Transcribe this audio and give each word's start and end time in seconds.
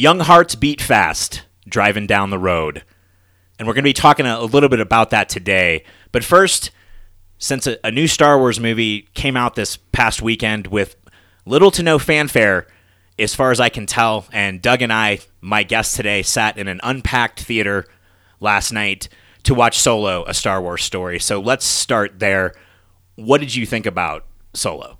Young 0.00 0.20
hearts 0.20 0.54
beat 0.54 0.80
fast 0.80 1.42
driving 1.68 2.06
down 2.06 2.30
the 2.30 2.38
road. 2.38 2.84
And 3.58 3.68
we're 3.68 3.74
going 3.74 3.82
to 3.82 3.88
be 3.88 3.92
talking 3.92 4.24
a, 4.24 4.40
little 4.40 4.70
bit 4.70 4.80
about 4.80 5.10
that 5.10 5.28
today. 5.28 5.84
But 6.10 6.24
first, 6.24 6.70
since 7.40 7.66
a, 7.66 7.78
a 7.82 7.90
new 7.90 8.06
Star 8.06 8.38
Wars 8.38 8.60
movie 8.60 9.08
came 9.14 9.36
out 9.36 9.56
this 9.56 9.76
past 9.76 10.22
weekend 10.22 10.68
with 10.68 10.94
little 11.44 11.72
to 11.72 11.82
no 11.82 11.98
fanfare, 11.98 12.68
as 13.18 13.34
far 13.34 13.50
as 13.50 13.58
I 13.58 13.68
can 13.68 13.86
tell, 13.86 14.26
and 14.32 14.62
Doug 14.62 14.82
and 14.82 14.92
I, 14.92 15.20
my 15.40 15.64
guest 15.64 15.96
today, 15.96 16.22
sat 16.22 16.56
in 16.56 16.68
an 16.68 16.80
unpacked 16.84 17.40
theater 17.40 17.86
last 18.38 18.72
night 18.72 19.08
to 19.42 19.54
watch 19.54 19.78
Solo, 19.78 20.24
a 20.26 20.34
Star 20.34 20.60
Wars 20.62 20.84
story. 20.84 21.18
So 21.18 21.40
let's 21.40 21.64
start 21.64 22.18
there. 22.18 22.54
What 23.16 23.40
did 23.40 23.54
you 23.54 23.66
think 23.66 23.86
about 23.86 24.26
Solo? 24.54 24.98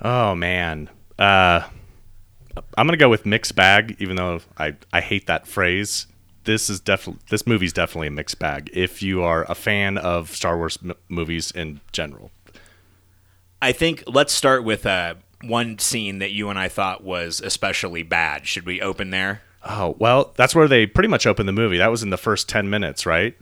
Oh 0.00 0.34
man, 0.34 0.88
uh, 1.18 1.62
I'm 2.76 2.86
gonna 2.86 2.96
go 2.96 3.08
with 3.08 3.26
mixed 3.26 3.56
bag, 3.56 3.96
even 3.98 4.16
though 4.16 4.40
I 4.56 4.76
I 4.92 5.00
hate 5.00 5.26
that 5.26 5.46
phrase. 5.46 6.06
This 6.46 6.70
is 6.70 6.80
definitely 6.80 7.22
this 7.28 7.46
movie's 7.46 7.72
definitely 7.72 8.08
a 8.08 8.12
mixed 8.12 8.38
bag. 8.38 8.70
If 8.72 9.02
you 9.02 9.22
are 9.22 9.44
a 9.48 9.54
fan 9.54 9.98
of 9.98 10.30
Star 10.34 10.56
Wars 10.56 10.78
m- 10.82 10.94
movies 11.08 11.50
in 11.50 11.80
general, 11.92 12.30
I 13.60 13.72
think 13.72 14.02
let's 14.06 14.32
start 14.32 14.64
with 14.64 14.86
uh, 14.86 15.16
one 15.42 15.78
scene 15.78 16.18
that 16.20 16.30
you 16.30 16.48
and 16.48 16.58
I 16.58 16.68
thought 16.68 17.04
was 17.04 17.40
especially 17.40 18.02
bad. 18.02 18.46
Should 18.46 18.64
we 18.64 18.80
open 18.80 19.10
there? 19.10 19.42
oh 19.68 19.96
well, 19.98 20.32
that's 20.36 20.54
where 20.54 20.68
they 20.68 20.86
pretty 20.86 21.08
much 21.08 21.26
opened 21.26 21.48
the 21.48 21.52
movie. 21.52 21.78
That 21.78 21.90
was 21.90 22.02
in 22.02 22.10
the 22.10 22.16
first 22.16 22.48
ten 22.48 22.70
minutes, 22.70 23.04
right? 23.04 23.36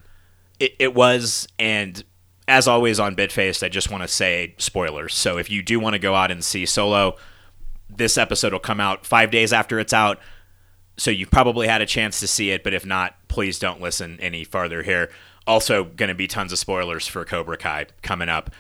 It, 0.59 0.75
it 0.79 0.95
was, 0.95 1.49
and 1.59 2.03
as 2.47 2.69
always 2.69 3.01
on 3.01 3.17
Bitfaced, 3.17 3.63
I 3.65 3.69
just 3.69 3.91
want 3.91 4.03
to 4.03 4.09
say 4.09 4.55
spoilers. 4.59 5.15
So 5.15 5.39
if 5.39 5.51
you 5.51 5.63
do 5.63 5.81
want 5.81 5.95
to 5.95 5.99
go 5.99 6.15
out 6.15 6.31
and 6.31 6.45
see 6.45 6.65
Solo, 6.67 7.17
this 7.91 8.17
episode 8.17 8.53
will 8.53 8.61
come 8.61 8.81
out 8.81 9.05
five 9.05 9.31
days 9.31 9.53
after 9.53 9.79
it's 9.79 9.93
out. 9.93 10.19
So 10.97 11.11
you've 11.11 11.31
probably 11.31 11.67
had 11.67 11.83
a 11.83 11.87
chance 11.87 12.21
to 12.21 12.27
see 12.27 12.51
it, 12.51 12.63
but 12.63 12.75
if 12.75 12.87
not, 12.87 13.17
please 13.29 13.59
don't 13.59 13.81
listen 13.81 14.19
any 14.21 14.45
farther 14.45 14.83
here. 14.83 15.11
Also, 15.47 15.85
going 15.85 16.09
to 16.09 16.15
be 16.15 16.27
tons 16.27 16.53
of 16.53 16.59
spoilers 16.59 17.07
for 17.07 17.25
Cobra 17.25 17.57
Kai 17.57 17.87
coming 18.03 18.29
up. 18.29 18.51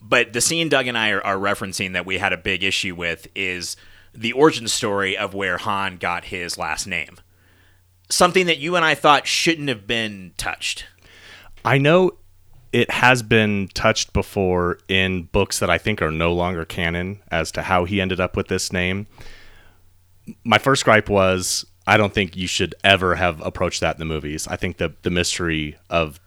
But 0.00 0.32
the 0.32 0.40
scene 0.40 0.68
Doug 0.68 0.86
and 0.86 0.98
I 0.98 1.10
are, 1.10 1.24
are 1.24 1.36
referencing 1.36 1.94
that 1.94 2.04
we 2.04 2.18
had 2.18 2.32
a 2.32 2.36
big 2.36 2.62
issue 2.62 2.94
with 2.94 3.26
is 3.34 3.76
the 4.12 4.32
origin 4.32 4.68
story 4.68 5.16
of 5.16 5.34
where 5.34 5.56
Han 5.58 5.96
got 5.96 6.26
his 6.26 6.58
last 6.58 6.86
name. 6.86 7.16
Something 8.10 8.46
that 8.46 8.58
you 8.58 8.76
and 8.76 8.84
I 8.84 8.94
thought 8.94 9.26
shouldn't 9.26 9.68
have 9.68 9.86
been 9.86 10.34
touched. 10.36 10.84
I 11.64 11.78
know 11.78 12.18
it 12.72 12.90
has 12.90 13.22
been 13.22 13.68
touched 13.72 14.12
before 14.12 14.78
in 14.88 15.22
books 15.22 15.60
that 15.60 15.70
I 15.70 15.78
think 15.78 16.02
are 16.02 16.10
no 16.10 16.32
longer 16.32 16.64
canon 16.64 17.20
as 17.30 17.50
to 17.52 17.62
how 17.62 17.84
he 17.84 18.00
ended 18.00 18.20
up 18.20 18.36
with 18.36 18.48
this 18.48 18.72
name. 18.72 19.06
My 20.44 20.58
first 20.58 20.84
gripe 20.84 21.08
was 21.08 21.64
I 21.86 21.96
don't 21.96 22.12
think 22.14 22.36
you 22.36 22.46
should 22.46 22.74
ever 22.82 23.14
have 23.16 23.40
approached 23.40 23.80
that 23.80 23.96
in 23.96 23.98
the 23.98 24.04
movies. 24.06 24.46
I 24.48 24.56
think 24.56 24.78
the 24.78 24.94
the 25.02 25.10
mystery 25.10 25.76
of 25.90 26.18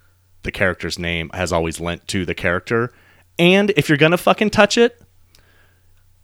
the 0.43 0.51
character's 0.51 0.97
name 0.99 1.29
has 1.33 1.51
always 1.51 1.79
lent 1.79 2.07
to 2.09 2.25
the 2.25 2.35
character. 2.35 2.93
And 3.39 3.71
if 3.75 3.89
you're 3.89 3.97
gonna 3.97 4.17
fucking 4.17 4.51
touch 4.51 4.77
it, 4.77 5.01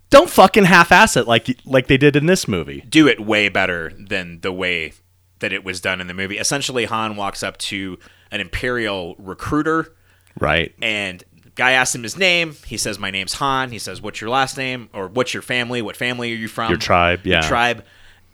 don't 0.09 0.29
fucking 0.29 0.65
half-ass 0.65 1.17
it 1.17 1.27
like 1.27 1.57
like 1.65 1.87
they 1.87 1.97
did 1.97 2.15
in 2.15 2.25
this 2.27 2.47
movie. 2.47 2.81
do 2.87 3.07
it 3.07 3.19
way 3.19 3.49
better 3.49 3.91
than 3.97 4.41
the 4.41 4.51
way 4.51 4.93
that 5.39 5.51
it 5.51 5.63
was 5.63 5.81
done 5.81 5.99
in 5.99 6.07
the 6.07 6.13
movie. 6.13 6.37
Essentially, 6.37 6.85
Han 6.85 7.15
walks 7.15 7.43
up 7.43 7.57
to 7.57 7.97
an 8.31 8.39
Imperial 8.39 9.15
recruiter, 9.17 9.93
Right. 10.39 10.73
and 10.81 11.23
guy 11.55 11.71
asks 11.71 11.93
him 11.95 12.03
his 12.03 12.17
name. 12.17 12.55
He 12.65 12.77
says, 12.77 12.97
"My 12.97 13.11
name's 13.11 13.33
Han." 13.35 13.71
He 13.71 13.79
says, 13.79 14.01
"What's 14.01 14.21
your 14.21 14.29
last 14.29 14.57
name?" 14.57 14.89
or 14.93 15.07
"What's 15.07 15.33
your 15.33 15.43
family? 15.43 15.81
What 15.81 15.97
family 15.97 16.31
are 16.31 16.35
you 16.35 16.47
from?" 16.47 16.69
Your 16.69 16.77
tribe, 16.79 17.25
Your 17.25 17.35
yeah. 17.35 17.41
tribe. 17.47 17.83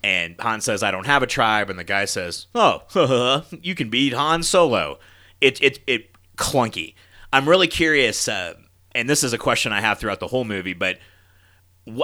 And 0.02 0.40
Han 0.40 0.60
says, 0.60 0.82
"I 0.82 0.90
don't 0.90 1.06
have 1.06 1.22
a 1.22 1.26
tribe." 1.26 1.68
And 1.70 1.78
the 1.78 1.84
guy 1.84 2.04
says, 2.06 2.46
"Oh, 2.54 3.44
you 3.62 3.74
can 3.74 3.90
beat 3.90 4.12
Han 4.12 4.42
Solo." 4.42 4.98
It 5.40 5.62
it 5.62 5.80
it 5.86 6.10
clunky. 6.36 6.94
I'm 7.32 7.48
really 7.48 7.68
curious, 7.68 8.26
uh, 8.28 8.54
and 8.92 9.08
this 9.08 9.22
is 9.22 9.32
a 9.32 9.38
question 9.38 9.72
I 9.72 9.80
have 9.80 9.98
throughout 9.98 10.20
the 10.20 10.26
whole 10.26 10.44
movie, 10.44 10.74
but 10.74 10.98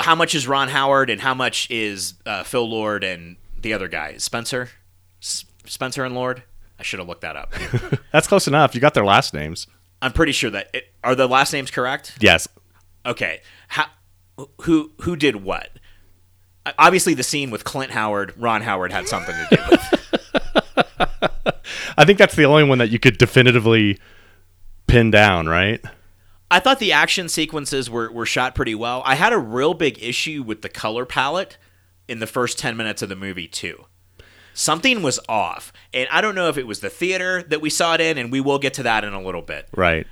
how 0.01 0.15
much 0.15 0.35
is 0.35 0.47
Ron 0.47 0.69
Howard 0.69 1.11
and 1.11 1.21
how 1.21 1.35
much 1.35 1.71
is 1.71 2.15
uh, 2.25 2.43
Phil 2.45 2.69
Lord 2.69 3.05
and 3.05 3.37
the 3.61 3.73
other 3.73 3.89
guy, 3.89 4.17
Spencer? 4.19 4.71
S- 5.23 5.45
Spencer 5.65 6.05
and 6.05 6.15
Lord? 6.15 6.43
I 6.79 6.83
should 6.83 6.99
have 6.99 7.09
looked 7.09 7.23
that 7.23 7.37
up. 7.37 7.53
That's 8.13 8.27
close 8.27 8.47
enough. 8.47 8.75
You 8.75 8.81
got 8.81 8.95
their 8.95 9.05
last 9.05 9.33
names. 9.35 9.67
I'm 10.03 10.13
pretty 10.13 10.33
sure 10.33 10.51
that 10.51 10.71
it, 10.75 10.93
are 11.03 11.15
the 11.15 11.27
last 11.27 11.53
names 11.53 11.71
correct? 11.71 12.17
Yes. 12.21 12.47
Okay. 13.05 13.41
How 13.69 13.87
who 14.63 14.93
who 15.03 15.17
did 15.17 15.37
what? 15.37 15.71
Obviously, 16.79 17.15
the 17.15 17.23
scene 17.23 17.51
with 17.51 17.65
Clint 17.65 17.93
Howard, 17.93 18.33
Ron 18.37 18.63
Howard 18.63 18.93
had 18.93 19.09
something 19.09 19.35
to 19.35 19.57
do 19.57 19.63
with. 19.71 19.97
I 21.97 22.05
think 22.05 22.19
that's 22.19 22.37
the 22.37 22.45
only 22.45 22.65
one 22.65 22.79
that 22.79 22.91
you 22.91 22.99
could 22.99 23.19
definitively 23.19 23.99
pin 24.87 25.11
down, 25.11 25.47
right? 25.47 25.81
I 26.51 26.61
thought 26.61 26.79
the 26.79 26.93
action 26.93 27.29
sequences 27.29 27.91
were, 27.91 28.11
were 28.13 28.27
shot 28.27 28.55
pretty 28.55 28.75
well. 28.75 29.03
I 29.05 29.17
had 29.17 29.33
a 29.33 29.39
real 29.39 29.75
big 29.75 30.03
issue 30.03 30.43
with 30.43 30.63
the 30.63 30.69
color 30.69 31.05
palette 31.05 31.59
in 32.09 32.21
the 32.21 32.27
first 32.27 32.59
10 32.59 32.77
minutes 32.77 33.03
of 33.03 33.09
the 33.09 33.17
movie, 33.17 33.49
too. 33.49 33.87
Something 34.55 35.03
was 35.03 35.19
off. 35.29 35.73
And 35.93 36.09
I 36.11 36.21
don't 36.21 36.35
know 36.35 36.49
if 36.49 36.57
it 36.57 36.67
was 36.67 36.81
the 36.81 36.89
theater 36.89 37.43
that 37.45 37.61
we 37.61 37.69
saw 37.69 37.95
it 37.95 38.01
in, 38.01 38.17
and 38.17 38.31
we 38.31 38.41
will 38.41 38.59
get 38.59 38.75
to 38.75 38.85
that 38.85 39.05
in 39.05 39.13
a 39.13 39.21
little 39.21 39.43
bit. 39.43 39.69
Right. 39.77 40.07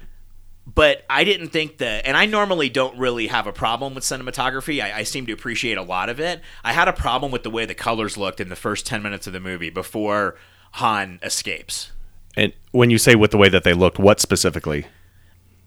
But 0.66 1.04
I 1.10 1.24
didn't 1.24 1.48
think 1.48 1.78
that, 1.78 2.06
and 2.06 2.16
I 2.16 2.26
normally 2.26 2.70
don't 2.70 2.98
really 2.98 3.26
have 3.26 3.46
a 3.46 3.52
problem 3.52 3.94
with 3.94 4.04
cinematography. 4.04 4.82
I, 4.82 5.00
I 5.00 5.02
seem 5.02 5.26
to 5.26 5.32
appreciate 5.32 5.76
a 5.76 5.82
lot 5.82 6.08
of 6.08 6.18
it. 6.18 6.40
I 6.64 6.72
had 6.72 6.88
a 6.88 6.92
problem 6.92 7.30
with 7.30 7.42
the 7.42 7.50
way 7.50 7.66
the 7.66 7.74
colors 7.74 8.16
looked 8.16 8.40
in 8.40 8.48
the 8.48 8.56
first 8.56 8.86
10 8.86 9.02
minutes 9.02 9.26
of 9.26 9.34
the 9.34 9.40
movie 9.40 9.70
before 9.70 10.36
Han 10.72 11.18
escapes. 11.22 11.92
And 12.36 12.52
when 12.72 12.90
you 12.90 12.98
say 12.98 13.14
with 13.14 13.30
the 13.30 13.36
way 13.36 13.48
that 13.50 13.62
they 13.62 13.74
looked, 13.74 13.98
what 13.98 14.20
specifically? 14.20 14.86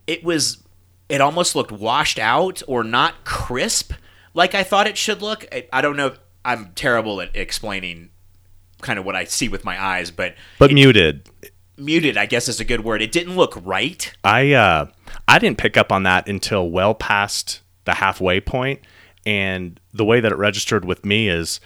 it 0.07 0.23
was 0.23 0.63
it 1.09 1.21
almost 1.21 1.55
looked 1.55 1.71
washed 1.71 2.17
out 2.17 2.63
or 2.67 2.83
not 2.83 3.23
crisp 3.23 3.93
like 4.33 4.55
I 4.55 4.63
thought 4.63 4.87
it 4.87 4.97
should 4.97 5.21
look. 5.21 5.45
I, 5.51 5.67
I 5.71 5.81
don't 5.81 5.97
know. 5.97 6.15
I'm 6.43 6.71
terrible 6.75 7.21
at 7.21 7.35
explaining 7.35 8.09
kind 8.81 8.97
of 8.97 9.05
what 9.05 9.15
I 9.15 9.25
see 9.25 9.49
with 9.49 9.65
my 9.65 9.81
eyes, 9.81 10.11
but 10.11 10.35
But 10.59 10.71
muted. 10.71 11.29
Muted, 11.77 12.17
I 12.17 12.25
guess, 12.25 12.47
is 12.47 12.59
a 12.59 12.65
good 12.65 12.83
word. 12.83 13.01
It 13.01 13.11
didn't 13.11 13.35
look 13.35 13.59
right. 13.63 14.11
I 14.23 14.53
uh 14.53 14.87
I 15.27 15.39
didn't 15.39 15.57
pick 15.57 15.77
up 15.77 15.91
on 15.91 16.03
that 16.03 16.27
until 16.27 16.69
well 16.69 16.93
past 16.93 17.61
the 17.85 17.95
halfway 17.95 18.39
point 18.41 18.81
and 19.25 19.79
the 19.93 20.05
way 20.05 20.19
that 20.19 20.31
it 20.31 20.37
registered 20.37 20.83
with 20.83 21.05
me 21.05 21.29
is 21.29 21.59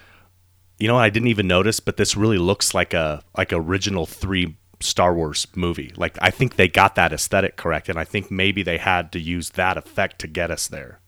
you 0.80 0.88
know 0.88 0.98
I 0.98 1.10
didn't 1.10 1.30
even 1.30 1.48
notice 1.48 1.80
but 1.80 1.98
this 1.98 2.16
really 2.16 2.38
looks 2.38 2.74
like 2.74 2.94
a 2.94 3.24
like 3.38 3.52
original 3.52 4.06
3 4.06 4.56
Star 4.80 5.14
Wars 5.14 5.48
movie. 5.56 5.92
Like 5.96 6.18
I 6.22 6.32
think 6.32 6.56
they 6.56 6.68
got 6.68 6.96
that 6.96 7.14
aesthetic 7.14 7.56
correct 7.56 7.90
and 7.90 7.98
I 7.98 8.04
think 8.04 8.30
maybe 8.30 8.64
they 8.64 8.78
had 8.78 9.12
to 9.14 9.20
use 9.20 9.52
that 9.52 9.78
effect 9.78 10.20
to 10.20 10.28
get 10.28 10.52
us 10.52 10.68
there. 10.68 11.00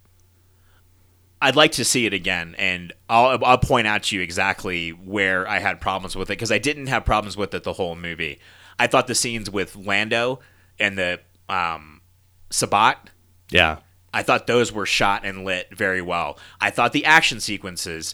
I'd 1.44 1.58
like 1.58 1.74
to 1.74 1.84
see 1.84 2.06
it 2.06 2.14
again, 2.14 2.56
and 2.58 2.94
I'll, 3.10 3.44
I'll 3.44 3.58
point 3.58 3.86
out 3.86 4.04
to 4.04 4.16
you 4.16 4.22
exactly 4.22 4.92
where 4.92 5.46
I 5.46 5.60
had 5.60 5.82
problems 5.82 6.16
with 6.16 6.30
it 6.30 6.38
because 6.38 6.54
I 6.54 6.58
didn't 6.58 6.88
have 6.88 7.04
problems 7.04 7.36
with 7.36 7.54
it 7.54 7.64
the 7.64 7.74
whole 7.74 7.96
movie. 7.98 8.40
I 8.80 8.88
thought 8.88 9.08
the 9.08 9.16
scenes 9.16 9.50
with 9.50 9.76
Lando 9.76 10.40
and 10.80 10.98
the 10.98 11.20
um, 11.50 12.02
Sabacc 12.50 12.98
Yeah. 13.50 13.78
I 14.14 14.22
thought 14.24 14.46
those 14.48 14.72
were 14.72 14.86
shot 14.86 15.26
and 15.26 15.44
lit 15.44 15.76
very 15.76 16.02
well. 16.02 16.38
I 16.62 16.70
thought 16.70 16.94
the 16.94 17.06
action 17.06 17.40
sequences, 17.40 18.14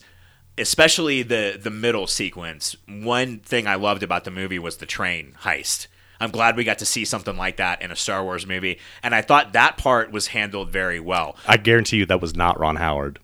especially 0.58 1.24
the 1.24 1.60
the 1.62 1.70
middle 1.70 2.08
sequence, 2.08 2.76
one 2.88 3.40
thing 3.40 3.68
I 3.68 3.76
loved 3.76 4.02
about 4.02 4.24
the 4.24 4.32
movie 4.32 4.60
was 4.60 4.78
the 4.78 4.86
train 4.86 5.36
heist. 5.42 5.88
I'm 6.22 6.32
glad 6.32 6.58
we 6.58 6.64
got 6.66 6.80
to 6.80 6.86
see 6.86 7.06
something 7.06 7.38
like 7.38 7.58
that 7.58 7.82
in 7.82 7.92
a 7.92 7.96
Star 7.96 8.24
Wars 8.24 8.46
movie, 8.46 8.80
and 9.04 9.14
I 9.16 9.22
thought 9.22 9.54
that 9.54 9.78
part 9.78 10.12
was 10.12 10.28
handled 10.28 10.70
very 10.70 11.00
well. 11.00 11.38
I 11.48 11.58
guarantee 11.58 11.98
you 11.98 12.06
that 12.08 12.22
was 12.22 12.36
not 12.36 12.60
Ron 12.60 12.76
Howard. 12.78 13.20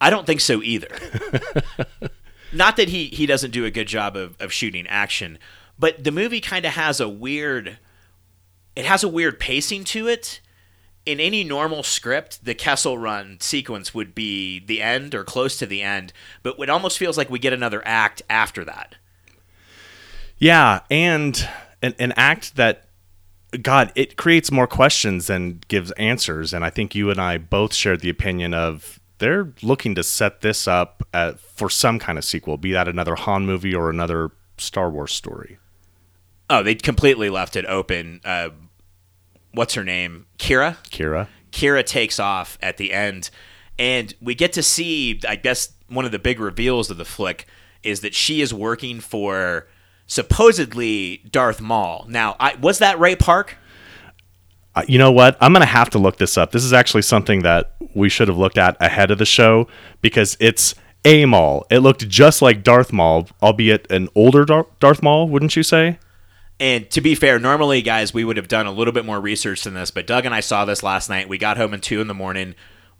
I 0.00 0.10
don't 0.10 0.26
think 0.26 0.40
so 0.40 0.62
either. 0.62 0.88
Not 2.52 2.76
that 2.76 2.88
he 2.88 3.06
he 3.06 3.26
doesn't 3.26 3.50
do 3.50 3.64
a 3.64 3.70
good 3.70 3.88
job 3.88 4.16
of, 4.16 4.36
of 4.40 4.52
shooting 4.52 4.86
action, 4.86 5.38
but 5.78 6.02
the 6.02 6.12
movie 6.12 6.40
kind 6.40 6.64
of 6.64 6.72
has 6.72 7.00
a 7.00 7.08
weird 7.08 7.78
it 8.76 8.86
has 8.86 9.04
a 9.04 9.08
weird 9.08 9.38
pacing 9.38 9.84
to 9.84 10.08
it. 10.08 10.40
In 11.06 11.20
any 11.20 11.44
normal 11.44 11.82
script, 11.82 12.44
the 12.44 12.54
Kessel 12.54 12.96
Run 12.96 13.38
sequence 13.38 13.92
would 13.92 14.14
be 14.14 14.58
the 14.58 14.80
end 14.80 15.14
or 15.14 15.22
close 15.22 15.58
to 15.58 15.66
the 15.66 15.82
end, 15.82 16.12
but 16.42 16.56
it 16.58 16.70
almost 16.70 16.98
feels 16.98 17.18
like 17.18 17.28
we 17.28 17.38
get 17.38 17.52
another 17.52 17.82
act 17.84 18.22
after 18.30 18.64
that. 18.64 18.96
Yeah, 20.38 20.80
and 20.90 21.46
an, 21.82 21.94
an 21.98 22.12
act 22.16 22.56
that 22.56 22.88
God, 23.62 23.92
it 23.94 24.16
creates 24.16 24.50
more 24.50 24.66
questions 24.66 25.26
than 25.26 25.60
gives 25.68 25.92
answers. 25.92 26.52
And 26.52 26.64
I 26.64 26.70
think 26.70 26.94
you 26.94 27.10
and 27.10 27.20
I 27.20 27.38
both 27.38 27.74
shared 27.74 28.00
the 28.00 28.10
opinion 28.10 28.54
of 28.54 28.98
they're 29.18 29.52
looking 29.62 29.94
to 29.94 30.02
set 30.02 30.40
this 30.40 30.66
up 30.66 31.02
at, 31.12 31.38
for 31.38 31.70
some 31.70 31.98
kind 31.98 32.18
of 32.18 32.24
sequel, 32.24 32.56
be 32.56 32.72
that 32.72 32.88
another 32.88 33.14
Han 33.14 33.46
movie 33.46 33.74
or 33.74 33.90
another 33.90 34.32
Star 34.58 34.90
Wars 34.90 35.12
story. 35.12 35.58
Oh, 36.50 36.62
they 36.62 36.74
completely 36.74 37.30
left 37.30 37.56
it 37.56 37.64
open. 37.66 38.20
Uh, 38.24 38.50
what's 39.52 39.74
her 39.74 39.84
name? 39.84 40.26
Qi'ra. 40.38 40.76
Qi'ra. 40.90 41.28
Qi'ra 41.52 41.84
takes 41.84 42.18
off 42.18 42.58
at 42.60 42.76
the 42.76 42.92
end, 42.92 43.30
and 43.78 44.12
we 44.20 44.34
get 44.34 44.52
to 44.54 44.62
see, 44.62 45.20
I 45.26 45.36
guess, 45.36 45.72
one 45.88 46.04
of 46.04 46.12
the 46.12 46.18
big 46.18 46.40
reveals 46.40 46.90
of 46.90 46.96
the 46.96 47.04
flick 47.04 47.46
is 47.82 48.00
that 48.00 48.14
she 48.14 48.40
is 48.40 48.52
working 48.52 49.00
for 49.00 49.68
supposedly 50.06 51.18
Darth 51.30 51.60
Maul. 51.60 52.06
Now, 52.08 52.36
I, 52.40 52.56
was 52.56 52.78
that 52.78 52.98
Ray 52.98 53.14
Park? 53.16 53.56
Uh, 54.74 54.82
you 54.88 54.98
know 54.98 55.12
what? 55.12 55.36
I'm 55.40 55.52
going 55.52 55.60
to 55.60 55.66
have 55.66 55.90
to 55.90 55.98
look 55.98 56.16
this 56.16 56.36
up. 56.36 56.50
This 56.50 56.64
is 56.64 56.72
actually 56.72 57.02
something 57.02 57.42
that 57.42 57.74
we 57.94 58.08
should 58.08 58.28
have 58.28 58.36
looked 58.36 58.58
at 58.58 58.76
ahead 58.80 59.10
of 59.10 59.18
the 59.18 59.26
show 59.26 59.68
because 60.02 60.36
it's 60.40 60.74
a 61.04 61.26
Maul. 61.26 61.64
It 61.70 61.78
looked 61.78 62.08
just 62.08 62.42
like 62.42 62.64
Darth 62.64 62.92
Maul, 62.92 63.28
albeit 63.42 63.90
an 63.90 64.08
older 64.14 64.44
Dar- 64.44 64.66
Darth 64.80 65.02
Maul, 65.02 65.28
wouldn't 65.28 65.54
you 65.54 65.62
say? 65.62 65.98
And 66.60 66.88
to 66.90 67.00
be 67.00 67.14
fair, 67.14 67.38
normally, 67.38 67.82
guys, 67.82 68.14
we 68.14 68.24
would 68.24 68.36
have 68.36 68.48
done 68.48 68.66
a 68.66 68.72
little 68.72 68.92
bit 68.92 69.04
more 69.04 69.20
research 69.20 69.64
than 69.64 69.74
this, 69.74 69.90
but 69.90 70.06
Doug 70.06 70.24
and 70.24 70.34
I 70.34 70.40
saw 70.40 70.64
this 70.64 70.82
last 70.82 71.08
night. 71.10 71.28
We 71.28 71.38
got 71.38 71.56
home 71.56 71.74
at 71.74 71.82
2 71.82 72.00
in 72.00 72.06
the 72.06 72.14
morning. 72.14 72.54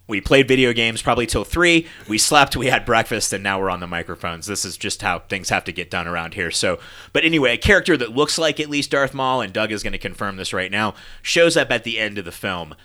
We 0.07 0.21
played 0.21 0.47
video 0.47 0.71
games 0.73 1.01
probably 1.01 1.25
till 1.25 1.45
3. 1.45 1.87
We 2.07 2.17
slept, 2.17 2.55
we 2.55 2.67
had 2.67 2.85
breakfast, 2.85 3.33
and 3.33 3.43
now 3.43 3.59
we're 3.59 3.71
on 3.71 3.79
the 3.79 3.87
microphones. 3.87 4.45
This 4.45 4.65
is 4.65 4.77
just 4.77 5.01
how 5.01 5.19
things 5.19 5.49
have 5.49 5.63
to 5.63 5.71
get 5.71 5.89
done 5.89 6.07
around 6.07 6.35
here. 6.35 6.51
So, 6.51 6.79
but 7.11 7.23
anyway, 7.23 7.53
a 7.53 7.57
character 7.57 7.97
that 7.97 8.11
looks 8.15 8.37
like 8.37 8.59
at 8.59 8.69
least 8.69 8.91
Darth 8.91 9.13
Maul, 9.13 9.41
and 9.41 9.53
Doug 9.53 9.71
is 9.71 9.83
going 9.83 9.93
to 9.93 9.99
confirm 9.99 10.35
this 10.35 10.53
right 10.53 10.69
now, 10.69 10.93
shows 11.21 11.57
up 11.57 11.71
at 11.71 11.85
the 11.85 11.97
end 11.97 12.17
of 12.17 12.25
the 12.25 12.31
film. 12.31 12.75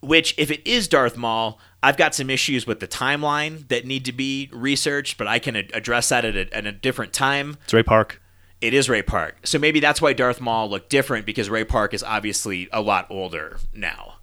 Which, 0.00 0.34
if 0.38 0.50
it 0.50 0.64
is 0.64 0.86
Darth 0.86 1.16
Maul, 1.16 1.58
I've 1.82 1.96
got 1.96 2.14
some 2.14 2.30
issues 2.30 2.66
with 2.66 2.80
the 2.80 2.86
timeline 2.86 3.66
that 3.68 3.86
need 3.86 4.04
to 4.04 4.12
be 4.12 4.50
researched, 4.52 5.18
but 5.18 5.26
I 5.26 5.38
can 5.40 5.56
address 5.56 6.10
that 6.10 6.24
at 6.24 6.36
a, 6.36 6.54
at 6.54 6.66
a 6.66 6.70
different 6.70 7.12
time. 7.12 7.56
It's 7.64 7.72
Ray 7.72 7.82
Park 7.82 8.20
it 8.60 8.74
is 8.74 8.88
Ray 8.88 9.02
Park. 9.02 9.46
So 9.46 9.58
maybe 9.58 9.80
that's 9.80 10.00
why 10.00 10.12
Darth 10.12 10.40
Maul 10.40 10.68
looked 10.70 10.88
different 10.88 11.26
because 11.26 11.50
Ray 11.50 11.64
Park 11.64 11.92
is 11.94 12.02
obviously 12.02 12.68
a 12.72 12.80
lot 12.80 13.06
older 13.10 13.58
now. 13.74 14.14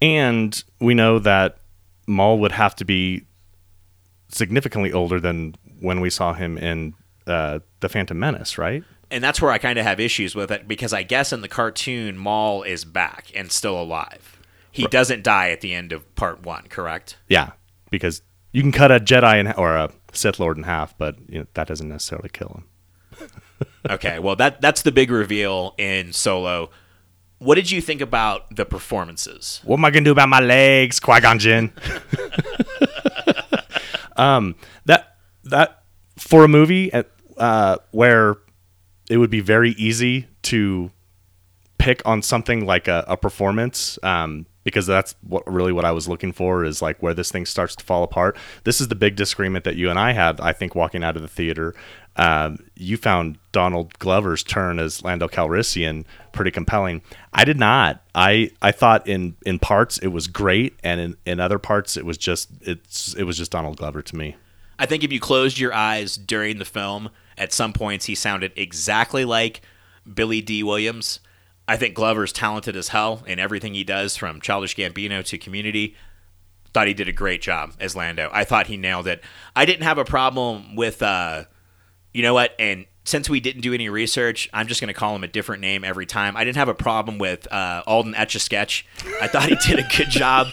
And 0.00 0.62
we 0.80 0.94
know 0.94 1.18
that 1.18 1.58
Maul 2.06 2.38
would 2.40 2.52
have 2.52 2.76
to 2.76 2.84
be 2.84 3.26
significantly 4.28 4.92
older 4.92 5.20
than 5.20 5.56
when 5.80 6.00
we 6.00 6.10
saw 6.10 6.34
him 6.34 6.56
in 6.58 6.94
uh, 7.26 7.60
The 7.80 7.88
Phantom 7.88 8.18
Menace, 8.18 8.58
right? 8.58 8.84
And 9.10 9.22
that's 9.22 9.40
where 9.40 9.50
I 9.50 9.58
kind 9.58 9.78
of 9.78 9.84
have 9.84 10.00
issues 10.00 10.34
with 10.34 10.50
it 10.50 10.66
because 10.66 10.92
I 10.92 11.02
guess 11.02 11.32
in 11.32 11.40
the 11.40 11.48
cartoon, 11.48 12.16
Maul 12.16 12.62
is 12.62 12.84
back 12.84 13.30
and 13.34 13.50
still 13.50 13.80
alive. 13.80 14.40
He 14.70 14.84
right. 14.84 14.90
doesn't 14.90 15.22
die 15.22 15.50
at 15.50 15.60
the 15.60 15.72
end 15.72 15.92
of 15.92 16.14
part 16.16 16.42
one, 16.42 16.64
correct? 16.68 17.16
Yeah, 17.28 17.52
because 17.90 18.22
you 18.52 18.62
can 18.62 18.72
cut 18.72 18.90
a 18.90 18.98
Jedi 18.98 19.38
in, 19.38 19.52
or 19.52 19.76
a 19.76 19.90
Sith 20.12 20.40
Lord 20.40 20.56
in 20.56 20.64
half, 20.64 20.96
but 20.98 21.16
you 21.28 21.40
know, 21.40 21.46
that 21.54 21.68
doesn't 21.68 21.88
necessarily 21.88 22.28
kill 22.28 22.48
him 22.48 22.64
okay, 23.90 24.18
well 24.18 24.36
that 24.36 24.60
that's 24.60 24.82
the 24.82 24.92
big 24.92 25.10
reveal 25.10 25.74
in 25.78 26.12
Solo. 26.12 26.70
What 27.38 27.56
did 27.56 27.70
you 27.70 27.80
think 27.80 28.00
about 28.00 28.54
the 28.54 28.64
performances? 28.64 29.60
What 29.64 29.78
am 29.78 29.84
I 29.84 29.90
gonna 29.90 30.04
do 30.04 30.12
about 30.12 30.28
my 30.28 30.40
legs, 30.40 31.00
Qui 31.00 31.20
Gon 31.20 31.38
Jinn? 31.38 31.72
um, 34.16 34.54
that 34.86 35.16
that 35.44 35.82
for 36.16 36.44
a 36.44 36.48
movie 36.48 36.92
at, 36.92 37.10
uh, 37.36 37.76
where 37.90 38.36
it 39.10 39.18
would 39.18 39.30
be 39.30 39.40
very 39.40 39.72
easy 39.72 40.28
to 40.42 40.90
pick 41.78 42.00
on 42.06 42.22
something 42.22 42.64
like 42.64 42.88
a, 42.88 43.04
a 43.08 43.16
performance. 43.16 43.98
Um, 44.02 44.46
because 44.64 44.86
that's 44.86 45.14
what 45.20 45.46
really 45.46 45.72
what 45.72 45.84
I 45.84 45.92
was 45.92 46.08
looking 46.08 46.32
for 46.32 46.64
is 46.64 46.80
like 46.80 47.02
where 47.02 47.14
this 47.14 47.30
thing 47.30 47.46
starts 47.46 47.76
to 47.76 47.84
fall 47.84 48.02
apart. 48.02 48.36
This 48.64 48.80
is 48.80 48.88
the 48.88 48.94
big 48.94 49.14
disagreement 49.14 49.64
that 49.64 49.76
you 49.76 49.90
and 49.90 49.98
I 49.98 50.12
had, 50.12 50.40
I 50.40 50.52
think, 50.52 50.74
walking 50.74 51.04
out 51.04 51.16
of 51.16 51.22
the 51.22 51.28
theater 51.28 51.74
um, 52.16 52.58
you 52.76 52.96
found 52.96 53.38
Donald 53.52 53.98
Glover's 53.98 54.42
turn 54.42 54.78
as 54.78 55.02
Lando 55.02 55.26
Calrissian 55.26 56.04
pretty 56.32 56.50
compelling. 56.50 57.02
I 57.32 57.44
did 57.44 57.58
not. 57.58 58.02
I 58.14 58.50
I 58.62 58.72
thought 58.72 59.06
in 59.06 59.36
in 59.44 59.58
parts 59.58 59.98
it 59.98 60.08
was 60.08 60.26
great, 60.28 60.78
and 60.84 61.00
in, 61.00 61.16
in 61.26 61.40
other 61.40 61.58
parts 61.58 61.96
it 61.96 62.04
was 62.04 62.16
just 62.16 62.50
it's 62.60 63.14
it 63.14 63.24
was 63.24 63.36
just 63.36 63.50
Donald 63.50 63.76
Glover 63.76 64.02
to 64.02 64.16
me. 64.16 64.36
I 64.78 64.86
think 64.86 65.04
if 65.04 65.12
you 65.12 65.20
closed 65.20 65.58
your 65.58 65.72
eyes 65.72 66.16
during 66.16 66.58
the 66.58 66.64
film, 66.64 67.10
at 67.36 67.52
some 67.52 67.72
points 67.72 68.06
he 68.06 68.14
sounded 68.14 68.52
exactly 68.56 69.24
like 69.24 69.62
Billy 70.12 70.40
Dee 70.40 70.62
Williams. 70.62 71.20
I 71.66 71.76
think 71.76 71.94
Glover's 71.94 72.32
talented 72.32 72.76
as 72.76 72.88
hell 72.88 73.22
in 73.26 73.38
everything 73.38 73.74
he 73.74 73.84
does, 73.84 74.16
from 74.16 74.40
Childish 74.40 74.76
Gambino 74.76 75.24
to 75.24 75.38
Community. 75.38 75.96
Thought 76.74 76.88
he 76.88 76.94
did 76.94 77.08
a 77.08 77.12
great 77.12 77.40
job 77.40 77.72
as 77.80 77.96
Lando. 77.96 78.28
I 78.32 78.44
thought 78.44 78.66
he 78.66 78.76
nailed 78.76 79.06
it. 79.06 79.22
I 79.56 79.64
didn't 79.64 79.84
have 79.84 79.98
a 79.98 80.04
problem 80.04 80.76
with. 80.76 81.02
Uh, 81.02 81.44
you 82.14 82.22
know 82.22 82.32
what? 82.32 82.54
And 82.58 82.86
since 83.04 83.28
we 83.28 83.40
didn't 83.40 83.60
do 83.60 83.74
any 83.74 83.90
research, 83.90 84.48
I'm 84.54 84.66
just 84.66 84.80
going 84.80 84.88
to 84.88 84.94
call 84.98 85.14
him 85.14 85.22
a 85.22 85.28
different 85.28 85.60
name 85.60 85.84
every 85.84 86.06
time. 86.06 86.36
I 86.36 86.44
didn't 86.44 86.56
have 86.56 86.68
a 86.68 86.74
problem 86.74 87.18
with 87.18 87.52
uh, 87.52 87.82
Alden 87.86 88.14
Etch 88.14 88.34
a 88.34 88.38
Sketch. 88.38 88.86
I 89.20 89.28
thought 89.28 89.48
he 89.48 89.56
did 89.56 89.78
a 89.78 89.96
good 89.96 90.08
job 90.10 90.48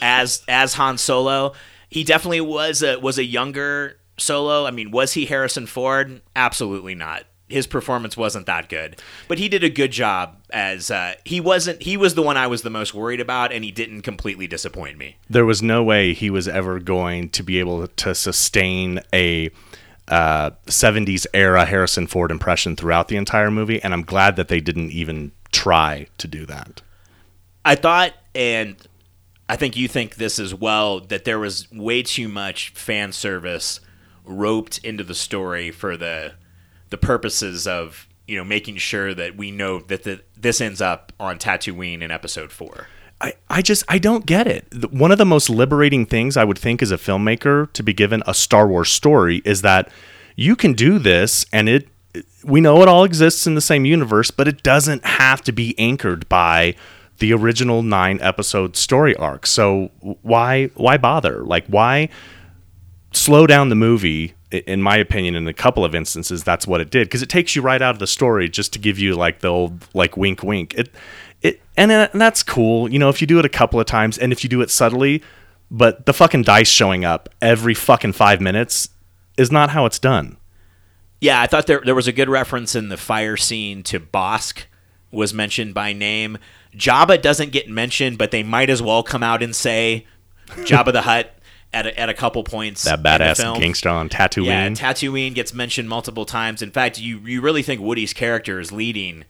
as 0.00 0.42
as 0.48 0.74
Han 0.74 0.96
Solo. 0.96 1.52
He 1.90 2.04
definitely 2.04 2.40
was 2.40 2.82
a 2.82 2.98
was 2.98 3.18
a 3.18 3.24
younger 3.24 3.98
Solo. 4.16 4.64
I 4.64 4.70
mean, 4.70 4.90
was 4.90 5.12
he 5.12 5.26
Harrison 5.26 5.66
Ford? 5.66 6.22
Absolutely 6.34 6.94
not. 6.94 7.24
His 7.48 7.66
performance 7.66 8.16
wasn't 8.16 8.46
that 8.46 8.70
good, 8.70 8.98
but 9.28 9.38
he 9.38 9.50
did 9.50 9.62
a 9.62 9.68
good 9.68 9.92
job 9.92 10.38
as 10.48 10.90
uh, 10.90 11.16
he 11.26 11.38
wasn't. 11.38 11.82
He 11.82 11.98
was 11.98 12.14
the 12.14 12.22
one 12.22 12.38
I 12.38 12.46
was 12.46 12.62
the 12.62 12.70
most 12.70 12.94
worried 12.94 13.20
about, 13.20 13.52
and 13.52 13.62
he 13.62 13.70
didn't 13.70 14.02
completely 14.02 14.46
disappoint 14.46 14.96
me. 14.96 15.16
There 15.28 15.44
was 15.44 15.62
no 15.62 15.82
way 15.82 16.14
he 16.14 16.30
was 16.30 16.48
ever 16.48 16.80
going 16.80 17.28
to 17.30 17.42
be 17.42 17.58
able 17.58 17.86
to 17.86 18.14
sustain 18.14 19.00
a 19.12 19.50
uh, 20.12 20.50
70s 20.66 21.24
era 21.32 21.64
Harrison 21.64 22.06
Ford 22.06 22.30
impression 22.30 22.76
throughout 22.76 23.08
the 23.08 23.16
entire 23.16 23.50
movie, 23.50 23.82
and 23.82 23.94
I'm 23.94 24.02
glad 24.02 24.36
that 24.36 24.48
they 24.48 24.60
didn't 24.60 24.90
even 24.90 25.32
try 25.52 26.06
to 26.18 26.28
do 26.28 26.44
that. 26.44 26.82
I 27.64 27.76
thought, 27.76 28.12
and 28.34 28.76
I 29.48 29.56
think 29.56 29.74
you 29.74 29.88
think 29.88 30.16
this 30.16 30.38
as 30.38 30.54
well, 30.54 31.00
that 31.00 31.24
there 31.24 31.38
was 31.38 31.70
way 31.72 32.02
too 32.02 32.28
much 32.28 32.70
fan 32.70 33.12
service 33.12 33.80
roped 34.26 34.78
into 34.84 35.02
the 35.02 35.14
story 35.14 35.70
for 35.70 35.96
the 35.96 36.34
the 36.90 36.98
purposes 36.98 37.66
of 37.66 38.06
you 38.26 38.36
know 38.36 38.44
making 38.44 38.76
sure 38.76 39.14
that 39.14 39.34
we 39.34 39.50
know 39.50 39.80
that 39.80 40.02
the, 40.02 40.20
this 40.36 40.60
ends 40.60 40.82
up 40.82 41.14
on 41.18 41.38
Tatooine 41.38 42.02
in 42.02 42.10
Episode 42.10 42.52
Four. 42.52 42.88
I, 43.22 43.34
I 43.48 43.62
just 43.62 43.84
I 43.88 43.98
don't 43.98 44.26
get 44.26 44.46
it. 44.46 44.92
One 44.92 45.12
of 45.12 45.18
the 45.18 45.24
most 45.24 45.48
liberating 45.48 46.04
things 46.04 46.36
I 46.36 46.44
would 46.44 46.58
think 46.58 46.82
as 46.82 46.90
a 46.90 46.96
filmmaker 46.96 47.72
to 47.72 47.82
be 47.82 47.92
given 47.92 48.22
a 48.26 48.34
Star 48.34 48.66
Wars 48.66 48.90
story 48.90 49.40
is 49.44 49.62
that 49.62 49.90
you 50.34 50.56
can 50.56 50.72
do 50.72 50.98
this 50.98 51.46
and 51.52 51.68
it 51.68 51.88
we 52.44 52.60
know 52.60 52.82
it 52.82 52.88
all 52.88 53.04
exists 53.04 53.46
in 53.46 53.54
the 53.54 53.60
same 53.60 53.84
universe, 53.84 54.30
but 54.30 54.48
it 54.48 54.62
doesn't 54.62 55.04
have 55.04 55.40
to 55.42 55.52
be 55.52 55.78
anchored 55.78 56.28
by 56.28 56.74
the 57.18 57.32
original 57.32 57.82
9 57.82 58.18
episode 58.20 58.76
story 58.76 59.14
arc. 59.16 59.46
So 59.46 59.90
why 60.22 60.66
why 60.74 60.96
bother? 60.96 61.44
Like 61.44 61.66
why 61.68 62.08
slow 63.12 63.46
down 63.46 63.68
the 63.68 63.76
movie 63.76 64.34
in 64.50 64.82
my 64.82 64.96
opinion 64.96 65.34
in 65.34 65.46
a 65.46 65.52
couple 65.52 65.84
of 65.84 65.94
instances 65.94 66.44
that's 66.44 66.66
what 66.66 66.80
it 66.80 66.90
did 66.90 67.06
because 67.06 67.22
it 67.22 67.28
takes 67.28 67.54
you 67.56 67.62
right 67.62 67.80
out 67.80 67.94
of 67.94 67.98
the 67.98 68.06
story 68.06 68.48
just 68.48 68.72
to 68.72 68.78
give 68.78 68.98
you 68.98 69.14
like 69.14 69.40
the 69.40 69.48
old 69.48 69.86
like 69.94 70.16
wink 70.16 70.42
wink. 70.42 70.74
It 70.74 70.90
and, 71.76 71.90
uh, 71.90 72.08
and 72.12 72.20
that's 72.20 72.42
cool, 72.42 72.90
you 72.90 72.98
know, 72.98 73.08
if 73.08 73.20
you 73.20 73.26
do 73.26 73.38
it 73.38 73.44
a 73.44 73.50
couple 73.50 73.80
of 73.80 73.86
times 73.86 74.18
and 74.18 74.32
if 74.32 74.42
you 74.44 74.50
do 74.50 74.60
it 74.60 74.70
subtly, 74.70 75.22
but 75.70 76.06
the 76.06 76.12
fucking 76.12 76.42
dice 76.42 76.68
showing 76.68 77.04
up 77.04 77.28
every 77.40 77.74
fucking 77.74 78.12
5 78.12 78.40
minutes 78.40 78.90
is 79.36 79.50
not 79.50 79.70
how 79.70 79.86
it's 79.86 79.98
done. 79.98 80.36
Yeah, 81.22 81.40
I 81.40 81.46
thought 81.46 81.68
there 81.68 81.80
there 81.84 81.94
was 81.94 82.08
a 82.08 82.12
good 82.12 82.28
reference 82.28 82.74
in 82.74 82.88
the 82.88 82.96
fire 82.96 83.36
scene 83.36 83.84
to 83.84 84.00
Bossk 84.00 84.64
was 85.12 85.32
mentioned 85.32 85.72
by 85.72 85.92
name. 85.92 86.36
Jabba 86.76 87.22
doesn't 87.22 87.52
get 87.52 87.68
mentioned, 87.68 88.18
but 88.18 88.32
they 88.32 88.42
might 88.42 88.68
as 88.68 88.82
well 88.82 89.04
come 89.04 89.22
out 89.22 89.40
and 89.40 89.54
say 89.54 90.04
Jabba 90.48 90.92
the 90.92 91.02
Hutt 91.02 91.32
at 91.72 91.86
a, 91.86 91.98
at 91.98 92.08
a 92.08 92.14
couple 92.14 92.42
points. 92.42 92.82
That 92.82 93.04
badass 93.04 93.38
gangster 93.56 93.88
on 93.88 94.08
Tatooine. 94.08 94.46
Yeah, 94.46 94.68
Tatooine 94.70 95.32
gets 95.32 95.54
mentioned 95.54 95.88
multiple 95.88 96.24
times. 96.24 96.60
In 96.60 96.72
fact, 96.72 96.98
you 96.98 97.18
you 97.20 97.40
really 97.40 97.62
think 97.62 97.80
Woody's 97.80 98.12
character 98.12 98.58
is 98.58 98.72
leading 98.72 99.24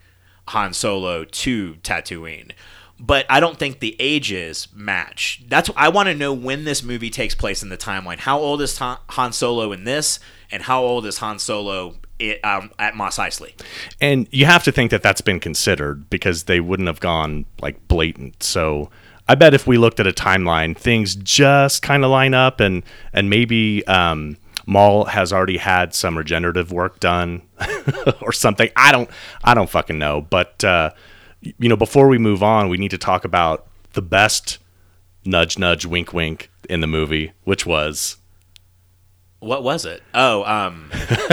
Han 0.49 0.73
Solo 0.73 1.25
to 1.25 1.75
Tatooine. 1.83 2.53
But 2.99 3.27
I 3.29 3.41
don't 3.41 3.59
think 3.59 3.81
the 3.81 3.97
ages 3.99 4.69
match. 4.73 5.43
That's 5.49 5.71
I 5.77 5.89
want 5.89 6.09
to 6.09 6.15
know 6.15 6.33
when 6.33 6.65
this 6.65 6.85
movie 6.85 7.11
takes 7.11 7.35
place 7.35 7.63
in 7.63 7.69
the 7.69 7.77
timeline. 7.77 8.19
How 8.19 8.39
old 8.39 8.63
is 8.63 8.79
Han 8.79 9.33
Solo 9.33 9.73
in 9.73 9.83
this, 9.85 10.21
and 10.53 10.63
how 10.63 10.85
old 10.85 11.05
is 11.05 11.19
Han 11.19 11.41
Solo 11.41 11.97
um, 12.45 12.71
at 12.79 12.95
Mos 12.95 13.19
Eisley. 13.19 13.53
And 14.01 14.29
you 14.31 14.47
have 14.47 14.63
to 14.65 14.73
think 14.73 14.91
that 14.93 15.03
that's 15.03 15.21
been 15.21 15.41
considered 15.41 16.09
because 16.11 16.45
they 16.45 16.61
wouldn't 16.61 16.87
have 16.87 17.01
gone 17.01 17.45
like 17.61 17.89
blatant. 17.89 18.43
So 18.43 18.91
I 19.29 19.35
bet 19.35 19.55
if 19.55 19.67
we 19.67 19.79
looked 19.79 20.01
at 20.01 20.07
a 20.07 20.13
timeline, 20.13 20.77
things 20.77 21.17
just 21.17 21.83
kind 21.83 22.05
of 22.05 22.11
line 22.11 22.35
up, 22.35 22.61
and 22.61 22.83
and 23.13 23.29
maybe 23.29 23.85
um, 23.87 24.37
Maul 24.67 25.07
has 25.07 25.33
already 25.33 25.57
had 25.57 25.95
some 25.95 26.17
regenerative 26.17 26.73
work 26.73 27.01
done 27.01 27.43
or 28.23 28.33
something. 28.33 28.71
I 28.77 28.93
don't 28.93 29.11
I 29.45 29.55
don't 29.55 29.71
fucking 29.71 29.99
know, 29.99 30.21
but 30.21 30.63
uh, 30.65 30.91
you 31.41 31.69
know, 31.69 31.77
before 31.77 32.09
we 32.09 32.19
move 32.19 32.43
on, 32.43 32.69
we 32.69 32.79
need 32.79 32.91
to 32.93 32.99
talk 32.99 33.25
about 33.25 33.67
the 33.93 34.03
best 34.03 34.59
nudge, 35.25 35.59
nudge, 35.59 35.85
wink, 35.87 36.13
wink 36.13 36.51
in 36.69 36.81
the 36.81 36.87
movie, 36.87 37.33
which 37.45 37.67
was 37.67 38.17
What 39.41 39.63
was 39.63 39.85
it? 39.85 40.03
Oh, 40.15 40.45
um, 40.45 40.91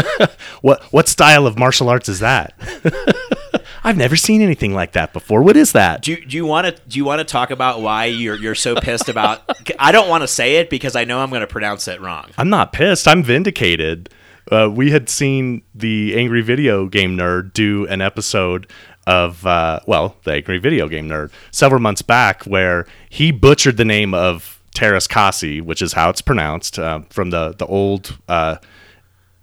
what? 0.61 0.83
What 0.91 1.07
style 1.07 1.45
of 1.45 1.57
martial 1.57 1.89
arts 1.89 2.09
is 2.09 2.19
that? 2.19 2.53
I've 3.83 3.97
never 3.97 4.15
seen 4.15 4.41
anything 4.41 4.73
like 4.73 4.93
that 4.93 5.13
before. 5.13 5.41
What 5.41 5.57
is 5.57 5.71
that? 5.73 6.01
do 6.01 6.11
you, 6.11 6.25
do 6.25 6.35
you 6.35 6.45
want 6.45 6.67
to 6.67 6.81
do 6.87 6.97
you 6.97 7.05
want 7.05 7.19
to 7.19 7.25
talk 7.25 7.51
about 7.51 7.81
why 7.81 8.05
you're 8.05 8.35
you're 8.35 8.55
so 8.55 8.75
pissed 8.75 9.09
about? 9.09 9.41
I 9.79 9.91
don't 9.91 10.09
want 10.09 10.23
to 10.23 10.27
say 10.27 10.57
it 10.57 10.69
because 10.69 10.95
I 10.95 11.03
know 11.05 11.19
I'm 11.19 11.29
going 11.29 11.41
to 11.41 11.47
pronounce 11.47 11.87
it 11.87 12.01
wrong. 12.01 12.29
I'm 12.37 12.49
not 12.49 12.73
pissed. 12.73 13.07
I'm 13.07 13.23
vindicated. 13.23 14.09
Uh, 14.51 14.69
we 14.71 14.91
had 14.91 15.09
seen 15.09 15.61
the 15.75 16.17
Angry 16.17 16.41
Video 16.41 16.87
Game 16.87 17.15
Nerd 17.15 17.53
do 17.53 17.85
an 17.87 18.01
episode 18.01 18.67
of, 19.05 19.45
uh, 19.45 19.79
well, 19.85 20.15
the 20.23 20.33
Angry 20.33 20.57
Video 20.57 20.87
Game 20.87 21.07
Nerd 21.07 21.31
several 21.51 21.81
months 21.81 22.01
back 22.01 22.43
where 22.43 22.85
he 23.09 23.31
butchered 23.31 23.77
the 23.77 23.85
name 23.85 24.13
of 24.13 24.59
Teräs 24.73 25.07
Käsi, 25.07 25.61
which 25.61 25.81
is 25.81 25.93
how 25.93 26.09
it's 26.09 26.21
pronounced, 26.21 26.79
uh, 26.79 27.01
from 27.09 27.29
the, 27.29 27.53
the 27.57 27.65
old 27.67 28.17
uh, 28.27 28.57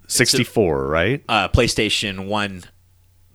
64, 0.09 0.87
right? 0.87 1.23
Uh, 1.29 1.49
PlayStation 1.49 2.27
One, 2.27 2.65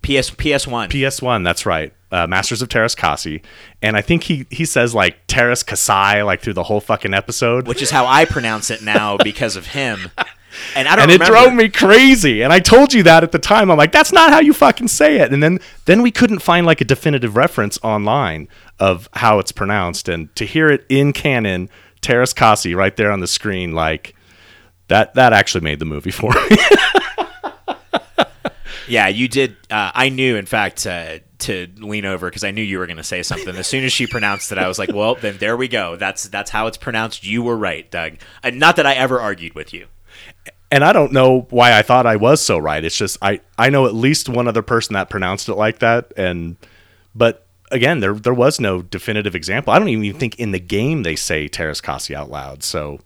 PS 0.01 0.31
PS 0.31 0.67
One. 0.67 0.89
PS1, 0.89 1.43
that's 1.43 1.65
right. 1.65 1.93
Uh, 2.11 2.27
Masters 2.27 2.61
of 2.61 2.67
Teräs 2.69 2.95
Käsi. 2.95 3.41
And 3.81 3.95
I 3.95 4.01
think 4.01 4.23
he, 4.23 4.45
he 4.49 4.65
says 4.65 4.93
like 4.93 5.17
Terrace 5.27 5.63
Kasai 5.63 6.23
like 6.23 6.41
through 6.41 6.53
the 6.53 6.63
whole 6.63 6.81
fucking 6.81 7.13
episode. 7.13 7.67
which 7.67 7.81
is 7.81 7.91
how 7.91 8.05
I 8.05 8.25
pronounce 8.25 8.69
it 8.69 8.81
now 8.83 9.15
because 9.23 9.55
of 9.55 9.67
him. 9.67 10.11
And 10.75 10.87
I 10.89 10.97
don't 10.97 11.03
and 11.03 11.11
it 11.11 11.21
remember. 11.21 11.33
drove 11.39 11.53
me 11.53 11.69
crazy. 11.69 12.41
And 12.43 12.51
I 12.51 12.59
told 12.59 12.93
you 12.93 13.03
that 13.03 13.23
at 13.23 13.31
the 13.31 13.39
time. 13.39 13.71
I'm 13.71 13.77
like, 13.77 13.93
that's 13.93 14.11
not 14.11 14.31
how 14.33 14.39
you 14.41 14.51
fucking 14.53 14.89
say 14.89 15.19
it. 15.19 15.31
And 15.31 15.41
then 15.41 15.59
then 15.85 16.01
we 16.01 16.11
couldn't 16.11 16.39
find 16.39 16.65
like 16.65 16.81
a 16.81 16.85
definitive 16.85 17.37
reference 17.37 17.79
online 17.83 18.49
of 18.77 19.07
how 19.13 19.39
it's 19.39 19.53
pronounced. 19.53 20.09
And 20.09 20.35
to 20.35 20.45
hear 20.45 20.67
it 20.69 20.85
in 20.89 21.13
canon, 21.13 21.69
Teräs 22.01 22.33
Käsi 22.35 22.75
right 22.75 22.97
there 22.97 23.11
on 23.13 23.21
the 23.21 23.27
screen, 23.27 23.71
like 23.73 24.13
that 24.89 25.13
that 25.13 25.31
actually 25.31 25.61
made 25.63 25.79
the 25.79 25.85
movie 25.85 26.11
for 26.11 26.33
me. 26.33 26.57
Yeah, 28.91 29.07
you 29.07 29.29
did. 29.29 29.55
Uh, 29.69 29.89
I 29.95 30.09
knew, 30.09 30.35
in 30.35 30.45
fact, 30.45 30.85
uh, 30.85 31.19
to 31.39 31.67
lean 31.77 32.03
over 32.03 32.29
because 32.29 32.43
I 32.43 32.51
knew 32.51 32.61
you 32.61 32.77
were 32.77 32.87
going 32.87 32.97
to 32.97 33.05
say 33.05 33.23
something. 33.23 33.55
As 33.55 33.65
soon 33.65 33.85
as 33.85 33.93
she 33.93 34.05
pronounced 34.05 34.51
it, 34.51 34.57
I 34.57 34.67
was 34.67 34.77
like, 34.77 34.91
"Well, 34.93 35.15
then 35.15 35.37
there 35.37 35.55
we 35.55 35.69
go. 35.69 35.95
That's 35.95 36.27
that's 36.27 36.51
how 36.51 36.67
it's 36.67 36.75
pronounced. 36.75 37.23
You 37.23 37.41
were 37.41 37.55
right, 37.55 37.89
Doug. 37.89 38.17
And 38.43 38.59
not 38.59 38.75
that 38.75 38.85
I 38.85 38.95
ever 38.95 39.21
argued 39.21 39.55
with 39.55 39.73
you. 39.73 39.87
and 40.69 40.83
I 40.83 40.91
don't 40.91 41.13
know 41.13 41.47
why 41.51 41.77
I 41.77 41.83
thought 41.83 42.05
I 42.05 42.17
was 42.17 42.41
so 42.41 42.57
right. 42.57 42.83
It's 42.83 42.97
just 42.97 43.17
I 43.21 43.39
I 43.57 43.69
know 43.69 43.85
at 43.85 43.95
least 43.95 44.27
one 44.27 44.49
other 44.49 44.61
person 44.61 44.93
that 44.95 45.09
pronounced 45.09 45.47
it 45.47 45.55
like 45.55 45.79
that. 45.79 46.11
And 46.17 46.57
but 47.15 47.47
again, 47.71 48.01
there 48.01 48.13
there 48.13 48.33
was 48.33 48.59
no 48.59 48.81
definitive 48.81 49.35
example. 49.35 49.71
I 49.71 49.79
don't 49.79 49.87
even 49.87 50.19
think 50.19 50.35
in 50.37 50.51
the 50.51 50.59
game 50.59 51.03
they 51.03 51.15
say 51.15 51.47
Teräs 51.47 51.81
Käsi 51.81 52.13
out 52.13 52.29
loud. 52.29 52.61
So 52.61 52.99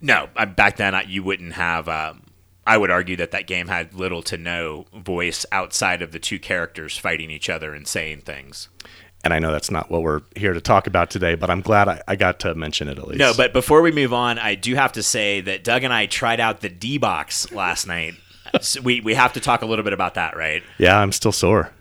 No, 0.00 0.28
back 0.56 0.76
then 0.78 0.94
I, 0.94 1.02
you 1.02 1.22
wouldn't 1.22 1.52
have. 1.52 1.86
Um, 1.86 2.22
I 2.66 2.78
would 2.78 2.90
argue 2.90 3.16
that 3.16 3.30
that 3.32 3.46
game 3.46 3.68
had 3.68 3.94
little 3.94 4.22
to 4.24 4.36
no 4.38 4.86
voice 4.94 5.44
outside 5.52 6.00
of 6.02 6.12
the 6.12 6.18
two 6.18 6.38
characters 6.38 6.96
fighting 6.96 7.30
each 7.30 7.50
other 7.50 7.74
and 7.74 7.86
saying 7.86 8.22
things. 8.22 8.68
and 9.22 9.32
I 9.34 9.38
know 9.38 9.52
that's 9.52 9.70
not 9.70 9.90
what 9.90 10.02
we're 10.02 10.20
here 10.36 10.52
to 10.52 10.60
talk 10.60 10.86
about 10.86 11.10
today, 11.10 11.34
but 11.34 11.50
I'm 11.50 11.60
glad 11.62 11.88
I, 11.88 12.02
I 12.08 12.16
got 12.16 12.40
to 12.40 12.54
mention 12.54 12.88
it 12.88 12.98
at 12.98 13.06
least. 13.06 13.18
No, 13.18 13.32
but 13.36 13.52
before 13.52 13.80
we 13.82 13.90
move 13.92 14.12
on, 14.12 14.38
I 14.38 14.54
do 14.54 14.74
have 14.74 14.92
to 14.92 15.02
say 15.02 15.40
that 15.42 15.64
Doug 15.64 15.82
and 15.84 15.92
I 15.92 16.06
tried 16.06 16.40
out 16.40 16.60
the 16.60 16.68
D 16.68 16.98
box 16.98 17.50
last 17.52 17.86
night. 17.86 18.14
So 18.60 18.80
we 18.82 19.00
we 19.00 19.14
have 19.14 19.32
to 19.32 19.40
talk 19.40 19.62
a 19.62 19.66
little 19.66 19.82
bit 19.82 19.92
about 19.94 20.14
that, 20.14 20.36
right? 20.36 20.62
yeah, 20.78 20.96
I'm 20.96 21.10
still 21.10 21.32
sore. 21.32 21.72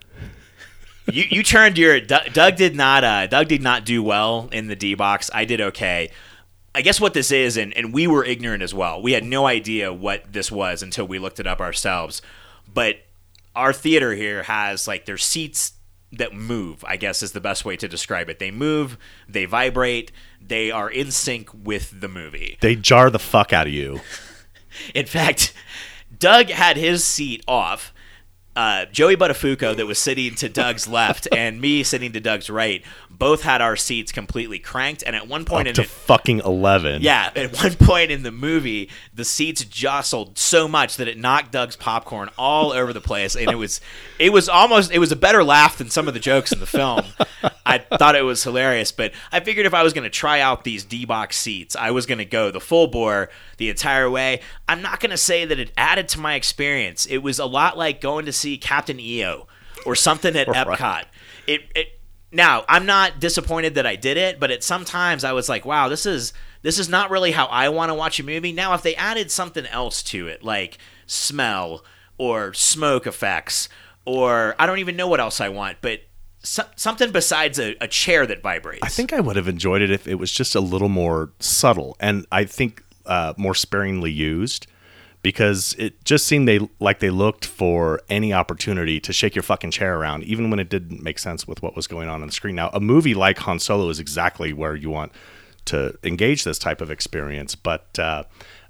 You 1.12 1.24
you 1.30 1.44
turned 1.44 1.78
your 1.78 2.00
Doug, 2.00 2.34
Doug 2.34 2.56
did 2.56 2.76
not 2.76 3.04
uh, 3.04 3.28
Doug 3.28 3.48
did 3.48 3.62
not 3.62 3.86
do 3.86 4.02
well 4.02 4.50
in 4.52 4.68
the 4.68 4.76
D 4.76 4.96
box. 4.96 5.30
I 5.34 5.46
did 5.46 5.62
okay. 5.62 6.10
I 6.76 6.82
guess 6.82 7.00
what 7.00 7.14
this 7.14 7.32
is, 7.32 7.56
and, 7.58 7.76
and 7.78 7.94
we 7.94 8.08
were 8.08 8.26
ignorant 8.26 8.64
as 8.64 8.74
well. 8.74 9.02
We 9.02 9.12
had 9.12 9.24
no 9.24 9.46
idea 9.46 9.94
what 9.94 10.34
this 10.34 10.52
was 10.52 10.82
until 10.82 11.08
we 11.08 11.20
looked 11.20 11.40
it 11.40 11.46
up 11.46 11.62
ourselves. 11.62 12.22
But 12.72 12.98
our 13.56 13.74
theater 13.74 14.14
here 14.16 14.44
has 14.44 14.88
like 14.88 15.06
their 15.06 15.18
seats 15.18 15.74
that 16.12 16.34
move, 16.34 16.84
I 16.88 16.98
guess 16.98 17.24
is 17.24 17.32
the 17.32 17.42
best 17.42 17.66
way 17.66 17.76
to 17.78 17.88
describe 17.88 18.30
it. 18.30 18.40
They 18.40 18.52
move, 18.52 18.98
they 19.28 19.46
vibrate, 19.46 20.12
they 20.42 20.72
are 20.72 20.90
in 20.90 21.12
sync 21.12 21.50
with 21.54 22.00
the 22.02 22.08
movie. 22.08 22.58
They 22.62 22.76
jar 22.76 23.10
the 23.10 23.20
fuck 23.20 23.54
out 23.54 23.68
of 23.68 23.74
you. 23.74 24.02
In 24.96 25.06
fact, 25.06 25.54
Doug 26.18 26.50
had 26.50 26.78
his 26.78 27.04
seat 27.04 27.44
off. 27.48 27.94
Uh, 28.56 28.86
Joey 28.86 29.16
Buttafuoco, 29.16 29.76
that 29.76 29.86
was 29.88 29.98
sitting 29.98 30.36
to 30.36 30.50
Doug's 30.50 30.88
left, 30.88 31.28
and 31.36 31.60
me 31.60 31.84
sitting 31.84 32.12
to 32.14 32.20
Doug's 32.20 32.50
right, 32.50 32.84
both 33.10 33.42
had 33.42 33.62
our 33.62 33.76
seats 33.76 34.12
completely 34.12 34.60
cranked. 34.60 35.04
And 35.06 35.16
at 35.16 35.28
one 35.28 35.46
point 35.46 35.68
Up 35.68 35.70
in 35.70 35.76
to 35.76 35.82
it, 35.82 35.88
fucking 35.88 36.40
11. 36.40 37.02
yeah, 37.02 37.32
at 37.36 37.56
one 37.64 37.74
point 37.76 38.12
in 38.12 38.24
the 38.24 38.32
movie, 38.32 38.90
the 39.14 39.26
seats 39.26 39.64
jostled 39.66 40.38
so 40.38 40.68
much 40.68 40.98
that 40.98 41.08
it 41.08 41.18
knocked 41.18 41.52
Doug's 41.52 41.76
popcorn 41.76 42.30
all 42.38 42.72
over 42.72 42.94
the 42.94 43.02
place, 43.02 43.36
and 43.36 43.50
it 43.50 43.56
was, 43.56 43.82
it 44.20 44.32
was 44.32 44.48
almost, 44.50 44.92
it 44.92 45.00
was 45.00 45.12
a 45.12 45.16
better 45.16 45.44
laugh 45.44 45.78
than 45.78 45.90
some 45.90 46.08
of 46.08 46.14
the 46.14 46.20
jokes 46.20 46.52
in 46.52 46.60
the 46.60 46.66
film. 46.66 47.04
I 47.66 47.80
thought 47.80 48.16
it 48.16 48.24
was 48.24 48.44
hilarious, 48.44 48.92
but 48.92 49.14
I 49.32 49.40
figured 49.40 49.66
if 49.66 49.74
I 49.74 49.84
was 49.84 49.94
going 49.94 50.04
to 50.04 50.10
try 50.10 50.40
out 50.40 50.64
these 50.64 50.84
D 50.84 51.06
box 51.06 51.38
seats, 51.38 51.76
I 51.76 51.92
was 51.92 52.06
going 52.06 52.18
to 52.20 52.26
go 52.26 52.52
the 52.52 52.60
full 52.60 52.88
bore 52.88 53.30
the 53.58 53.70
entire 53.70 54.10
way. 54.10 54.42
I'm 54.68 54.82
not 54.82 55.00
going 55.00 55.12
to 55.12 55.18
say 55.18 55.46
that 55.46 55.60
it 55.60 55.72
added 55.78 56.08
to 56.10 56.20
my 56.20 56.36
experience. 56.36 57.06
It 57.06 57.20
was 57.20 57.40
a 57.40 57.46
lot 57.46 57.78
like 57.78 58.02
going 58.02 58.26
to 58.26 58.34
see 58.44 58.58
Captain 58.58 59.00
EO 59.00 59.48
or 59.86 59.96
something 59.96 60.36
at 60.36 60.48
Epcot. 60.62 61.06
It, 61.48 61.62
it 61.76 62.00
now 62.32 62.66
I'm 62.68 62.86
not 62.86 63.20
disappointed 63.20 63.76
that 63.76 63.86
I 63.86 63.96
did 63.96 64.18
it, 64.18 64.40
but 64.40 64.52
at 64.52 64.64
sometimes 64.64 65.24
I 65.24 65.34
was 65.34 65.48
like, 65.48 65.66
wow, 65.66 65.88
this 65.88 66.06
is 66.06 66.34
this 66.62 66.80
is 66.80 66.90
not 66.90 67.10
really 67.10 67.32
how 67.32 67.46
I 67.46 67.70
want 67.70 67.90
to 67.90 67.94
watch 67.94 68.20
a 68.20 68.24
movie. 68.24 68.52
Now, 68.52 68.74
if 68.74 68.82
they 68.82 68.96
added 68.96 69.32
something 69.32 69.66
else 69.66 70.04
to 70.04 70.28
it, 70.28 70.44
like 70.44 70.78
smell 71.06 71.84
or 72.18 72.54
smoke 72.54 73.08
effects, 73.08 73.70
or 74.06 74.56
I 74.60 74.66
don't 74.66 74.80
even 74.80 74.96
know 74.96 75.08
what 75.08 75.20
else 75.20 75.42
I 75.42 75.50
want, 75.50 75.78
but 75.82 76.02
so, 76.40 76.64
something 76.76 77.12
besides 77.12 77.58
a, 77.60 77.76
a 77.80 77.88
chair 77.88 78.26
that 78.28 78.42
vibrates. 78.42 78.82
I 78.84 78.90
think 78.90 79.14
I 79.14 79.20
would 79.22 79.38
have 79.38 79.48
enjoyed 79.48 79.82
it 79.82 79.92
if 79.92 80.08
it 80.08 80.16
was 80.16 80.32
just 80.32 80.56
a 80.56 80.60
little 80.60 80.90
more 80.90 81.32
subtle 81.40 81.96
and 82.02 82.26
I 82.32 82.44
think 82.44 82.84
uh, 83.06 83.34
more 83.38 83.56
sparingly 83.56 84.12
used 84.12 84.68
because 85.24 85.74
it 85.80 86.04
just 86.04 86.28
seemed 86.28 86.48
they 86.48 86.60
like 86.80 87.00
they 87.00 87.10
looked 87.10 87.46
for 87.46 88.02
any 88.10 88.32
opportunity 88.34 89.00
to 89.00 89.12
shake 89.12 89.36
your 89.36 89.42
fucking 89.42 89.72
chair 89.72 89.98
around, 89.98 90.24
even 90.24 90.50
when 90.50 90.60
it 90.60 90.70
didn't 90.70 91.02
make 91.02 91.18
sense 91.18 91.48
with 91.48 91.64
what 91.64 91.76
was 91.76 91.88
going 91.88 92.10
on 92.10 92.22
on 92.22 92.28
the 92.28 92.34
screen. 92.34 92.56
Now, 92.56 92.70
a 92.74 92.80
movie 92.80 93.16
like 93.16 93.40
Han 93.40 93.58
Solo 93.58 93.90
is 93.90 94.00
exactly 94.00 94.54
where 94.54 94.76
you 94.76 94.90
want 94.90 95.14
to 95.66 95.98
engage 96.04 96.44
this 96.44 96.60
type 96.60 96.82
of 96.82 96.92
experience, 96.92 97.56
but 97.56 97.98
uh, 97.98 98.24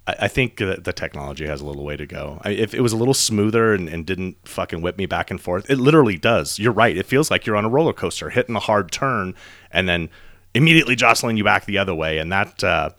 I, 0.06 0.16
I 0.22 0.28
think 0.28 0.58
that 0.58 0.84
the 0.84 0.94
technology 0.94 1.48
has 1.48 1.60
a 1.60 1.66
little 1.66 1.84
way 1.84 1.98
to 1.98 2.06
go. 2.06 2.40
I, 2.44 2.52
if 2.52 2.76
it 2.76 2.82
was 2.82 2.94
a 2.94 2.98
little 2.98 3.16
smoother 3.16 3.74
and, 3.74 3.90
and 3.90 4.06
didn't 4.06 4.38
fucking 4.48 4.82
whip 4.82 4.96
me 5.00 5.08
back 5.08 5.32
and 5.32 5.42
forth, 5.42 5.68
it 5.72 5.80
literally 5.80 6.18
does. 6.18 6.60
You're 6.60 6.72
right. 6.72 6.96
It 6.96 7.08
feels 7.08 7.32
like 7.32 7.48
you're 7.48 7.56
on 7.56 7.66
a 7.66 7.70
roller 7.70 7.94
coaster, 7.94 8.30
hitting 8.30 8.56
a 8.56 8.60
hard 8.60 8.92
turn, 8.92 9.34
and 9.72 9.90
then 9.90 10.10
immediately 10.54 10.96
jostling 10.96 11.36
you 11.36 11.44
back 11.44 11.66
the 11.66 11.80
other 11.80 11.96
way, 11.96 12.20
and 12.20 12.32
that 12.32 12.64
uh, 12.64 12.92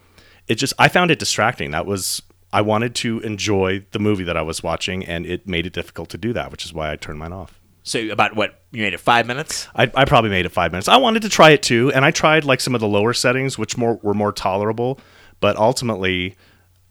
it 0.49 0.57
just 0.57 0.75
I 0.77 0.89
found 0.89 1.13
it 1.13 1.21
distracting. 1.21 1.71
That 1.71 1.87
was 1.87 2.21
I 2.55 2.61
wanted 2.61 2.95
to 2.97 3.19
enjoy 3.21 3.85
the 3.91 3.99
movie 3.99 4.23
that 4.23 4.37
I 4.37 4.43
was 4.43 4.63
watching, 4.63 5.05
and 5.05 5.27
it 5.27 5.49
made 5.49 5.67
it 5.67 5.73
difficult 5.73 6.09
to 6.11 6.19
do 6.19 6.33
that, 6.35 6.53
which 6.53 6.65
is 6.65 6.73
why 6.73 6.93
I 6.93 6.95
turned 6.97 7.19
mine 7.19 7.33
off. 7.33 7.61
so. 7.83 7.99
About 8.11 8.37
what 8.37 8.63
you 8.71 8.81
made 8.83 8.95
it 8.95 9.01
five 9.01 9.27
minutes. 9.27 9.67
I, 9.75 9.91
I 9.95 10.05
probably 10.05 10.31
made 10.31 10.47
it 10.47 10.53
five 10.53 10.71
minutes. 10.71 10.87
I 10.87 10.97
wanted 10.99 11.23
to 11.23 11.29
try 11.29 11.51
it 11.51 11.65
too, 11.65 11.91
and 11.93 12.05
I 12.05 12.13
tried 12.13 12.45
like 12.45 12.61
some 12.61 12.73
of 12.77 12.81
the 12.81 12.87
lower 12.87 13.13
settings, 13.13 13.59
which 13.59 13.77
more 13.77 13.99
were 14.05 14.15
more 14.15 14.31
tolerable. 14.31 15.01
But 15.41 15.57
ultimately, 15.57 16.37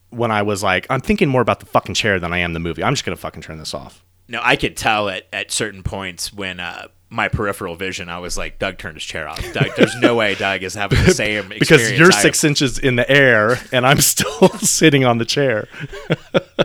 when 0.09 0.31
I 0.31 0.41
was 0.41 0.61
like, 0.63 0.85
I'm 0.89 0.99
thinking 0.99 1.29
more 1.29 1.41
about 1.41 1.61
the 1.61 1.65
fucking 1.65 1.95
chair 1.95 2.19
than 2.19 2.33
I 2.33 2.39
am 2.39 2.51
the 2.51 2.59
movie. 2.59 2.83
I'm 2.83 2.93
just 2.93 3.05
gonna 3.05 3.15
fucking 3.15 3.41
turn 3.41 3.57
this 3.57 3.73
off. 3.73 4.03
No, 4.27 4.41
I 4.43 4.57
could 4.57 4.75
tell 4.75 5.07
at, 5.07 5.27
at 5.31 5.49
certain 5.49 5.81
points 5.81 6.33
when 6.33 6.59
uh, 6.59 6.87
my 7.13 7.27
peripheral 7.27 7.75
vision, 7.75 8.09
I 8.09 8.17
was 8.19 8.37
like, 8.37 8.57
Doug 8.57 8.79
turned 8.79 8.95
his 8.95 9.03
chair 9.03 9.27
off. 9.27 9.39
Doug, 9.53 9.75
there's 9.77 9.95
no 9.97 10.15
way 10.15 10.33
Doug 10.33 10.63
is 10.63 10.73
having 10.73 11.03
the 11.03 11.11
same 11.13 11.51
experience. 11.51 11.59
because 11.59 11.91
you're 11.91 12.11
six 12.11 12.43
inches 12.43 12.79
in 12.79 12.95
the 12.95 13.09
air 13.09 13.59
and 13.71 13.85
I'm 13.85 13.99
still 14.01 14.49
sitting 14.57 15.05
on 15.05 15.19
the 15.19 15.25
chair. 15.25 15.67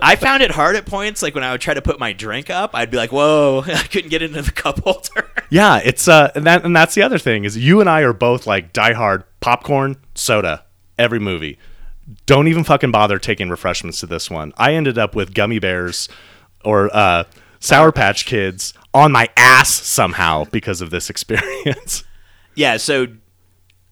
I 0.00 0.16
found 0.16 0.42
it 0.42 0.50
hard 0.50 0.74
at 0.76 0.86
points, 0.86 1.22
like 1.22 1.34
when 1.34 1.44
I 1.44 1.52
would 1.52 1.60
try 1.60 1.74
to 1.74 1.82
put 1.82 2.00
my 2.00 2.12
drink 2.12 2.48
up, 2.48 2.70
I'd 2.74 2.90
be 2.90 2.96
like, 2.96 3.12
"Whoa!" 3.12 3.62
I 3.66 3.82
couldn't 3.82 4.10
get 4.10 4.22
into 4.22 4.40
the 4.42 4.50
cup 4.50 4.80
holder. 4.80 5.30
Yeah, 5.50 5.80
it's 5.84 6.08
uh, 6.08 6.32
and 6.34 6.46
that 6.46 6.64
and 6.64 6.74
that's 6.74 6.94
the 6.94 7.02
other 7.02 7.18
thing 7.18 7.44
is 7.44 7.56
you 7.56 7.80
and 7.80 7.88
I 7.88 8.00
are 8.00 8.12
both 8.12 8.46
like 8.46 8.72
diehard 8.72 9.24
popcorn, 9.40 9.96
soda, 10.14 10.64
every 10.98 11.18
movie. 11.18 11.58
Don't 12.24 12.48
even 12.48 12.64
fucking 12.64 12.90
bother 12.90 13.18
taking 13.18 13.50
refreshments 13.50 14.00
to 14.00 14.06
this 14.06 14.30
one. 14.30 14.54
I 14.56 14.72
ended 14.74 14.96
up 14.96 15.14
with 15.14 15.34
gummy 15.34 15.58
bears 15.58 16.08
or 16.64 16.94
uh, 16.96 17.24
Sour 17.60 17.92
Patch 17.92 18.24
Kids 18.24 18.72
on 18.98 19.12
my 19.12 19.28
ass 19.36 19.70
somehow 19.70 20.44
because 20.44 20.80
of 20.80 20.90
this 20.90 21.10
experience. 21.10 22.04
yeah, 22.54 22.76
so 22.76 23.06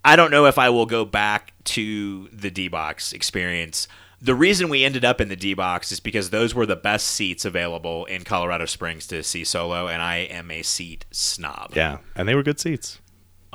I 0.04 0.16
don't 0.16 0.30
know 0.30 0.46
if 0.46 0.58
I 0.58 0.70
will 0.70 0.86
go 0.86 1.04
back 1.04 1.52
to 1.64 2.28
the 2.32 2.50
D 2.50 2.68
box 2.68 3.12
experience. 3.12 3.88
The 4.20 4.34
reason 4.34 4.68
we 4.68 4.84
ended 4.84 5.04
up 5.04 5.20
in 5.20 5.28
the 5.28 5.36
D 5.36 5.52
box 5.54 5.92
is 5.92 6.00
because 6.00 6.30
those 6.30 6.54
were 6.54 6.66
the 6.66 6.76
best 6.76 7.08
seats 7.08 7.44
available 7.44 8.06
in 8.06 8.24
Colorado 8.24 8.64
Springs 8.64 9.06
to 9.08 9.22
see 9.22 9.44
Solo, 9.44 9.88
and 9.88 10.00
I 10.00 10.16
am 10.16 10.50
a 10.50 10.62
seat 10.62 11.04
snob. 11.10 11.72
Yeah, 11.74 11.98
and 12.14 12.28
they 12.28 12.34
were 12.34 12.42
good 12.42 12.58
seats. 12.58 13.00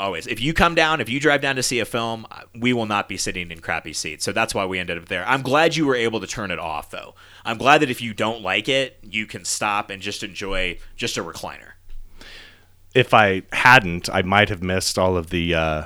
Always. 0.01 0.25
If 0.25 0.41
you 0.41 0.55
come 0.55 0.73
down, 0.73 0.99
if 0.99 1.09
you 1.09 1.19
drive 1.19 1.41
down 1.41 1.57
to 1.57 1.61
see 1.61 1.77
a 1.77 1.85
film, 1.85 2.25
we 2.59 2.73
will 2.73 2.87
not 2.87 3.07
be 3.07 3.17
sitting 3.17 3.51
in 3.51 3.59
crappy 3.59 3.93
seats. 3.93 4.25
So 4.25 4.31
that's 4.31 4.55
why 4.55 4.65
we 4.65 4.79
ended 4.79 4.97
up 4.97 5.09
there. 5.09 5.23
I'm 5.27 5.43
glad 5.43 5.75
you 5.75 5.85
were 5.85 5.93
able 5.93 6.19
to 6.21 6.25
turn 6.25 6.49
it 6.49 6.57
off, 6.57 6.89
though. 6.89 7.13
I'm 7.45 7.59
glad 7.59 7.83
that 7.83 7.91
if 7.91 8.01
you 8.01 8.15
don't 8.15 8.41
like 8.41 8.67
it, 8.67 8.97
you 9.03 9.27
can 9.27 9.45
stop 9.45 9.91
and 9.91 10.01
just 10.01 10.23
enjoy 10.23 10.79
just 10.95 11.17
a 11.17 11.23
recliner. 11.23 11.73
If 12.95 13.13
I 13.13 13.43
hadn't, 13.53 14.09
I 14.09 14.23
might 14.23 14.49
have 14.49 14.63
missed 14.63 14.97
all 14.97 15.17
of 15.17 15.29
the 15.29 15.53
uh, 15.53 15.83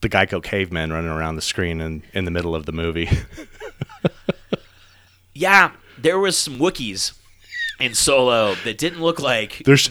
the 0.00 0.08
Geico 0.08 0.42
cavemen 0.42 0.92
running 0.92 1.12
around 1.12 1.36
the 1.36 1.42
screen 1.42 1.80
in, 1.80 2.02
in 2.12 2.24
the 2.24 2.32
middle 2.32 2.56
of 2.56 2.66
the 2.66 2.72
movie. 2.72 3.08
yeah, 5.32 5.70
there 5.96 6.18
was 6.18 6.36
some 6.36 6.56
Wookiees 6.56 7.16
in 7.78 7.94
Solo 7.94 8.56
that 8.64 8.78
didn't 8.78 9.00
look 9.00 9.20
like. 9.20 9.62
There's 9.64 9.90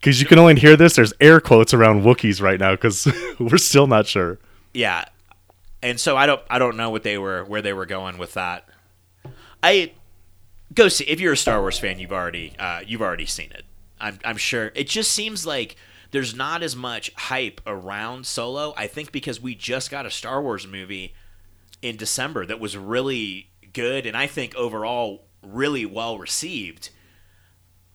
because 0.00 0.20
you 0.20 0.26
can 0.26 0.38
only 0.38 0.54
hear 0.54 0.76
this. 0.76 0.96
There's 0.96 1.12
air 1.20 1.40
quotes 1.40 1.74
around 1.74 2.02
Wookiees 2.02 2.40
right 2.40 2.58
now 2.58 2.72
because 2.72 3.06
we're 3.38 3.58
still 3.58 3.86
not 3.86 4.06
sure. 4.06 4.38
Yeah, 4.72 5.04
and 5.82 5.98
so 5.98 6.16
I 6.16 6.26
don't 6.26 6.42
I 6.50 6.58
don't 6.58 6.76
know 6.76 6.90
what 6.90 7.02
they 7.02 7.18
were 7.18 7.44
where 7.44 7.62
they 7.62 7.72
were 7.72 7.86
going 7.86 8.18
with 8.18 8.34
that. 8.34 8.68
I 9.62 9.92
go 10.74 10.88
see 10.88 11.04
if 11.04 11.20
you're 11.20 11.32
a 11.32 11.36
Star 11.36 11.60
Wars 11.60 11.78
fan, 11.78 11.98
you've 11.98 12.12
already 12.12 12.52
uh, 12.58 12.80
you've 12.86 13.02
already 13.02 13.26
seen 13.26 13.50
it. 13.52 13.64
I'm 14.00 14.18
I'm 14.24 14.36
sure. 14.36 14.72
It 14.74 14.88
just 14.88 15.12
seems 15.12 15.46
like 15.46 15.76
there's 16.10 16.34
not 16.34 16.62
as 16.62 16.74
much 16.74 17.12
hype 17.14 17.60
around 17.66 18.26
Solo. 18.26 18.74
I 18.76 18.86
think 18.86 19.12
because 19.12 19.40
we 19.40 19.54
just 19.54 19.90
got 19.90 20.06
a 20.06 20.10
Star 20.10 20.40
Wars 20.40 20.66
movie 20.66 21.14
in 21.82 21.96
December 21.96 22.46
that 22.46 22.58
was 22.58 22.76
really 22.76 23.50
good 23.72 24.06
and 24.06 24.16
I 24.16 24.26
think 24.26 24.54
overall 24.56 25.24
really 25.42 25.86
well 25.86 26.18
received. 26.18 26.90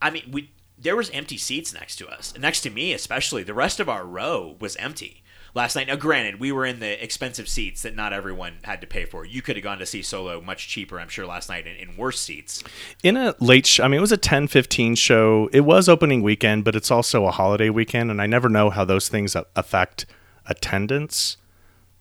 I 0.01 0.10
mean, 0.10 0.29
we 0.31 0.51
there 0.84 0.96
was 0.96 1.10
empty 1.12 1.38
seats 1.38 1.74
next 1.74 1.96
to 1.98 2.08
us, 2.08 2.34
next 2.38 2.62
to 2.62 2.70
me 2.70 2.94
especially. 2.94 3.44
The 3.44 3.54
rest 3.54 3.80
of 3.80 3.90
our 3.90 4.06
row 4.06 4.56
was 4.60 4.75
empty 4.75 5.24
last 5.56 5.75
night. 5.75 5.88
Now, 5.88 5.96
granted, 5.96 6.40
we 6.40 6.52
were 6.52 6.66
in 6.66 6.80
the 6.80 7.02
expensive 7.04 7.48
seats 7.48 7.82
that 7.84 7.96
not 7.96 8.13
everyone 8.13 8.58
had 8.63 8.82
to 8.82 8.88
pay 8.88 9.06
for. 9.06 9.25
You 9.25 9.42
could 9.42 9.56
have 9.56 9.63
gone 9.63 9.80
to 9.80 9.86
see 9.86 10.02
Solo 10.02 10.42
much 10.42 10.68
cheaper, 10.68 11.00
I'm 11.00 11.10
sure, 11.10 11.25
last 11.25 11.50
night 11.50 11.66
in, 11.68 11.75
in 11.75 11.98
worse 11.98 12.20
seats. 12.20 12.63
In 13.02 13.18
a 13.18 13.36
late, 13.40 13.66
sh- 13.66 13.80
I 13.80 13.88
mean, 13.88 13.98
it 13.98 14.02
was 14.02 14.12
a 14.12 14.18
10 14.18 14.48
15 14.48 14.96
show. 14.96 15.50
It 15.54 15.62
was 15.62 15.88
opening 15.88 16.22
weekend, 16.22 16.63
but 16.63 16.75
it's 16.75 16.92
also 16.92 17.25
a 17.25 17.32
holiday 17.32 17.70
weekend, 17.70 18.12
and 18.12 18.22
I 18.22 18.28
never 18.28 18.50
know 18.50 18.70
how 18.70 18.86
those 18.86 19.10
things 19.10 19.36
affect 19.56 20.06
attendance. 20.46 21.38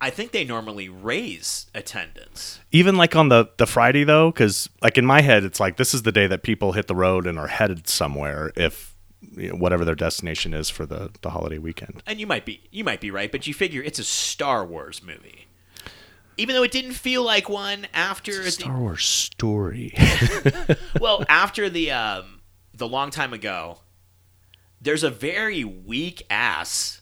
I 0.02 0.10
think 0.10 0.32
they 0.32 0.44
normally 0.44 0.88
raise 0.88 1.66
attendance. 1.76 2.58
Even 2.72 2.96
like 2.96 3.14
on 3.14 3.28
the 3.28 3.48
the 3.56 3.66
Friday 3.66 4.02
though, 4.02 4.32
because 4.32 4.68
like 4.82 4.98
in 4.98 5.06
my 5.06 5.20
head, 5.20 5.44
it's 5.44 5.60
like 5.60 5.76
this 5.76 5.94
is 5.94 6.02
the 6.02 6.10
day 6.10 6.26
that 6.26 6.42
people 6.42 6.72
hit 6.72 6.88
the 6.88 6.94
road 6.96 7.24
and 7.24 7.38
are 7.38 7.46
headed 7.46 7.86
somewhere. 7.86 8.52
If 8.56 8.96
you 9.20 9.50
know, 9.50 9.54
whatever 9.54 9.84
their 9.84 9.94
destination 9.94 10.54
is 10.54 10.68
for 10.68 10.84
the 10.84 11.12
the 11.22 11.30
holiday 11.30 11.58
weekend. 11.58 12.02
And 12.04 12.18
you 12.18 12.26
might 12.26 12.44
be 12.44 12.64
you 12.72 12.82
might 12.82 13.00
be 13.00 13.12
right, 13.12 13.30
but 13.30 13.46
you 13.46 13.54
figure 13.54 13.80
it's 13.80 14.00
a 14.00 14.04
Star 14.04 14.66
Wars 14.66 15.04
movie. 15.04 15.46
Even 16.36 16.56
though 16.56 16.64
it 16.64 16.72
didn't 16.72 16.94
feel 16.94 17.22
like 17.22 17.48
one 17.48 17.86
after 17.94 18.42
the, 18.42 18.50
Star 18.50 18.80
Wars 18.80 19.04
story. 19.04 19.94
well, 21.00 21.24
after 21.28 21.70
the 21.70 21.92
um, 21.92 22.40
the 22.74 22.88
long 22.88 23.10
time 23.10 23.32
ago, 23.32 23.78
there's 24.80 25.04
a 25.04 25.10
very 25.10 25.62
weak 25.62 26.24
ass 26.28 27.01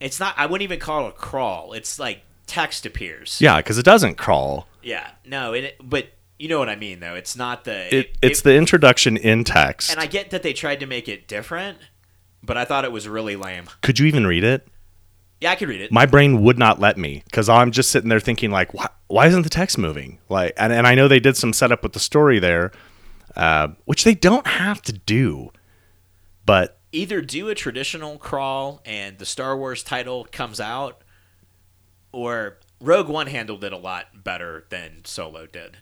it's 0.00 0.20
not. 0.20 0.34
I 0.36 0.46
wouldn't 0.46 0.64
even 0.64 0.80
call 0.80 1.06
it 1.06 1.10
a 1.10 1.12
crawl. 1.12 1.72
It's 1.72 1.98
like 1.98 2.22
text 2.46 2.86
appears. 2.86 3.40
Yeah, 3.40 3.58
because 3.58 3.78
it 3.78 3.84
doesn't 3.84 4.16
crawl. 4.16 4.66
Yeah, 4.82 5.10
no, 5.24 5.52
it. 5.52 5.76
But 5.82 6.08
you 6.38 6.48
know 6.48 6.58
what 6.58 6.68
I 6.68 6.76
mean, 6.76 7.00
though. 7.00 7.14
It's 7.14 7.36
not 7.36 7.64
the. 7.64 7.94
It, 7.94 8.16
it's 8.22 8.40
it, 8.40 8.44
the 8.44 8.56
introduction 8.56 9.16
in 9.16 9.44
text. 9.44 9.90
And 9.90 10.00
I 10.00 10.06
get 10.06 10.30
that 10.30 10.42
they 10.42 10.52
tried 10.52 10.80
to 10.80 10.86
make 10.86 11.08
it 11.08 11.28
different, 11.28 11.78
but 12.42 12.56
I 12.56 12.64
thought 12.64 12.84
it 12.84 12.92
was 12.92 13.08
really 13.08 13.36
lame. 13.36 13.64
Could 13.82 13.98
you 13.98 14.06
even 14.06 14.26
read 14.26 14.44
it? 14.44 14.66
Yeah, 15.40 15.52
I 15.52 15.54
could 15.54 15.68
read 15.68 15.80
it. 15.80 15.92
My 15.92 16.06
brain 16.06 16.42
would 16.42 16.58
not 16.58 16.80
let 16.80 16.98
me 16.98 17.22
because 17.26 17.48
I'm 17.48 17.70
just 17.70 17.90
sitting 17.90 18.08
there 18.08 18.18
thinking 18.18 18.50
like, 18.50 18.74
why, 18.74 18.88
why 19.06 19.26
isn't 19.28 19.42
the 19.42 19.48
text 19.48 19.78
moving? 19.78 20.18
Like, 20.28 20.54
and, 20.56 20.72
and 20.72 20.86
I 20.86 20.96
know 20.96 21.06
they 21.06 21.20
did 21.20 21.36
some 21.36 21.52
setup 21.52 21.84
with 21.84 21.92
the 21.92 22.00
story 22.00 22.40
there, 22.40 22.72
uh, 23.36 23.68
which 23.84 24.02
they 24.02 24.14
don't 24.14 24.46
have 24.46 24.82
to 24.82 24.92
do, 24.92 25.52
but 26.44 26.77
either 26.92 27.20
do 27.20 27.48
a 27.48 27.54
traditional 27.54 28.18
crawl 28.18 28.80
and 28.84 29.18
the 29.18 29.26
Star 29.26 29.56
Wars 29.56 29.82
title 29.82 30.26
comes 30.30 30.60
out, 30.60 31.02
or 32.12 32.58
Rogue 32.80 33.08
One 33.08 33.26
handled 33.26 33.64
it 33.64 33.72
a 33.72 33.78
lot 33.78 34.24
better 34.24 34.64
than 34.70 35.04
Solo 35.04 35.46
did. 35.46 35.78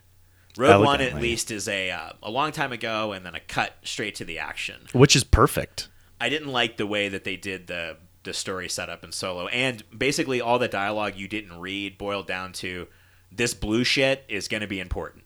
Rogue 0.57 0.71
Elegantly. 0.71 0.85
One, 0.85 1.01
at 1.01 1.21
least, 1.21 1.51
is 1.51 1.67
a 1.67 1.91
uh, 1.91 2.11
a 2.23 2.31
long 2.31 2.51
time 2.51 2.71
ago, 2.71 3.11
and 3.11 3.25
then 3.25 3.35
a 3.35 3.39
cut 3.39 3.75
straight 3.83 4.15
to 4.15 4.25
the 4.25 4.39
action, 4.39 4.81
which 4.91 5.15
is 5.15 5.23
perfect. 5.23 5.87
I 6.19 6.29
didn't 6.29 6.51
like 6.51 6.77
the 6.77 6.87
way 6.87 7.09
that 7.09 7.23
they 7.23 7.37
did 7.37 7.67
the 7.67 7.97
the 8.23 8.33
story 8.33 8.67
setup 8.67 9.03
in 9.03 9.11
Solo, 9.11 9.47
and 9.47 9.83
basically 9.97 10.41
all 10.41 10.59
the 10.59 10.67
dialogue 10.67 11.15
you 11.15 11.27
didn't 11.27 11.59
read 11.59 11.97
boiled 11.97 12.27
down 12.27 12.53
to 12.53 12.87
this 13.31 13.53
blue 13.53 13.83
shit 13.83 14.25
is 14.27 14.47
going 14.47 14.61
to 14.61 14.67
be 14.67 14.79
important. 14.79 15.25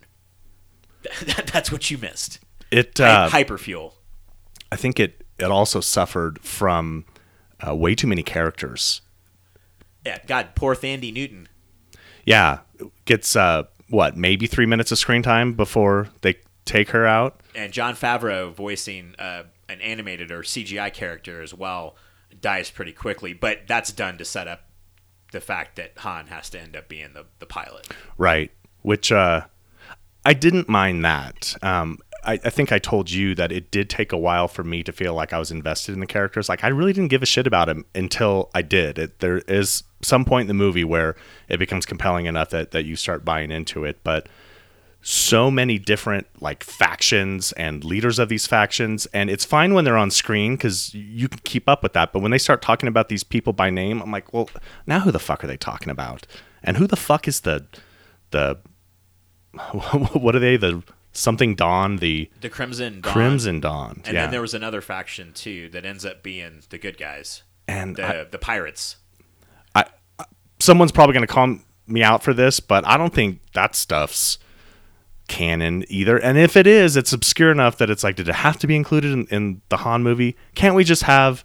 That's 1.51 1.71
what 1.71 1.89
you 1.89 1.97
missed. 1.97 2.39
It 2.69 2.99
uh, 2.99 3.29
hyperfuel. 3.29 3.93
I 4.71 4.75
think 4.75 4.99
it 4.99 5.25
it 5.41 5.51
also 5.51 5.79
suffered 5.79 6.39
from 6.41 7.05
uh, 7.65 7.75
way 7.75 7.95
too 7.95 8.07
many 8.07 8.23
characters. 8.23 9.01
Yeah, 10.05 10.19
God, 10.25 10.49
poor 10.55 10.75
Thandie 10.75 11.13
Newton. 11.13 11.47
Yeah, 12.25 12.59
gets 13.05 13.35
uh, 13.35 13.63
what 13.89 14.15
maybe 14.15 14.47
three 14.47 14.65
minutes 14.65 14.91
of 14.91 14.97
screen 14.97 15.21
time 15.21 15.53
before 15.53 16.09
they 16.21 16.35
take 16.65 16.89
her 16.89 17.05
out. 17.05 17.41
And 17.55 17.71
Jon 17.71 17.95
Favreau 17.95 18.53
voicing 18.53 19.15
uh, 19.19 19.43
an 19.67 19.81
animated 19.81 20.31
or 20.31 20.43
CGI 20.43 20.93
character 20.93 21.41
as 21.41 21.53
well 21.53 21.95
dies 22.39 22.71
pretty 22.71 22.93
quickly, 22.93 23.33
but 23.33 23.67
that's 23.67 23.91
done 23.91 24.17
to 24.17 24.25
set 24.25 24.47
up 24.47 24.69
the 25.31 25.41
fact 25.41 25.75
that 25.77 25.97
Han 25.99 26.27
has 26.27 26.49
to 26.51 26.59
end 26.59 26.75
up 26.75 26.87
being 26.87 27.13
the, 27.13 27.25
the 27.39 27.45
pilot. 27.45 27.87
Right. 28.17 28.51
Which 28.81 29.11
uh, 29.11 29.45
I 30.25 30.33
didn't 30.33 30.69
mind 30.69 31.05
that. 31.05 31.55
Um, 31.61 31.99
I, 32.23 32.33
I, 32.33 32.49
think 32.49 32.71
I 32.71 32.79
told 32.79 33.09
you 33.09 33.35
that 33.35 33.51
it 33.51 33.71
did 33.71 33.89
take 33.89 34.11
a 34.11 34.17
while 34.17 34.47
for 34.47 34.63
me 34.63 34.83
to 34.83 34.91
feel 34.91 35.13
like 35.13 35.33
I 35.33 35.39
was 35.39 35.51
invested 35.51 35.93
in 35.93 35.99
the 35.99 36.05
characters. 36.05 36.49
Like 36.49 36.63
I 36.63 36.67
really 36.67 36.93
didn't 36.93 37.09
give 37.09 37.23
a 37.23 37.25
shit 37.25 37.47
about 37.47 37.69
him 37.69 37.85
until 37.95 38.49
I 38.53 38.61
did. 38.61 38.99
It, 38.99 39.19
there 39.19 39.39
is 39.39 39.83
some 40.01 40.25
point 40.25 40.43
in 40.43 40.47
the 40.47 40.53
movie 40.53 40.83
where 40.83 41.15
it 41.49 41.57
becomes 41.57 41.85
compelling 41.85 42.25
enough 42.25 42.49
that, 42.51 42.71
that 42.71 42.85
you 42.85 42.95
start 42.95 43.25
buying 43.25 43.51
into 43.51 43.85
it. 43.85 43.99
But 44.03 44.27
so 45.01 45.49
many 45.49 45.79
different 45.79 46.27
like 46.39 46.63
factions 46.63 47.51
and 47.53 47.83
leaders 47.83 48.19
of 48.19 48.29
these 48.29 48.45
factions, 48.45 49.07
and 49.07 49.29
it's 49.29 49.45
fine 49.45 49.73
when 49.73 49.83
they're 49.83 49.97
on 49.97 50.11
screen 50.11 50.55
because 50.55 50.93
you 50.93 51.27
can 51.27 51.39
keep 51.43 51.67
up 51.67 51.81
with 51.81 51.93
that. 51.93 52.13
But 52.13 52.19
when 52.19 52.31
they 52.31 52.37
start 52.37 52.61
talking 52.61 52.87
about 52.87 53.09
these 53.09 53.23
people 53.23 53.53
by 53.53 53.69
name, 53.69 54.01
I'm 54.01 54.11
like, 54.11 54.31
well, 54.31 54.49
now 54.85 54.99
who 54.99 55.11
the 55.11 55.19
fuck 55.19 55.43
are 55.43 55.47
they 55.47 55.57
talking 55.57 55.89
about? 55.89 56.27
And 56.63 56.77
who 56.77 56.85
the 56.85 56.95
fuck 56.95 57.27
is 57.27 57.41
the 57.41 57.65
the 58.29 58.59
what 60.13 60.35
are 60.35 60.39
they 60.39 60.57
the 60.57 60.83
something 61.11 61.55
Dawn, 61.55 61.97
the 61.97 62.29
the 62.41 62.49
Crimson 62.49 63.01
Dawn. 63.01 63.13
Crimson 63.13 63.59
Dawn. 63.59 64.01
And 64.05 64.13
yeah. 64.13 64.21
then 64.21 64.31
there 64.31 64.41
was 64.41 64.53
another 64.53 64.81
faction 64.81 65.33
too 65.33 65.69
that 65.69 65.85
ends 65.85 66.05
up 66.05 66.23
being 66.23 66.61
the 66.69 66.77
good 66.77 66.97
guys. 66.97 67.43
And 67.67 67.95
the 67.95 68.21
I, 68.21 68.23
the 68.23 68.37
pirates. 68.37 68.97
I 69.75 69.85
someone's 70.59 70.91
probably 70.91 71.13
going 71.13 71.27
to 71.27 71.33
call 71.33 71.57
me 71.87 72.03
out 72.03 72.23
for 72.23 72.33
this, 72.33 72.59
but 72.59 72.85
I 72.87 72.97
don't 72.97 73.13
think 73.13 73.39
that 73.53 73.75
stuff's 73.75 74.37
canon 75.27 75.85
either. 75.87 76.17
And 76.17 76.37
if 76.37 76.55
it 76.55 76.67
is, 76.67 76.97
it's 76.97 77.13
obscure 77.13 77.51
enough 77.51 77.77
that 77.77 77.89
it's 77.89 78.03
like, 78.03 78.15
did 78.15 78.27
it 78.27 78.35
have 78.35 78.57
to 78.59 78.67
be 78.67 78.75
included 78.75 79.13
in, 79.13 79.25
in 79.27 79.61
the 79.69 79.77
Han 79.77 80.03
movie? 80.03 80.35
Can't 80.55 80.75
we 80.75 80.83
just 80.83 81.03
have 81.03 81.43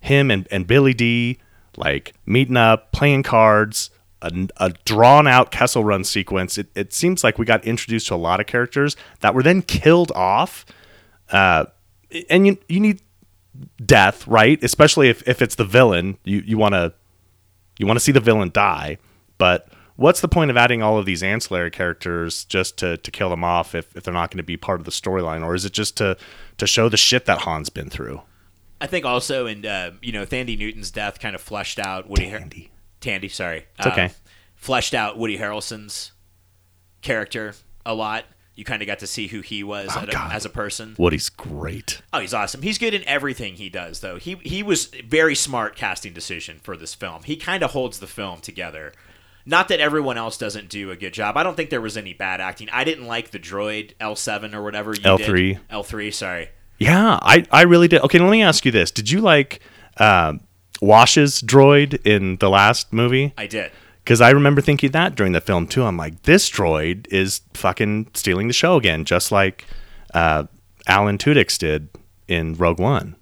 him 0.00 0.30
and, 0.30 0.46
and 0.50 0.66
Billy 0.66 0.94
Dee 0.94 1.38
like 1.76 2.14
meeting 2.26 2.56
up, 2.56 2.92
playing 2.92 3.22
cards, 3.22 3.90
a, 4.32 4.48
a, 4.66 4.70
drawn 4.84 5.26
out 5.26 5.50
Kessel 5.50 5.84
Run 5.84 6.04
sequence. 6.04 6.58
It, 6.58 6.68
it, 6.74 6.92
seems 6.92 7.24
like 7.24 7.38
we 7.38 7.44
got 7.44 7.64
introduced 7.64 8.08
to 8.08 8.14
a 8.14 8.16
lot 8.16 8.40
of 8.40 8.46
characters 8.46 8.96
that 9.20 9.34
were 9.34 9.42
then 9.42 9.62
killed 9.62 10.12
off. 10.12 10.64
Uh, 11.30 11.66
and 12.30 12.46
you 12.46 12.58
you 12.68 12.80
need 12.80 13.02
death, 13.84 14.26
right? 14.26 14.62
Especially 14.62 15.08
if, 15.08 15.26
if 15.26 15.42
it's 15.42 15.54
the 15.54 15.64
villain. 15.64 16.18
You 16.24 16.38
you 16.38 16.58
want 16.58 16.74
to 16.74 16.92
you 17.78 17.86
want 17.86 17.98
to 17.98 18.04
see 18.04 18.12
the 18.12 18.20
villain 18.20 18.50
die. 18.52 18.98
But 19.38 19.68
what's 19.96 20.20
the 20.20 20.28
point 20.28 20.50
of 20.50 20.56
adding 20.56 20.82
all 20.82 20.98
of 20.98 21.06
these 21.06 21.22
ancillary 21.22 21.70
characters 21.70 22.44
just 22.44 22.78
to, 22.78 22.96
to 22.98 23.10
kill 23.10 23.30
them 23.30 23.44
off 23.44 23.74
if, 23.74 23.94
if 23.96 24.04
they're 24.04 24.14
not 24.14 24.30
going 24.30 24.38
to 24.38 24.44
be 24.44 24.56
part 24.56 24.80
of 24.80 24.84
the 24.84 24.92
storyline, 24.92 25.44
or 25.44 25.54
is 25.54 25.64
it 25.64 25.72
just 25.72 25.96
to 25.98 26.16
to 26.58 26.66
show 26.66 26.88
the 26.88 26.96
shit 26.96 27.26
that 27.26 27.42
Han's 27.42 27.68
been 27.68 27.90
through? 27.90 28.22
I 28.80 28.86
think 28.86 29.04
also, 29.04 29.46
and 29.46 29.64
uh, 29.64 29.92
you 30.02 30.12
know, 30.12 30.26
Thandie 30.26 30.58
Newton's 30.58 30.90
death 30.90 31.18
kind 31.18 31.34
of 31.34 31.40
fleshed 31.40 31.78
out 31.78 32.08
Woody. 32.08 32.30
Thandie. 32.30 32.68
Tandy, 33.06 33.28
sorry. 33.28 33.66
It's 33.78 33.86
okay. 33.86 34.06
Um, 34.06 34.10
fleshed 34.56 34.92
out 34.92 35.16
Woody 35.16 35.38
Harrelson's 35.38 36.12
character 37.02 37.54
a 37.84 37.94
lot. 37.94 38.24
You 38.56 38.64
kind 38.64 38.82
of 38.82 38.86
got 38.86 38.98
to 39.00 39.06
see 39.06 39.28
who 39.28 39.42
he 39.42 39.62
was 39.62 39.90
oh, 39.94 40.06
a, 40.08 40.16
as 40.32 40.44
a 40.44 40.48
person. 40.50 40.96
Woody's 40.98 41.28
great. 41.28 42.00
Oh, 42.12 42.20
he's 42.20 42.32
awesome. 42.34 42.62
He's 42.62 42.78
good 42.78 42.94
in 42.94 43.04
everything 43.06 43.54
he 43.54 43.68
does, 43.68 44.00
though. 44.00 44.16
He 44.16 44.36
he 44.42 44.62
was 44.62 44.86
very 44.86 45.34
smart 45.34 45.76
casting 45.76 46.14
decision 46.14 46.58
for 46.62 46.76
this 46.76 46.94
film. 46.94 47.22
He 47.22 47.36
kind 47.36 47.62
of 47.62 47.72
holds 47.72 48.00
the 48.00 48.06
film 48.06 48.40
together 48.40 48.92
Not 49.44 49.68
that 49.68 49.78
everyone 49.78 50.18
else 50.18 50.36
doesn't 50.36 50.68
do 50.68 50.90
a 50.90 50.96
good 50.96 51.14
job. 51.14 51.36
I 51.36 51.44
don't 51.44 51.54
think 51.54 51.70
there 51.70 51.80
was 51.80 51.96
any 51.96 52.12
bad 52.12 52.40
acting. 52.40 52.68
I 52.72 52.82
didn't 52.82 53.06
like 53.06 53.30
the 53.30 53.38
droid 53.38 53.94
L7 54.00 54.52
or 54.52 54.62
whatever 54.62 54.90
you 54.90 55.02
L3. 55.02 55.52
did. 55.54 55.68
L3, 55.70 56.12
sorry. 56.12 56.48
Yeah, 56.78 57.18
I, 57.22 57.44
I 57.52 57.62
really 57.62 57.86
did. 57.86 58.00
Okay, 58.02 58.18
let 58.18 58.30
me 58.30 58.42
ask 58.42 58.64
you 58.64 58.72
this: 58.72 58.90
Did 58.90 59.10
you 59.10 59.20
like 59.20 59.60
um, 59.98 60.40
Wash's 60.80 61.42
droid 61.42 62.04
in 62.06 62.36
the 62.36 62.50
last 62.50 62.92
movie? 62.92 63.32
I 63.36 63.46
did. 63.46 63.70
Because 64.04 64.20
I 64.20 64.30
remember 64.30 64.60
thinking 64.60 64.92
that 64.92 65.14
during 65.16 65.32
the 65.32 65.40
film 65.40 65.66
too. 65.66 65.84
I'm 65.84 65.96
like, 65.96 66.22
this 66.22 66.48
droid 66.48 67.06
is 67.10 67.40
fucking 67.54 68.10
stealing 68.14 68.46
the 68.46 68.54
show 68.54 68.76
again, 68.76 69.04
just 69.04 69.32
like 69.32 69.64
uh, 70.14 70.44
Alan 70.86 71.18
Tudyk 71.18 71.56
did 71.58 71.88
in 72.28 72.54
Rogue 72.54 72.78
One. 72.78 73.16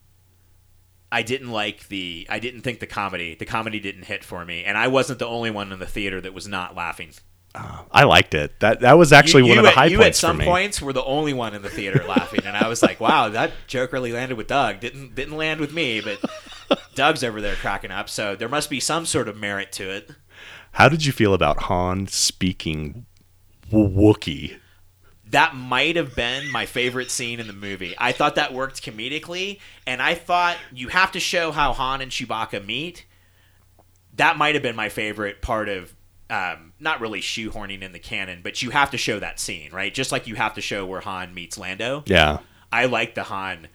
I 1.11 1.23
didn't 1.23 1.53
like 1.53 1.89
the. 1.89 2.27
I 2.29 2.39
didn't 2.39 2.63
think 2.63 2.81
the 2.81 2.87
comedy. 2.87 3.35
The 3.35 3.47
comedy 3.47 3.79
didn't 3.79 4.03
hit 4.03 4.25
for 4.25 4.45
me, 4.45 4.65
and 4.65 4.77
I 4.77 4.89
wasn't 4.89 5.21
the 5.21 5.27
only 5.29 5.51
one 5.51 5.73
in 5.73 5.79
the 5.79 5.87
theater 5.87 6.21
that 6.21 6.35
was 6.35 6.49
not 6.49 6.75
laughing. 6.75 7.13
I 7.55 8.03
liked 8.03 8.35
it. 8.35 8.59
That 8.59 8.81
that 8.81 8.99
was 8.99 9.13
actually 9.13 9.45
you, 9.45 9.51
one 9.51 9.55
you 9.55 9.61
of 9.61 9.65
the 9.65 9.71
at, 9.71 9.75
high 9.77 9.87
you 9.87 9.99
points 9.99 10.19
at 10.19 10.27
some 10.27 10.37
for 10.37 10.41
me. 10.41 10.45
points 10.47 10.83
were 10.83 10.93
the 10.93 11.05
only 11.05 11.33
one 11.33 11.55
in 11.55 11.63
the 11.63 11.71
theater 11.71 12.05
laughing, 12.09 12.41
and 12.45 12.57
I 12.57 12.67
was 12.67 12.83
like, 12.83 12.99
"Wow, 12.99 13.29
that 13.29 13.53
joke 13.69 13.93
really 13.93 14.11
landed 14.11 14.37
with 14.37 14.49
Doug. 14.49 14.81
Didn't 14.81 15.15
didn't 15.15 15.37
land 15.37 15.61
with 15.61 15.73
me, 15.73 16.01
but 16.01 16.19
Doug's 16.95 17.25
over 17.25 17.41
there 17.41 17.57
cracking 17.57 17.91
up. 17.91 18.09
So 18.09 18.37
there 18.37 18.49
must 18.49 18.71
be 18.71 18.81
some 18.81 19.07
sort 19.07 19.29
of 19.29 19.37
merit 19.37 19.73
to 19.73 19.91
it." 19.91 20.11
How 20.73 20.89
did 20.89 21.05
you 21.05 21.13
feel 21.13 21.35
about 21.35 21.65
Han 21.65 22.09
speaking 22.09 23.07
Wookiee? 23.71 24.59
That 25.31 25.55
might 25.55 25.97
have 25.97 26.15
been 26.15 26.51
my 26.51 26.67
favorite 26.67 27.11
scene 27.11 27.41
in 27.41 27.47
the 27.47 27.53
movie. 27.53 27.95
I 27.99 28.13
thought 28.13 28.35
that 28.37 28.53
worked 28.53 28.83
comedically, 28.83 29.61
and 29.87 30.03
I 30.03 30.15
thought 30.15 30.57
you 30.73 30.89
have 30.89 31.13
to 31.13 31.21
show 31.21 31.51
how 31.51 31.73
Han 31.73 32.01
and 32.01 32.11
Chewbacca 32.11 32.65
meet. 32.65 33.07
That 34.17 34.37
might 34.37 34.55
have 34.55 34.63
been 34.63 34.77
my 34.77 34.89
favorite 34.89 35.43
part 35.43 35.69
of 35.69 35.95
um, 36.31 36.73
not 36.81 37.01
really 37.01 37.21
shoehorning 37.21 37.83
in 37.83 37.93
the 37.93 37.99
canon, 37.99 38.41
but 38.43 38.63
you 38.63 38.71
have 38.71 38.91
to 38.91 38.99
show 38.99 39.19
that 39.21 39.39
scene, 39.39 39.73
right? 39.73 39.93
Just 39.93 40.13
like 40.13 40.27
you 40.27 40.35
have 40.35 40.55
to 40.55 40.61
show 40.61 40.87
where 40.87 41.01
Han 41.01 41.35
meets 41.35 41.59
Lando. 41.59 42.03
Yeah, 42.07 42.39
I 42.73 42.87
like 42.87 43.15
the 43.15 43.25
Han. 43.25 43.69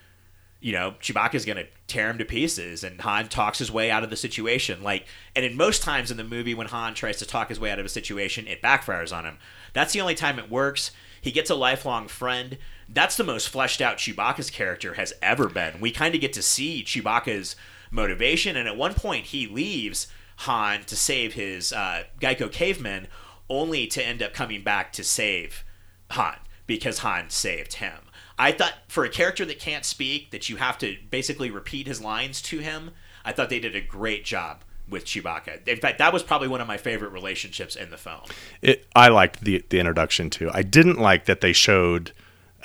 You 0.61 0.73
know, 0.73 0.95
Chewbacca's 1.01 1.45
gonna 1.45 1.65
tear 1.87 2.09
him 2.09 2.17
to 2.17 2.25
pieces, 2.25 2.83
and 2.83 3.01
Han 3.01 3.29
talks 3.29 3.59
his 3.59 3.71
way 3.71 3.89
out 3.89 4.03
of 4.03 4.09
the 4.09 4.17
situation. 4.17 4.83
Like, 4.83 5.05
and 5.35 5.45
in 5.45 5.55
most 5.55 5.81
times 5.83 6.11
in 6.11 6.17
the 6.17 6.23
movie, 6.23 6.53
when 6.53 6.67
Han 6.67 6.93
tries 6.93 7.17
to 7.17 7.25
talk 7.25 7.49
his 7.49 7.59
way 7.59 7.71
out 7.71 7.79
of 7.79 7.85
a 7.85 7.89
situation, 7.89 8.47
it 8.47 8.61
backfires 8.61 9.15
on 9.15 9.25
him. 9.25 9.37
That's 9.73 9.93
the 9.93 10.01
only 10.01 10.15
time 10.15 10.39
it 10.39 10.49
works. 10.49 10.91
He 11.21 11.31
gets 11.31 11.49
a 11.49 11.55
lifelong 11.55 12.07
friend. 12.07 12.57
That's 12.87 13.17
the 13.17 13.23
most 13.23 13.49
fleshed 13.49 13.81
out 13.81 13.97
Chewbacca's 13.97 14.49
character 14.49 14.95
has 14.95 15.13
ever 15.21 15.49
been. 15.49 15.79
We 15.79 15.91
kind 15.91 16.15
of 16.15 16.21
get 16.21 16.33
to 16.33 16.41
see 16.41 16.83
Chewbacca's 16.83 17.55
motivation, 17.91 18.55
and 18.55 18.67
at 18.67 18.77
one 18.77 18.93
point 18.93 19.27
he 19.27 19.47
leaves 19.47 20.07
Han 20.37 20.83
to 20.85 20.95
save 20.95 21.33
his 21.33 21.73
uh, 21.73 22.03
Geico 22.21 22.51
caveman, 22.51 23.07
only 23.49 23.87
to 23.87 24.05
end 24.05 24.21
up 24.21 24.33
coming 24.33 24.63
back 24.63 24.93
to 24.93 25.03
save 25.03 25.63
Han 26.11 26.35
because 26.67 26.99
Han 26.99 27.29
saved 27.29 27.73
him. 27.73 28.08
I 28.39 28.53
thought 28.53 28.73
for 28.87 29.03
a 29.03 29.09
character 29.09 29.45
that 29.45 29.59
can't 29.59 29.83
speak, 29.83 30.31
that 30.31 30.47
you 30.47 30.55
have 30.55 30.77
to 30.79 30.95
basically 31.11 31.51
repeat 31.51 31.85
his 31.85 32.01
lines 32.01 32.41
to 32.43 32.59
him, 32.59 32.91
I 33.25 33.33
thought 33.33 33.49
they 33.49 33.59
did 33.59 33.75
a 33.75 33.81
great 33.81 34.23
job 34.23 34.63
with 34.87 35.05
Chewbacca. 35.05 35.67
In 35.67 35.77
fact, 35.77 35.99
that 35.99 36.13
was 36.13 36.23
probably 36.23 36.47
one 36.47 36.61
of 36.61 36.67
my 36.67 36.77
favorite 36.77 37.11
relationships 37.11 37.75
in 37.75 37.91
the 37.91 37.97
film. 37.97 38.21
it, 38.61 38.87
I 38.95 39.09
liked 39.09 39.41
the 39.41 39.63
the 39.69 39.79
introduction 39.79 40.29
too. 40.29 40.49
I 40.53 40.63
didn't 40.63 40.99
like 40.99 41.25
that 41.25 41.41
they 41.41 41.53
showed 41.53 42.13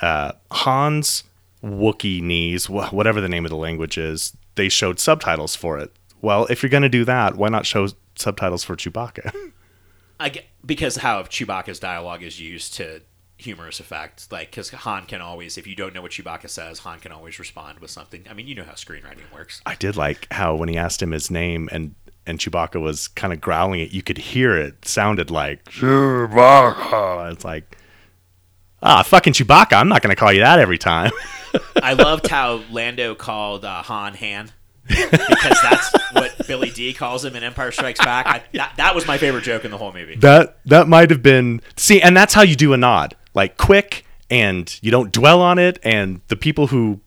uh, 0.01 0.31
Han's 0.49 1.23
Wookiee 1.63 2.21
knees, 2.21 2.65
wh- 2.65 2.93
whatever 2.93 3.19
the 3.21 3.29
name 3.29 3.45
of 3.45 3.51
the 3.51 3.57
language 3.57 3.97
is. 3.97 4.35
They 4.55 4.69
showed 4.69 4.99
subtitles 4.99 5.55
for 5.55 5.77
it. 5.77 5.91
Well, 6.21 6.45
if 6.45 6.63
you're 6.63 6.69
going 6.69 6.83
to 6.83 6.89
do 6.89 7.03
that, 7.05 7.35
why 7.35 7.49
not 7.49 7.65
show 7.65 7.87
subtitles 8.15 8.63
for 8.63 8.75
Chewbacca? 8.75 9.33
I 10.19 10.29
get, 10.29 10.45
because 10.65 10.97
how 10.97 11.21
Chewbacca's 11.23 11.79
dialogue 11.79 12.23
is 12.23 12.39
used 12.39 12.73
to 12.75 13.01
humorous 13.37 13.79
effect. 13.79 14.31
Like, 14.31 14.51
because 14.51 14.69
Han 14.69 15.05
can 15.05 15.21
always, 15.21 15.57
if 15.57 15.67
you 15.67 15.75
don't 15.75 15.93
know 15.93 16.01
what 16.01 16.11
Chewbacca 16.11 16.49
says, 16.49 16.79
Han 16.79 16.99
can 16.99 17.11
always 17.11 17.37
respond 17.39 17.79
with 17.79 17.91
something. 17.91 18.23
I 18.29 18.33
mean, 18.33 18.47
you 18.47 18.55
know 18.55 18.63
how 18.63 18.73
screenwriting 18.73 19.31
works. 19.33 19.61
I 19.65 19.75
did 19.75 19.95
like 19.95 20.27
how 20.31 20.55
when 20.55 20.69
he 20.69 20.77
asked 20.77 21.01
him 21.01 21.11
his 21.11 21.29
name 21.29 21.69
and 21.71 21.95
and 22.27 22.39
Chewbacca 22.39 22.81
was 22.81 23.07
kind 23.09 23.31
of 23.33 23.39
growling 23.39 23.81
it, 23.81 23.91
you 23.91 24.01
could 24.01 24.17
hear 24.17 24.57
it 24.57 24.87
sounded 24.87 25.29
like 25.29 25.63
Chewbacca. 25.65 27.31
It's 27.31 27.45
like, 27.45 27.77
ah, 28.81 29.03
fucking 29.03 29.33
Chewbacca. 29.33 29.73
I'm 29.73 29.89
not 29.89 30.01
going 30.01 30.09
to 30.09 30.19
call 30.19 30.33
you 30.33 30.39
that 30.39 30.57
every 30.59 30.77
time. 30.79 31.11
I 31.81 31.93
loved 31.93 32.27
how 32.27 32.63
Lando 32.71 33.15
called 33.15 33.63
uh, 33.63 33.83
Han 33.83 34.15
Han. 34.15 34.51
because 34.87 35.57
that's 35.63 35.91
what 36.13 36.47
Billy 36.47 36.69
Dee 36.69 36.93
calls 36.93 37.25
him 37.25 37.35
in 37.35 37.43
Empire 37.43 37.71
Strikes 37.71 37.99
Back. 37.99 38.27
I, 38.27 38.43
that, 38.53 38.73
that 38.77 38.93
was 38.93 39.07
my 39.07 39.17
favorite 39.17 39.43
joke 39.43 39.65
in 39.65 39.71
the 39.71 39.77
whole 39.79 39.91
movie. 39.91 40.15
that 40.17 40.59
that 40.65 40.87
might 40.87 41.09
have 41.09 41.23
been 41.23 41.61
see, 41.75 42.01
and 42.01 42.15
that's 42.15 42.35
how 42.35 42.43
you 42.43 42.55
do 42.55 42.71
a 42.73 42.77
nod, 42.77 43.15
like 43.35 43.57
quick, 43.57 44.05
and 44.29 44.79
you 44.81 44.89
don't 44.89 45.11
dwell 45.11 45.41
on 45.41 45.59
it, 45.59 45.77
and 45.83 46.21
the 46.29 46.35
people 46.35 46.67
who 46.67 47.01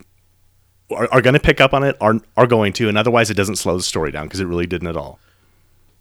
are, 0.91 1.09
are 1.11 1.21
going 1.21 1.35
to 1.35 1.41
pick 1.41 1.61
up 1.61 1.75
on 1.75 1.83
it 1.83 1.97
are 2.01 2.21
are 2.37 2.47
going 2.47 2.73
to, 2.75 2.89
and 2.89 2.97
otherwise 2.97 3.31
it 3.31 3.35
doesn't 3.35 3.57
slow 3.57 3.77
the 3.77 3.83
story 3.83 4.13
down 4.13 4.27
because 4.27 4.41
it 4.41 4.47
really 4.47 4.67
didn't 4.67 4.89
at 4.89 4.97
all. 4.97 5.19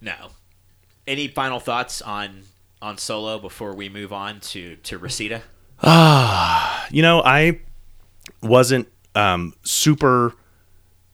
No. 0.00 0.14
Any 1.06 1.26
final 1.26 1.58
thoughts 1.58 2.00
on 2.02 2.42
on 2.80 2.98
Solo 2.98 3.38
before 3.38 3.74
we 3.74 3.88
move 3.88 4.12
on 4.12 4.40
to 4.40 4.76
to 4.76 4.98
Reseda? 4.98 5.42
You 6.90 7.02
know, 7.02 7.22
I 7.24 7.60
wasn't 8.42 8.88
um, 9.14 9.54
super 9.62 10.34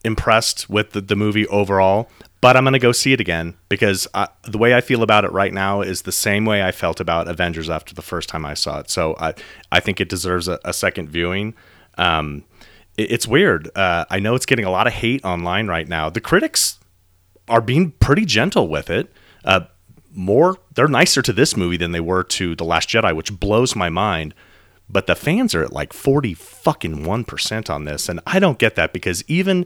impressed 0.05 0.69
with 0.69 0.91
the, 0.91 1.01
the 1.01 1.15
movie 1.15 1.47
overall, 1.47 2.09
but 2.41 2.55
I'm 2.55 2.63
going 2.63 2.73
to 2.73 2.79
go 2.79 2.91
see 2.91 3.11
it 3.13 3.19
again 3.19 3.55
because 3.69 4.07
I, 4.13 4.27
the 4.43 4.57
way 4.57 4.73
I 4.75 4.81
feel 4.81 5.01
about 5.03 5.25
it 5.25 5.31
right 5.31 5.53
now 5.53 5.81
is 5.81 6.03
the 6.03 6.11
same 6.11 6.45
way 6.45 6.63
I 6.63 6.71
felt 6.71 6.99
about 6.99 7.27
Avengers 7.27 7.69
after 7.69 7.93
the 7.95 8.01
first 8.01 8.29
time 8.29 8.45
I 8.45 8.53
saw 8.53 8.79
it. 8.79 8.89
So 8.89 9.15
I, 9.19 9.33
I 9.71 9.79
think 9.79 9.99
it 9.99 10.07
deserves 10.09 10.47
a, 10.47 10.59
a 10.63 10.71
second 10.73 11.09
viewing. 11.09 11.55
Um, 11.97 12.43
it- 12.97 13.11
it's 13.11 13.27
weird. 13.27 13.69
Uh, 13.75 14.05
I 14.09 14.19
know 14.19 14.35
it's 14.35 14.45
getting 14.45 14.65
a 14.65 14.69
lot 14.71 14.87
of 14.87 14.93
hate 14.93 15.25
online 15.25 15.67
right 15.67 15.87
now. 15.87 16.09
The 16.09 16.21
critics 16.21 16.79
are 17.47 17.61
being 17.61 17.91
pretty 17.91 18.25
gentle 18.25 18.67
with 18.67 18.89
it. 18.89 19.11
Uh, 19.43 19.61
more, 20.13 20.57
they're 20.73 20.87
nicer 20.87 21.21
to 21.21 21.33
this 21.33 21.57
movie 21.57 21.77
than 21.77 21.91
they 21.91 21.99
were 21.99 22.23
to 22.23 22.55
The 22.55 22.63
Last 22.63 22.87
Jedi, 22.89 23.13
which 23.15 23.37
blows 23.39 23.75
my 23.75 23.89
mind. 23.89 24.33
But 24.87 25.07
the 25.07 25.15
fans 25.15 25.55
are 25.55 25.63
at 25.63 25.73
like 25.73 25.93
40 25.93 26.35
fucking 26.35 27.03
1% 27.03 27.69
on 27.69 27.85
this. 27.85 28.07
And 28.07 28.19
I 28.27 28.37
don't 28.39 28.59
get 28.59 28.75
that 28.75 28.93
because 28.93 29.23
even 29.27 29.65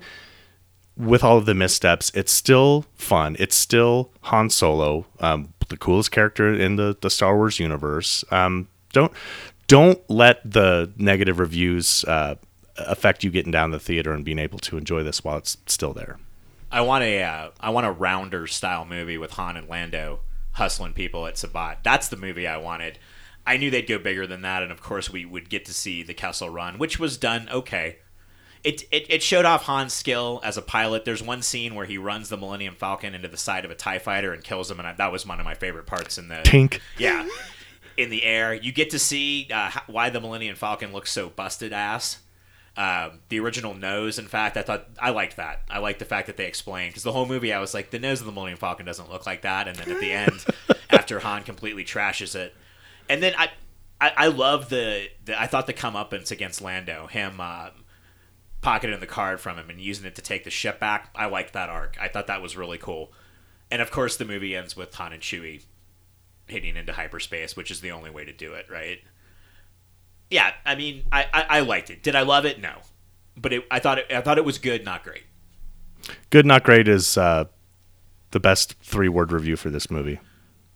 with 1.00 1.24
all 1.24 1.38
of 1.38 1.46
the 1.46 1.56
missteps, 1.56 2.12
it's 2.14 2.32
still 2.32 2.86
fun. 2.96 3.38
It's 3.40 3.56
still 3.56 4.12
Han 4.24 4.50
Solo, 4.50 5.06
um, 5.20 5.54
the 5.70 5.78
coolest 5.78 6.12
character 6.12 6.54
in 6.54 6.76
the, 6.76 6.98
the 7.00 7.10
Star 7.10 7.36
Wars 7.36 7.58
universe. 7.60 8.26
Um, 8.32 8.68
don't 8.92 9.12
don't 9.68 10.02
let 10.10 10.42
the 10.50 10.92
negative 10.98 11.40
reviews 11.40 12.04
uh, 12.06 12.36
affect 12.78 13.24
you 13.24 13.30
getting 13.30 13.52
down 13.52 13.72
the 13.72 13.80
theater 13.80 14.12
and 14.14 14.26
being 14.26 14.40
able 14.40 14.60
to 14.60 14.78
enjoy 14.78 15.04
this 15.04 15.24
while 15.24 15.38
it's 15.38 15.58
still 15.68 15.94
there. 15.94 16.18
I 16.72 16.82
want 16.82 17.04
a 17.04 17.24
uh, 17.24 17.50
I 17.60 17.70
want 17.70 17.88
a 17.88 17.92
rounder 17.92 18.46
style 18.48 18.86
movie 18.86 19.18
with 19.18 19.32
Han 19.32 19.58
and 19.58 19.70
Lando 19.70 20.20
hustling 20.54 20.94
people 20.94 21.26
at 21.28 21.36
Sabacc. 21.36 21.78
That's 21.84 22.10
the 22.10 22.18
movie 22.18 22.48
I 22.48 22.58
wanted. 22.58 23.00
I 23.48 23.58
knew 23.58 23.72
they'd 23.72 23.88
go 23.88 23.98
bigger 23.98 24.28
than 24.28 24.42
that, 24.42 24.62
and 24.62 24.72
of 24.72 24.82
course 24.82 25.10
we 25.10 25.26
would 25.26 25.50
get 25.50 25.66
to 25.66 25.74
see 25.74 26.04
the 26.04 26.14
Kessel 26.14 26.50
Run, 26.50 26.78
which 26.78 27.00
was 27.00 27.18
done 27.18 27.48
okay. 27.50 27.98
It, 28.64 28.84
it, 28.92 29.06
it 29.10 29.24
showed 29.24 29.46
off 29.46 29.66
Han's 29.66 29.94
skill 29.94 30.42
as 30.44 30.58
a 30.58 30.62
pilot. 30.62 31.06
There's 31.06 31.24
one 31.24 31.42
scene 31.42 31.76
where 31.76 31.86
he 31.86 31.98
runs 31.98 32.30
the 32.30 32.38
Millennium 32.38 32.76
Falcon 32.76 33.16
into 33.16 33.28
the 33.28 33.38
side 33.38 33.64
of 33.64 33.72
a 33.72 33.76
Tie 33.76 34.00
Fighter 34.00 34.34
and 34.34 34.44
kills 34.44 34.70
him, 34.70 34.80
and 34.80 34.88
I, 34.88 34.94
that 34.94 35.12
was 35.12 35.26
one 35.26 35.40
of 35.40 35.46
my 35.46 35.56
favorite 35.56 35.86
parts 35.86 36.18
in 36.18 36.28
the 36.28 36.42
Tink. 36.44 36.80
yeah 36.98 37.28
in 38.00 38.10
the 38.10 38.24
air. 38.24 38.54
You 38.54 38.72
get 38.72 38.92
to 38.92 39.00
see 39.00 39.48
uh, 39.54 39.72
why 39.88 40.10
the 40.10 40.22
Millennium 40.22 40.56
Falcon 40.56 40.94
looks 40.94 41.12
so 41.12 41.30
busted 41.30 41.74
ass. 41.74 42.20
Um, 42.78 43.20
the 43.28 43.42
original 43.42 43.74
nose, 43.74 44.18
in 44.18 44.28
fact, 44.28 44.56
I 44.56 44.62
thought 44.62 44.88
I 44.98 45.10
liked 45.10 45.36
that. 45.36 45.64
I 45.70 45.80
liked 45.80 46.00
the 46.00 46.06
fact 46.06 46.28
that 46.28 46.38
they 46.38 46.46
explained 46.46 46.92
because 46.92 47.04
the 47.04 47.12
whole 47.12 47.26
movie 47.26 47.52
I 47.52 47.60
was 47.60 47.74
like, 47.74 47.90
the 47.90 48.00
nose 48.00 48.22
of 48.22 48.26
the 48.26 48.32
Millennium 48.32 48.58
Falcon 48.58 48.86
doesn't 48.86 49.12
look 49.12 49.26
like 49.26 49.42
that, 49.42 49.68
and 49.68 49.78
then 49.78 49.92
at 49.92 50.00
the 50.00 50.12
end, 50.12 50.46
after 50.90 51.20
Han 51.20 51.44
completely 51.44 51.84
trashes 51.84 52.36
it, 52.36 52.56
and 53.10 53.22
then 53.22 53.34
I, 53.38 53.50
I, 54.00 54.14
I 54.16 54.28
love 54.28 54.70
the, 54.70 55.10
the 55.26 55.40
I 55.40 55.48
thought 55.48 55.68
the 55.68 55.74
comeuppance 55.74 56.32
against 56.32 56.62
Lando, 56.62 57.08
him 57.08 57.42
uh, 57.42 57.72
pocketing 58.62 59.00
the 59.00 59.08
card 59.08 59.40
from 59.40 59.58
him 59.58 59.70
and 59.70 59.80
using 59.80 60.06
it 60.06 60.16
to 60.16 60.22
take 60.22 60.44
the 60.44 60.50
ship 60.50 60.80
back. 60.80 61.10
I 61.16 61.26
liked 61.28 61.54
that 61.54 61.70
arc. 61.70 61.98
I 62.00 62.08
thought 62.08 62.28
that 62.28 62.42
was 62.42 62.58
really 62.58 62.78
cool, 62.78 63.12
and 63.72 63.82
of 63.82 63.92
course 63.92 64.18
the 64.18 64.26
movie 64.26 64.56
ends 64.56 64.76
with 64.76 64.94
Han 64.96 65.14
and 65.14 65.22
Chewie 65.22 65.64
hitting 66.48 66.76
into 66.76 66.94
hyperspace, 66.94 67.56
which 67.56 67.72
is 67.72 67.82
the 67.82 67.92
only 67.92 68.10
way 68.10 68.26
to 68.26 68.34
do 68.34 68.54
it, 68.54 68.66
right? 68.70 69.00
Yeah, 70.30 70.54
I 70.66 70.76
mean, 70.76 71.04
I, 71.12 71.26
I, 71.34 71.46
I 71.50 71.60
liked 71.62 71.90
it. 71.90 72.04
Did 72.04 72.16
I 72.16 72.22
love 72.22 72.46
it? 72.46 72.60
No, 72.60 72.78
but 73.36 73.54
it, 73.54 73.66
I 73.72 73.80
thought 73.80 74.00
it, 74.00 74.08
I 74.12 74.22
thought 74.22 74.38
it 74.38 74.46
was 74.46 74.58
good, 74.58 74.84
not 74.86 75.04
great. 75.04 75.24
Good, 76.30 76.46
not 76.46 76.64
great 76.64 76.88
is 76.88 77.18
uh, 77.18 77.46
the 78.32 78.40
best 78.40 78.76
three 78.82 79.10
word 79.10 79.32
review 79.32 79.56
for 79.56 79.70
this 79.70 79.90
movie. 79.90 80.20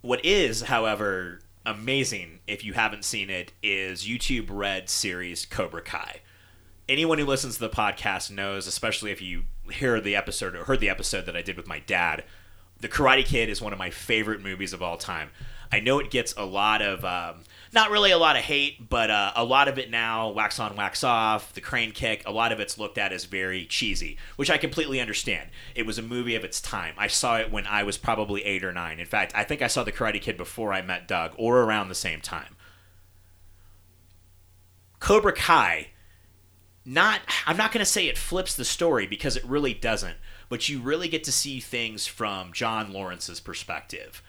What 0.02 0.24
is, 0.26 0.63
however, 0.63 1.39
amazing 1.65 2.39
if 2.48 2.65
you 2.65 2.74
haven't 2.74 3.06
seen 3.06 3.30
it 3.30 3.54
is 3.62 4.04
YouTube 4.04 4.48
Red 4.50 4.89
series 4.89 5.46
Cobra 5.46 5.82
Kai. 5.82 6.22
Anyone 6.89 7.17
who 7.17 7.26
listens 7.26 7.56
to 7.56 7.62
the 7.62 7.69
podcast 7.69 8.30
knows, 8.30 8.67
especially 8.67 9.12
if 9.12 9.22
you 9.22 9.43
hear 9.72 10.02
the 10.02 10.15
episode 10.15 10.56
or 10.56 10.65
heard 10.65 10.82
the 10.82 10.89
episode 10.89 11.26
that 11.26 11.36
I 11.36 11.41
did 11.41 11.56
with 11.56 11.67
my 11.67 11.80
dad, 11.80 12.26
The 12.82 12.89
Karate 12.89 13.26
Kid 13.26 13.48
is 13.48 13.62
one 13.62 13.72
of 13.72 13.80
my 13.80 13.89
favorite 13.89 14.41
movies 14.41 14.74
of 14.74 14.82
all 14.82 14.98
time. 14.98 15.30
I 15.72 15.80
know 15.80 16.00
it 16.00 16.12
gets 16.12 16.34
a 16.36 16.46
lot 16.46 16.82
of, 16.82 17.06
um, 17.06 17.43
not 17.74 17.89
really 17.89 18.12
a 18.12 18.17
lot 18.17 18.36
of 18.36 18.43
hate, 18.43 18.89
but 18.89 19.10
uh, 19.10 19.32
a 19.36 19.46
lot 19.46 19.67
of 19.67 19.80
it 19.80 19.89
now, 19.89 20.30
wax 20.30 20.60
on, 20.60 20.76
wax 20.76 21.04
off, 21.06 21.54
the 21.54 21.62
crane 21.62 21.93
kick, 21.93 22.22
a 22.28 22.32
lot 22.32 22.52
of 22.52 22.60
it's 22.60 22.78
looked 22.78 22.98
at 22.98 23.13
as 23.13 23.26
very 23.26 23.65
cheesy, 23.65 24.17
which 24.36 24.52
I 24.52 24.58
completely 24.58 25.00
understand. 25.00 25.50
It 25.74 25.86
was 25.86 25.98
a 25.98 26.04
movie 26.04 26.36
of 26.36 26.43
its 26.43 26.62
time. 26.62 26.93
I 26.98 27.08
saw 27.08 27.38
it 27.38 27.50
when 27.50 27.65
I 27.65 27.84
was 27.84 27.98
probably 27.98 28.43
eight 28.43 28.63
or 28.63 28.74
nine. 28.74 29.00
In 29.00 29.08
fact, 29.08 29.32
I 29.34 29.46
think 29.46 29.62
I 29.62 29.67
saw 29.67 29.84
The 29.84 29.91
Karate 29.93 30.22
Kid 30.22 30.38
before 30.38 30.74
I 30.74 30.82
met 30.82 31.08
Doug, 31.08 31.32
or 31.38 31.62
around 31.62 31.88
the 31.88 31.96
same 31.96 32.19
time. 32.19 32.58
Cobra 35.00 35.34
Kai, 35.34 35.88
not, 36.86 37.22
I'm 37.46 37.58
not 37.58 37.72
going 37.72 37.84
to 37.84 37.91
say 37.91 38.08
it 38.08 38.17
flips 38.17 38.56
the 38.56 38.65
story 38.65 39.08
because 39.08 39.36
it 39.36 39.46
really 39.46 39.74
doesn't, 39.74 40.17
but 40.50 40.67
you 40.69 40.80
really 40.80 41.08
get 41.08 41.24
to 41.26 41.32
see 41.32 41.60
things 41.60 42.08
from 42.08 42.54
John 42.54 42.91
Lawrence's 42.91 43.39
perspective 43.39 44.22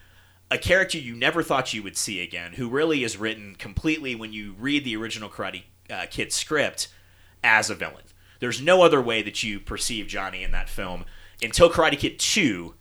a 0.50 0.58
character 0.58 0.98
you 0.98 1.14
never 1.16 1.42
thought 1.42 1.74
you 1.74 1.82
would 1.82 1.96
see 1.96 2.22
again, 2.22 2.52
who 2.52 2.68
really 2.68 3.02
is 3.02 3.16
written 3.16 3.56
completely 3.56 4.14
when 4.14 4.32
you 4.32 4.54
read 4.58 4.84
the 4.84 4.96
original 4.96 5.28
Karate 5.28 5.64
uh, 5.90 6.06
Kid 6.08 6.32
script 6.32 6.88
as 7.42 7.70
a 7.70 7.74
villain. 7.74 8.04
There's 8.40 8.60
no 8.60 8.82
other 8.82 9.00
way 9.00 9.22
that 9.22 9.42
you 9.42 9.58
perceive 9.58 10.06
Johnny 10.06 10.42
in 10.42 10.52
that 10.52 10.68
film 10.68 11.04
until 11.42 11.70
Karate 11.70 11.98
Kid 11.98 12.18
2. 12.18 12.74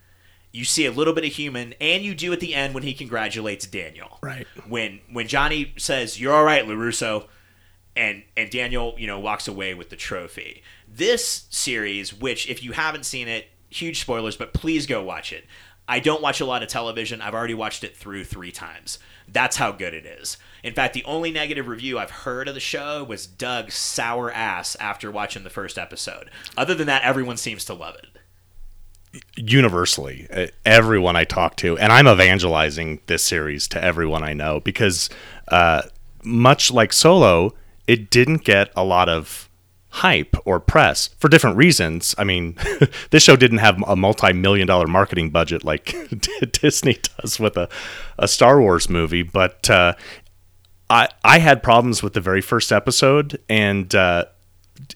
You 0.52 0.66
see 0.66 0.86
a 0.86 0.92
little 0.92 1.14
bit 1.14 1.26
of 1.26 1.32
human, 1.32 1.74
and 1.82 2.04
you 2.04 2.14
do 2.14 2.32
at 2.32 2.40
the 2.40 2.54
end 2.54 2.76
when 2.76 2.84
he 2.84 2.94
congratulates 2.94 3.66
Daniel. 3.66 4.20
Right. 4.22 4.46
When 4.68 5.00
when 5.12 5.28
Johnny 5.28 5.74
says, 5.78 6.22
"You're 6.22 6.34
all 6.34 6.44
right, 6.44 6.64
Larusso," 6.64 7.28
and 7.96 8.24
and 8.36 8.50
Daniel, 8.50 8.96
you 8.98 9.08
know, 9.08 9.20
walks 9.20 9.48
away 9.48 9.74
with 9.74 9.90
the 9.90 9.96
trophy. 9.96 10.64
This 10.88 11.46
series, 11.50 12.14
which 12.14 12.50
if 12.50 12.64
you 12.64 12.72
haven't 12.74 13.06
seen 13.06 13.28
it, 13.28 13.48
huge 13.70 14.02
spoilers, 14.02 14.36
but 14.36 14.54
please 14.54 14.86
go 14.86 15.04
watch 15.04 15.34
it. 15.34 15.46
I 15.88 16.00
don't 16.00 16.22
watch 16.22 16.40
a 16.40 16.46
lot 16.46 16.64
of 16.64 16.70
television. 16.70 17.22
I've 17.22 17.34
already 17.34 17.54
watched 17.54 17.84
it 17.84 17.98
through 17.98 18.24
three 18.24 18.52
times. 18.52 19.00
That's 19.28 19.58
how 19.58 19.72
good 19.72 19.94
it 19.94 20.06
is. 20.06 20.38
In 20.64 20.74
fact, 20.74 20.94
the 20.94 21.04
only 21.04 21.30
negative 21.32 21.68
review 21.68 22.00
I've 22.00 22.10
heard 22.10 22.48
of 22.48 22.54
the 22.54 22.62
show 22.62 23.04
was 23.04 23.28
Doug's 23.28 23.76
sour 23.76 24.32
ass 24.32 24.78
after 24.78 25.12
watching 25.12 25.44
the 25.44 25.50
first 25.50 25.78
episode. 25.78 26.30
Other 26.56 26.74
than 26.74 26.88
that, 26.88 27.04
everyone 27.04 27.36
seems 27.36 27.66
to 27.66 27.74
love 27.74 27.96
it. 27.96 29.22
Universally, 29.36 30.28
everyone 30.66 31.16
I 31.16 31.26
talk 31.26 31.58
to, 31.58 31.78
and 31.78 31.92
I'm 31.92 32.08
evangelizing 32.08 33.02
this 33.08 33.24
series 33.24 33.68
to 33.70 33.84
everyone 33.84 34.24
I 34.24 34.34
know 34.34 34.62
because, 34.62 35.10
uh, 35.50 35.84
much 36.24 36.72
like 36.72 36.94
Solo, 36.94 37.54
it 37.88 38.10
didn't 38.10 38.44
get 38.44 38.72
a 38.76 38.84
lot 38.84 39.10
of 39.10 39.50
hype 39.90 40.36
or 40.46 40.60
press 40.60 41.10
for 41.20 41.30
different 41.30 41.56
reasons. 41.56 42.16
I 42.18 42.24
mean, 42.24 42.58
this 43.12 43.24
show 43.24 43.36
didn't 43.36 43.60
have 43.60 43.82
a 43.84 43.96
multi-million 43.96 44.68
dollar 44.68 44.88
marketing 44.88 45.30
budget 45.30 45.64
like 45.64 45.96
Disney 46.52 46.98
does 47.20 47.40
with 47.40 47.58
a, 47.58 47.70
a 48.18 48.28
Star 48.28 48.60
Wars 48.60 48.90
movie, 48.90 49.24
but 49.24 49.70
uh, 49.70 49.94
I 50.90 51.10
I 51.24 51.40
had 51.40 51.62
problems 51.62 52.02
with 52.02 52.14
the 52.14 52.22
very 52.22 52.42
first 52.42 52.72
episode, 52.72 53.40
and 53.48 53.94
uh, 53.94 54.26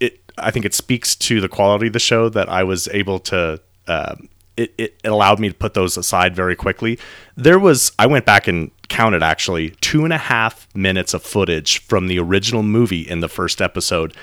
it 0.02 0.20
I 0.38 0.52
think 0.52 0.66
it 0.66 0.74
speaks 0.74 1.16
to 1.16 1.42
the 1.42 1.50
quality 1.50 1.88
of 1.88 1.94
the 1.94 2.00
show 2.00 2.30
that 2.30 2.50
I 2.50 2.64
was 2.64 2.88
able 2.90 3.20
to. 3.20 3.62
Uh, 3.88 4.16
it, 4.58 4.74
it 4.80 4.96
allowed 5.04 5.40
me 5.40 5.50
to 5.50 5.54
put 5.54 5.76
those 5.76 5.98
aside 5.98 6.36
very 6.36 6.56
quickly. 6.56 6.98
There 7.36 7.60
was, 7.60 7.92
I 8.00 8.08
went 8.08 8.26
back 8.26 8.48
and 8.48 8.72
counted 8.90 9.24
actually 9.24 9.72
two 9.82 10.04
and 10.04 10.14
a 10.14 10.18
half 10.18 10.68
minutes 10.76 11.14
of 11.14 11.24
footage 11.24 11.80
from 11.80 12.08
the 12.08 12.20
original 12.20 12.64
movie 12.64 13.02
in 13.02 13.20
the 13.20 13.30
first 13.30 13.62
episode 13.62 14.14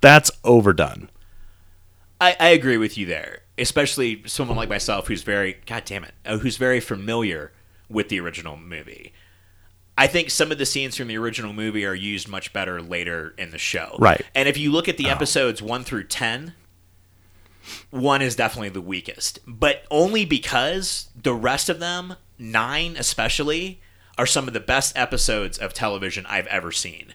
that's 0.00 0.30
overdone. 0.44 1.10
I, 2.20 2.36
I 2.38 2.48
agree 2.48 2.76
with 2.76 2.98
you 2.98 3.06
there, 3.06 3.42
especially 3.56 4.22
someone 4.26 4.56
like 4.56 4.68
myself 4.68 5.08
who's 5.08 5.22
very, 5.22 5.58
god 5.66 5.84
damn 5.84 6.04
it, 6.04 6.14
uh, 6.24 6.38
who's 6.38 6.56
very 6.56 6.80
familiar 6.80 7.52
with 7.88 8.08
the 8.08 8.20
original 8.20 8.56
movie. 8.56 9.12
I 9.96 10.06
think 10.06 10.30
some 10.30 10.52
of 10.52 10.58
the 10.58 10.66
scenes 10.66 10.96
from 10.96 11.08
the 11.08 11.18
original 11.18 11.52
movie 11.52 11.84
are 11.84 11.94
used 11.94 12.28
much 12.28 12.52
better 12.52 12.80
later 12.80 13.34
in 13.36 13.50
the 13.50 13.58
show. 13.58 13.96
Right. 13.98 14.24
And 14.34 14.48
if 14.48 14.56
you 14.56 14.70
look 14.70 14.88
at 14.88 14.96
the 14.96 15.06
oh. 15.06 15.10
episodes 15.10 15.60
1 15.60 15.84
through 15.84 16.04
10, 16.04 16.54
one 17.90 18.22
is 18.22 18.36
definitely 18.36 18.68
the 18.70 18.80
weakest, 18.80 19.40
but 19.46 19.84
only 19.90 20.24
because 20.24 21.08
the 21.20 21.34
rest 21.34 21.68
of 21.68 21.80
them, 21.80 22.14
9 22.38 22.96
especially, 22.96 23.80
are 24.18 24.26
some 24.26 24.48
of 24.48 24.52
the 24.52 24.60
best 24.60 24.98
episodes 24.98 25.56
of 25.56 25.72
television 25.72 26.26
I've 26.26 26.48
ever 26.48 26.72
seen. 26.72 27.14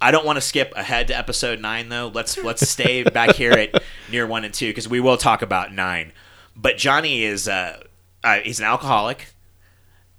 I 0.00 0.10
don't 0.10 0.24
want 0.24 0.38
to 0.38 0.40
skip 0.40 0.72
ahead 0.74 1.08
to 1.08 1.16
episode 1.16 1.60
nine 1.60 1.90
though. 1.90 2.10
Let's 2.12 2.38
let's 2.38 2.66
stay 2.66 3.02
back 3.14 3.36
here 3.36 3.52
at 3.52 3.82
near 4.10 4.26
one 4.26 4.44
and 4.44 4.54
two 4.54 4.68
because 4.68 4.88
we 4.88 4.98
will 4.98 5.18
talk 5.18 5.42
about 5.42 5.72
nine. 5.72 6.12
But 6.56 6.78
Johnny 6.78 7.22
is 7.22 7.46
uh, 7.46 7.82
uh, 8.24 8.38
he's 8.38 8.58
an 8.58 8.66
alcoholic, 8.66 9.34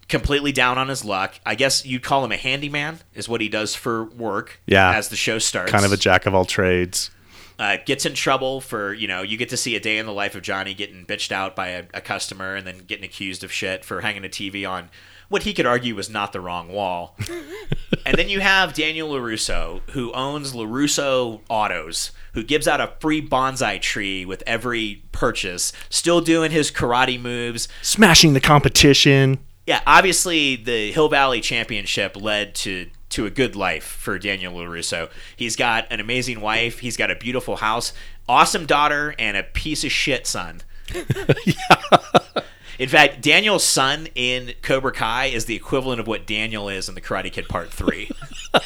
completely 0.08 0.52
down 0.52 0.78
on 0.78 0.88
his 0.88 1.04
luck. 1.04 1.40
I 1.46 1.56
guess 1.56 1.86
you'd 1.86 2.04
call 2.04 2.24
him 2.24 2.32
a 2.32 2.38
handyman 2.38 3.00
is 3.16 3.28
what 3.28 3.42
he 3.42 3.50
does 3.50 3.74
for 3.74 4.04
work. 4.06 4.62
Yeah, 4.68 4.96
as 4.96 5.10
the 5.10 5.16
show 5.16 5.40
starts, 5.40 5.72
kind 5.72 5.86
of 5.86 5.92
a 5.92 5.98
jack 5.98 6.28
of 6.28 6.36
all 6.36 6.46
trades. 6.46 7.10
Uh, 7.58 7.78
gets 7.86 8.06
in 8.06 8.14
trouble 8.14 8.62
for 8.62 8.94
you 8.94 9.08
know 9.08 9.22
you 9.24 9.38
get 9.38 9.50
to 9.50 9.58
see 9.58 9.76
a 9.76 9.80
day 9.80 9.98
in 9.98 10.06
the 10.06 10.14
life 10.14 10.36
of 10.36 10.44
Johnny 10.44 10.74
getting 10.76 11.06
bitched 11.06 11.32
out 11.32 11.56
by 11.56 11.70
a, 11.70 11.84
a 11.96 12.02
customer 12.02 12.56
and 12.56 12.66
then 12.66 12.80
getting 12.80 13.06
accused 13.06 13.44
of 13.44 13.52
shit 13.52 13.84
for 13.84 14.02
hanging 14.02 14.26
a 14.26 14.30
TV 14.30 14.68
on 14.68 14.90
what 15.32 15.44
he 15.44 15.54
could 15.54 15.65
argue 15.65 15.96
was 15.96 16.10
not 16.10 16.34
the 16.34 16.41
wrong 16.41 16.67
wall. 16.67 17.15
and 18.06 18.17
then 18.17 18.28
you 18.28 18.41
have 18.41 18.74
Daniel 18.74 19.10
LaRusso, 19.12 19.80
who 19.91 20.12
owns 20.12 20.52
LaRusso 20.52 21.39
Autos, 21.48 22.12
who 22.34 22.44
gives 22.44 22.67
out 22.67 22.82
a 22.82 22.94
free 23.00 23.26
bonsai 23.26 23.80
tree 23.80 24.26
with 24.26 24.44
every 24.46 25.04
purchase, 25.13 25.72
still 25.89 26.20
doing 26.20 26.52
his 26.52 26.70
karate 26.70 27.20
moves, 27.20 27.70
smashing 27.82 28.34
the 28.34 28.41
competition. 28.41 29.39
Yeah, 29.65 29.80
obviously 29.88 30.58
the 30.58 30.91
Hill 30.91 31.08
Valley 31.08 31.39
Championship 31.39 32.22
led 32.22 32.54
to 32.56 32.89
to 33.12 33.26
a 33.26 33.30
good 33.30 33.56
life 33.56 33.84
for 33.86 34.20
Daniel 34.20 34.54
LaRusso. 34.54 35.10
He's 35.36 35.56
got 35.56 35.86
an 35.89 36.02
amazing 36.02 36.41
wife, 36.41 36.80
he's 36.80 36.98
got 36.98 37.10
a 37.10 37.15
beautiful 37.15 37.58
house, 37.58 37.94
awesome 38.28 38.65
daughter, 38.65 39.15
and 39.17 39.38
a 39.38 39.44
piece 39.44 39.86
of 39.86 39.91
shit 39.91 40.28
son. 40.28 40.62
yeah. 41.46 42.44
In 42.82 42.89
fact, 42.89 43.22
Daniel's 43.22 43.63
son 43.63 44.08
in 44.15 44.54
Cobra 44.63 44.91
Kai 44.91 45.28
is 45.28 45.46
the 45.46 45.56
equivalent 45.56 46.00
of 46.00 46.08
what 46.08 46.26
Daniel 46.26 46.67
is 46.67 46.89
in 46.89 46.96
the 46.96 47.02
Karate 47.02 47.32
Kid 47.32 47.48
Part 47.48 47.72
Three. 47.72 48.10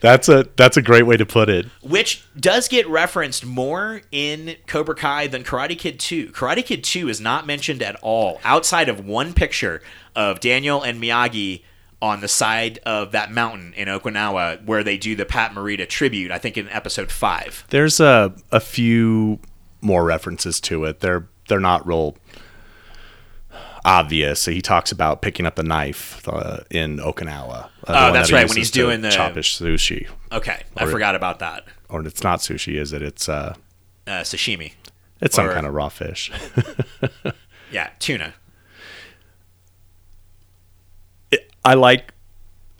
that's 0.00 0.28
a 0.28 0.48
that's 0.56 0.76
a 0.76 0.82
great 0.82 1.06
way 1.06 1.16
to 1.16 1.24
put 1.24 1.48
it. 1.48 1.66
Which 1.82 2.24
does 2.36 2.66
get 2.66 2.88
referenced 2.88 3.46
more 3.46 4.02
in 4.10 4.56
Cobra 4.66 4.96
Kai 4.96 5.28
than 5.28 5.44
Karate 5.44 5.78
Kid 5.78 6.00
2. 6.00 6.32
Karate 6.32 6.66
Kid 6.66 6.82
2 6.82 7.08
is 7.08 7.20
not 7.20 7.46
mentioned 7.46 7.80
at 7.80 7.94
all 8.02 8.40
outside 8.42 8.88
of 8.88 9.06
one 9.06 9.32
picture 9.32 9.80
of 10.16 10.40
Daniel 10.40 10.82
and 10.82 11.00
Miyagi 11.00 11.62
on 12.02 12.22
the 12.22 12.28
side 12.28 12.80
of 12.84 13.12
that 13.12 13.30
mountain 13.30 13.72
in 13.74 13.86
Okinawa 13.86 14.64
where 14.64 14.82
they 14.82 14.98
do 14.98 15.14
the 15.14 15.26
Pat 15.26 15.52
Morita 15.52 15.88
tribute, 15.88 16.32
I 16.32 16.38
think 16.38 16.56
in 16.56 16.68
episode 16.70 17.12
5. 17.12 17.66
There's 17.68 18.00
a 18.00 18.34
a 18.50 18.58
few 18.58 19.38
more 19.80 20.04
references 20.04 20.58
to 20.62 20.86
it. 20.86 20.98
They're 20.98 21.28
they're 21.48 21.60
not 21.60 21.86
real 21.86 22.16
obvious. 23.86 24.44
He 24.44 24.60
talks 24.60 24.92
about 24.92 25.22
picking 25.22 25.46
up 25.46 25.54
the 25.54 25.62
knife 25.62 26.28
uh, 26.28 26.58
in 26.70 26.98
Okinawa. 26.98 27.64
Uh, 27.64 27.68
oh, 27.88 28.12
that's 28.12 28.32
right. 28.32 28.46
When 28.46 28.58
he's 28.58 28.70
doing 28.70 29.00
the 29.00 29.08
choppish 29.08 29.58
sushi. 29.58 30.10
Okay, 30.32 30.62
I 30.76 30.84
or 30.84 30.90
forgot 30.90 31.14
about 31.14 31.38
that. 31.38 31.64
Or 31.88 32.04
it's 32.04 32.22
not 32.22 32.40
sushi, 32.40 32.78
is 32.78 32.92
it? 32.92 33.00
It's 33.00 33.28
uh, 33.28 33.54
uh 34.06 34.10
sashimi. 34.10 34.72
It's 35.20 35.38
or, 35.38 35.46
some 35.46 35.54
kind 35.54 35.66
of 35.66 35.72
raw 35.72 35.88
fish. 35.88 36.30
yeah, 37.72 37.90
tuna. 38.00 38.34
It, 41.30 41.50
I 41.64 41.74
like 41.74 42.12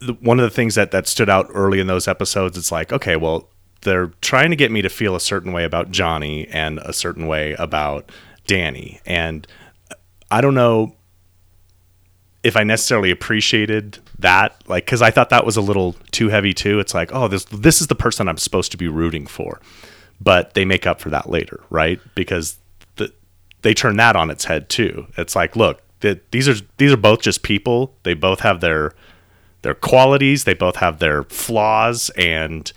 the, 0.00 0.14
one 0.14 0.38
of 0.38 0.42
the 0.42 0.55
things 0.55 0.74
that 0.74 0.90
that 0.90 1.07
stood 1.07 1.31
out 1.31 1.46
early 1.55 1.81
in 1.81 1.87
those 1.87 2.09
episodes. 2.09 2.59
It's 2.59 2.72
like, 2.72 2.92
okay, 2.92 3.16
well, 3.16 3.48
they're 3.83 4.09
trying 4.20 4.50
to 4.50 4.57
get 4.57 4.72
me 4.72 4.83
to 4.83 4.88
feel 4.88 5.14
a 5.14 5.20
certain 5.20 5.52
way 5.52 5.64
about 5.64 5.92
Johnny 5.92 6.48
and 6.48 6.79
a 6.81 6.92
certain 6.92 7.26
way 7.29 7.55
about 7.55 8.11
Danny. 8.46 9.00
And 9.06 9.46
I 10.30 10.40
don't 10.40 10.54
know 10.54 10.94
if 12.42 12.56
I 12.56 12.62
necessarily 12.62 13.11
appreciated 13.11 13.98
that, 14.20 14.62
like, 14.68 14.85
because 14.85 15.02
I 15.02 15.11
thought 15.11 15.30
that 15.30 15.44
was 15.44 15.56
a 15.56 15.61
little 15.61 15.94
too 16.12 16.28
heavy 16.28 16.54
too. 16.54 16.78
It's 16.78 16.94
like, 16.94 17.11
oh, 17.12 17.28
this 17.28 17.44
this 17.46 17.80
is 17.80 17.88
the 17.88 17.94
person 17.94 18.28
I'm 18.28 18.38
supposed 18.38 18.70
to 18.70 18.76
be 18.76 18.88
rooting 18.88 19.26
for, 19.26 19.61
but 20.20 20.54
they 20.54 20.64
make 20.64 20.87
up 20.87 21.00
for 21.00 21.11
that 21.11 21.28
later, 21.28 21.61
right? 21.70 22.00
Because 22.14 22.59
the, 22.96 23.12
they 23.62 23.74
turn 23.74 23.96
that 23.96 24.14
on 24.16 24.30
its 24.30 24.44
head 24.44 24.68
too. 24.68 25.09
It's 25.16 25.35
like, 25.35 25.56
look, 25.56 25.82
the, 26.00 26.20
these 26.30 26.48
are 26.48 26.54
these 26.76 26.92
are 26.92 26.96
both 26.96 27.20
just 27.20 27.42
people. 27.42 27.94
They 28.04 28.14
both 28.14 28.40
have 28.40 28.61
their 28.61 28.92
their 29.62 29.74
qualities. 29.74 30.44
They 30.44 30.54
both 30.54 30.76
have 30.76 31.00
their 31.00 31.24
flaws, 31.24 32.11
and 32.11 32.72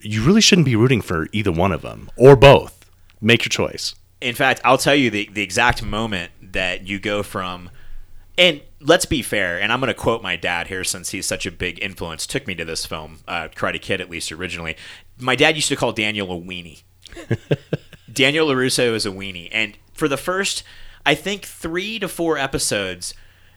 you 0.00 0.24
really 0.24 0.40
shouldn't 0.40 0.64
be 0.64 0.74
rooting 0.76 1.00
for 1.00 1.28
either 1.32 1.52
one 1.52 1.70
of 1.72 1.82
them 1.82 2.10
or 2.16 2.34
both. 2.34 2.90
Make 3.20 3.44
your 3.44 3.50
choice. 3.50 3.94
In 4.20 4.34
fact, 4.34 4.60
I'll 4.64 4.78
tell 4.78 4.94
you 4.94 5.10
the, 5.10 5.28
the 5.32 5.42
exact 5.42 5.82
moment 5.82 6.32
that 6.42 6.86
you 6.86 6.98
go 6.98 7.22
from, 7.22 7.70
and 8.36 8.60
let's 8.80 9.04
be 9.04 9.22
fair, 9.22 9.60
and 9.60 9.72
I'm 9.72 9.80
going 9.80 9.88
to 9.88 9.94
quote 9.94 10.22
my 10.22 10.36
dad 10.36 10.68
here 10.68 10.84
since 10.84 11.10
he's 11.10 11.26
such 11.26 11.46
a 11.46 11.50
big 11.50 11.82
influence, 11.82 12.26
took 12.26 12.46
me 12.46 12.54
to 12.54 12.64
this 12.64 12.86
film, 12.86 13.18
uh, 13.28 13.48
Karate 13.54 13.80
Kid 13.80 14.00
at 14.00 14.10
least 14.10 14.32
originally. 14.32 14.76
My 15.18 15.36
dad 15.36 15.56
used 15.56 15.68
to 15.68 15.76
call 15.76 15.92
Daniel 15.92 16.32
a 16.32 16.40
weenie. 16.40 16.82
Daniel 18.12 18.48
LaRusso 18.48 18.94
is 18.94 19.06
a 19.06 19.10
weenie. 19.10 19.48
And 19.52 19.76
for 19.92 20.08
the 20.08 20.16
first, 20.16 20.64
I 21.04 21.14
think 21.14 21.44
three 21.44 21.98
to 21.98 22.08
four 22.08 22.38
episodes, 22.38 23.14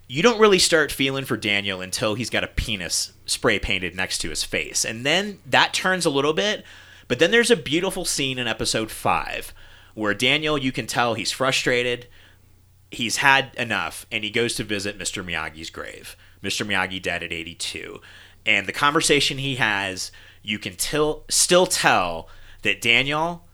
you 0.08 0.22
don't 0.22 0.40
really 0.40 0.60
start 0.60 0.92
feeling 0.92 1.26
for 1.26 1.38
Daniel 1.38 1.82
until 1.82 2.16
he's 2.16 2.30
got 2.30 2.44
a 2.44 2.48
penis 2.48 3.14
spray 3.26 3.60
painted 3.60 3.96
next 3.96 4.20
to 4.20 4.30
his 4.30 4.44
face. 4.44 4.86
And 4.86 5.06
then 5.06 5.40
that 5.46 5.74
turns 5.74 6.06
a 6.06 6.10
little 6.10 6.34
bit. 6.34 6.64
But 7.08 7.20
then 7.20 7.32
there's 7.32 7.52
a 7.52 7.58
beautiful 7.58 8.06
scene 8.06 8.38
in 8.38 8.48
episode 8.48 8.92
five 8.92 9.54
where 9.94 10.14
Daniel, 10.14 10.58
you 10.58 10.72
can 10.72 10.88
tell 10.88 11.14
he's 11.14 11.32
frustrated. 11.32 12.08
He's 12.92 13.18
had 13.18 13.52
enough, 13.58 14.06
and 14.12 14.24
he 14.24 14.30
goes 14.30 14.56
to 14.56 14.64
visit 14.64 15.00
Mr. 15.00 15.24
Miyagi's 15.24 15.70
grave. 15.70 16.16
Mr. 16.44 16.66
Miyagi 16.66 17.02
dead 17.02 17.24
at 17.24 17.32
82. 17.32 18.02
And 18.46 18.68
the 18.68 18.74
conversation 18.74 19.38
he 19.38 19.56
has, 19.56 20.12
you 20.42 20.60
can 20.60 20.76
till, 20.76 21.24
still 21.30 21.66
tell 21.66 22.28
that 22.64 22.82
Daniel 22.82 23.46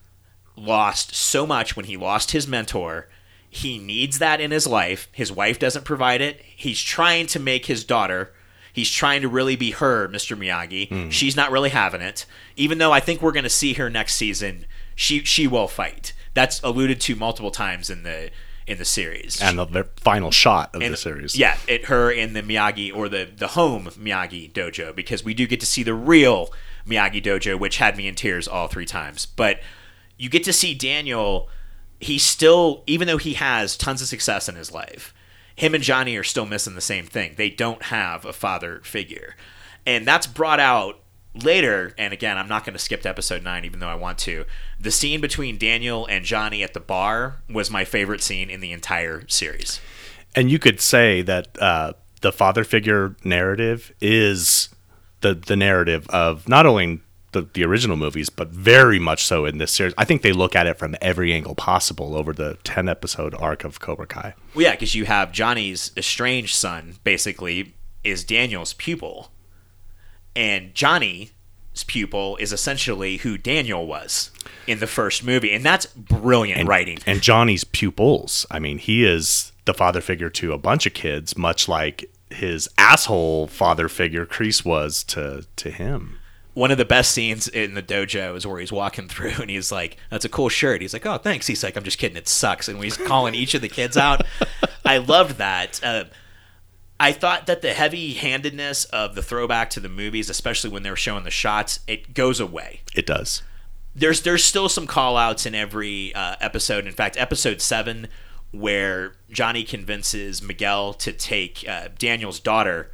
lost 0.56 1.16
so 1.16 1.46
much 1.46 1.76
when 1.76 1.86
he 1.86 1.96
lost 1.96 2.32
his 2.32 2.48
mentor. 2.48 3.08
He 3.50 3.78
needs 3.78 4.20
that 4.20 4.42
in 4.42 4.52
his 4.52 4.68
life. 4.68 5.08
His 5.12 5.32
wife 5.32 5.60
doesn't 5.60 5.86
provide 5.86 6.22
it. 6.22 6.42
He's 6.42 6.82
trying 6.82 7.28
to 7.28 7.40
make 7.40 7.68
his 7.68 7.84
daughter. 7.84 8.34
He's 8.74 8.92
trying 8.92 9.22
to 9.22 9.28
really 9.28 9.56
be 9.56 9.72
her, 9.72 10.08
Mr. 10.08 10.38
Miyagi. 10.38 10.90
Hmm. 10.90 11.10
She's 11.10 11.36
not 11.36 11.52
really 11.52 11.70
having 11.70 12.02
it. 12.02 12.26
Even 12.56 12.78
though 12.78 12.92
I 12.92 13.00
think 13.00 13.22
we're 13.22 13.32
going 13.32 13.44
to 13.44 13.50
see 13.50 13.74
her 13.74 13.90
next 13.90 14.16
season, 14.16 14.66
she 14.96 15.24
she 15.24 15.48
will 15.48 15.68
fight. 15.68 16.14
That's 16.34 16.62
alluded 16.64 17.02
to 17.02 17.16
multiple 17.16 17.52
times 17.52 17.90
in 17.90 18.04
the 18.04 18.30
in 18.68 18.78
the 18.78 18.86
series. 18.86 19.42
And 19.42 19.58
the, 19.58 19.66
the 19.66 19.84
final 19.98 20.30
shot 20.30 20.76
of 20.76 20.82
And- 20.82 20.94
the 20.94 20.98
series. 20.98 21.36
Yeah, 21.38 21.58
it 21.68 21.86
her 21.86 22.12
in 22.12 22.34
the 22.34 22.42
Miyagi 22.44 22.96
or 22.96 23.10
the 23.10 23.28
the 23.36 23.48
home 23.50 23.86
Miyagi 23.86 24.52
dojo 24.52 24.96
because 24.96 25.24
we 25.24 25.34
do 25.34 25.48
get 25.48 25.60
to 25.60 25.66
see 25.66 25.84
the 25.84 25.94
real 25.96 26.50
Miyagi 26.88 27.24
dojo, 27.24 27.58
which 27.60 27.78
had 27.78 27.98
me 27.98 28.08
in 28.08 28.16
tears 28.16 28.48
all 28.48 28.68
three 28.68 28.86
times. 28.86 29.26
But 29.26 29.60
you 30.18 30.30
get 30.30 30.44
to 30.44 30.54
see 30.54 30.74
Daniel. 30.74 31.50
He's 32.02 32.24
still, 32.24 32.84
even 32.88 33.08
though 33.08 33.18
he 33.18 33.34
has 33.34 33.76
tons 33.76 34.02
of 34.02 34.08
success 34.08 34.48
in 34.48 34.56
his 34.56 34.72
life, 34.72 35.14
him 35.56 35.76
and 35.76 35.84
Johnny 35.84 36.16
are 36.16 36.24
still 36.24 36.46
missing 36.46 36.76
the 36.76 36.80
same 36.82 37.06
thing. 37.06 37.34
They 37.36 37.50
don't 37.50 37.84
have 37.84 38.24
a 38.24 38.32
father 38.32 38.80
figure, 38.86 39.36
and 39.86 40.08
that's 40.08 40.26
brought 40.28 40.62
out 40.62 41.00
later. 41.34 41.94
And 41.98 42.14
again, 42.14 42.38
I'm 42.38 42.48
not 42.48 42.66
going 42.66 42.74
to 42.74 42.80
skip 42.80 43.02
to 43.04 43.10
episode 43.10 43.44
nine, 43.44 43.66
even 43.66 43.80
though 43.80 43.88
I 43.88 43.96
want 43.96 44.18
to. 44.20 44.46
The 44.80 44.92
scene 44.92 45.22
between 45.22 45.58
Daniel 45.58 46.06
and 46.06 46.26
Johnny 46.26 46.64
at 46.64 46.74
the 46.74 46.80
bar 46.80 47.38
was 47.50 47.70
my 47.70 47.86
favorite 47.86 48.22
scene 48.22 48.50
in 48.50 48.60
the 48.60 48.72
entire 48.72 49.28
series. 49.28 49.80
And 50.36 50.52
you 50.52 50.60
could 50.60 50.80
say 50.80 51.22
that 51.24 51.48
uh, 51.62 51.94
the 52.22 52.32
father 52.32 52.64
figure 52.64 53.16
narrative 53.24 53.94
is 54.02 54.70
the 55.22 55.34
the 55.34 55.56
narrative 55.56 56.08
of 56.10 56.48
not 56.48 56.66
only 56.66 57.02
the, 57.32 57.42
the 57.54 57.64
original 57.64 57.98
movies, 57.98 58.30
but 58.30 58.50
very 58.50 59.00
much 59.00 59.24
so 59.24 59.46
in 59.46 59.58
this 59.58 59.72
series. 59.72 59.94
I 59.98 60.06
think 60.06 60.22
they 60.22 60.32
look 60.32 60.56
at 60.56 60.68
it 60.68 60.78
from 60.78 60.96
every 61.02 61.34
angle 61.34 61.56
possible 61.56 62.16
over 62.16 62.34
the 62.34 62.58
10 62.64 62.90
episode 62.90 63.36
arc 63.36 63.64
of 63.64 63.80
Cobra 63.80 64.08
Kai. 64.08 64.34
Well, 64.56 64.64
yeah, 64.64 64.72
because 64.72 64.96
you 64.96 65.06
have 65.06 65.32
Johnny's 65.32 65.92
estranged 65.96 66.56
son, 66.56 66.96
basically, 67.04 67.76
is 68.04 68.24
Daniel's 68.24 68.74
pupil. 68.74 69.32
And 70.40 70.74
Johnny's 70.74 71.32
pupil 71.86 72.38
is 72.38 72.54
essentially 72.54 73.18
who 73.18 73.38
Daniel 73.38 73.86
was 73.86 74.32
in 74.68 74.80
the 74.80 74.88
first 74.88 75.22
movie. 75.22 75.52
And 75.52 75.66
that's 75.66 75.86
brilliant 75.88 76.66
writing. 76.66 77.00
And 77.06 77.22
Johnny's 77.22 77.66
pupils. 77.66 78.46
I 78.50 78.58
mean, 78.58 78.78
he 78.78 79.04
is 79.04 79.52
the 79.66 79.74
father 79.74 80.00
figure 80.00 80.30
to 80.30 80.54
a 80.54 80.58
bunch 80.58 80.86
of 80.86 80.94
kids, 80.94 81.38
much 81.38 81.68
like 81.68 82.10
his 82.30 82.70
asshole 82.78 83.48
father 83.48 83.90
figure 83.90 84.26
Kreese 84.26 84.64
was 84.64 85.04
to 85.06 85.46
to 85.58 85.72
him. 85.72 86.20
One 86.54 86.72
of 86.72 86.78
the 86.78 86.86
best 86.86 87.12
scenes 87.12 87.50
in 87.50 87.74
the 87.74 87.84
dojo 87.84 88.36
is 88.38 88.48
where 88.48 88.62
he's 88.62 88.72
walking 88.72 89.08
through 89.10 89.42
and 89.42 89.50
he's 89.50 89.74
like, 89.74 89.98
That's 90.10 90.24
a 90.24 90.30
cool 90.30 90.48
shirt. 90.48 90.82
He's 90.82 90.94
like, 90.94 91.06
Oh, 91.06 91.18
thanks. 91.18 91.48
He's 91.48 91.66
like, 91.66 91.76
I'm 91.76 91.84
just 91.84 91.98
kidding. 91.98 92.16
It 92.18 92.30
sucks. 92.30 92.70
And 92.70 92.82
he's 92.82 92.96
calling 92.96 93.36
each 93.36 93.56
of 93.56 93.62
the 93.62 93.68
kids 93.68 93.98
out. 93.98 94.22
I 94.86 95.00
loved 95.00 95.38
that. 95.38 95.84
Uh, 95.84 96.06
I 97.00 97.12
thought 97.14 97.46
that 97.48 97.62
the 97.62 97.74
heavy 97.74 98.14
handedness 98.14 98.84
of 98.86 99.16
the 99.16 99.22
throwback 99.22 99.70
to 99.72 99.80
the 99.80 99.88
movies, 99.90 100.30
especially 100.30 100.70
when 100.70 100.84
they 100.84 100.90
were 100.90 100.96
showing 100.98 101.24
the 101.24 101.32
shots, 101.32 101.80
it 101.88 102.14
goes 102.14 102.40
away. 102.40 102.82
It 102.94 103.06
does. 103.06 103.42
there's 103.96 104.22
there's 104.24 104.44
still 104.44 104.68
some 104.70 104.86
call 104.88 105.16
outs 105.18 105.46
in 105.46 105.56
every 105.56 106.14
uh, 106.14 106.36
episode. 106.42 106.86
In 106.86 106.94
fact, 106.94 107.16
episode 107.18 107.62
seven, 107.62 108.08
where 108.52 109.14
Johnny 109.32 109.64
convinces 109.64 110.42
Miguel 110.42 110.94
to 110.96 111.14
take 111.14 111.64
uh, 111.68 111.88
Daniel's 111.98 112.40
daughter 112.40 112.92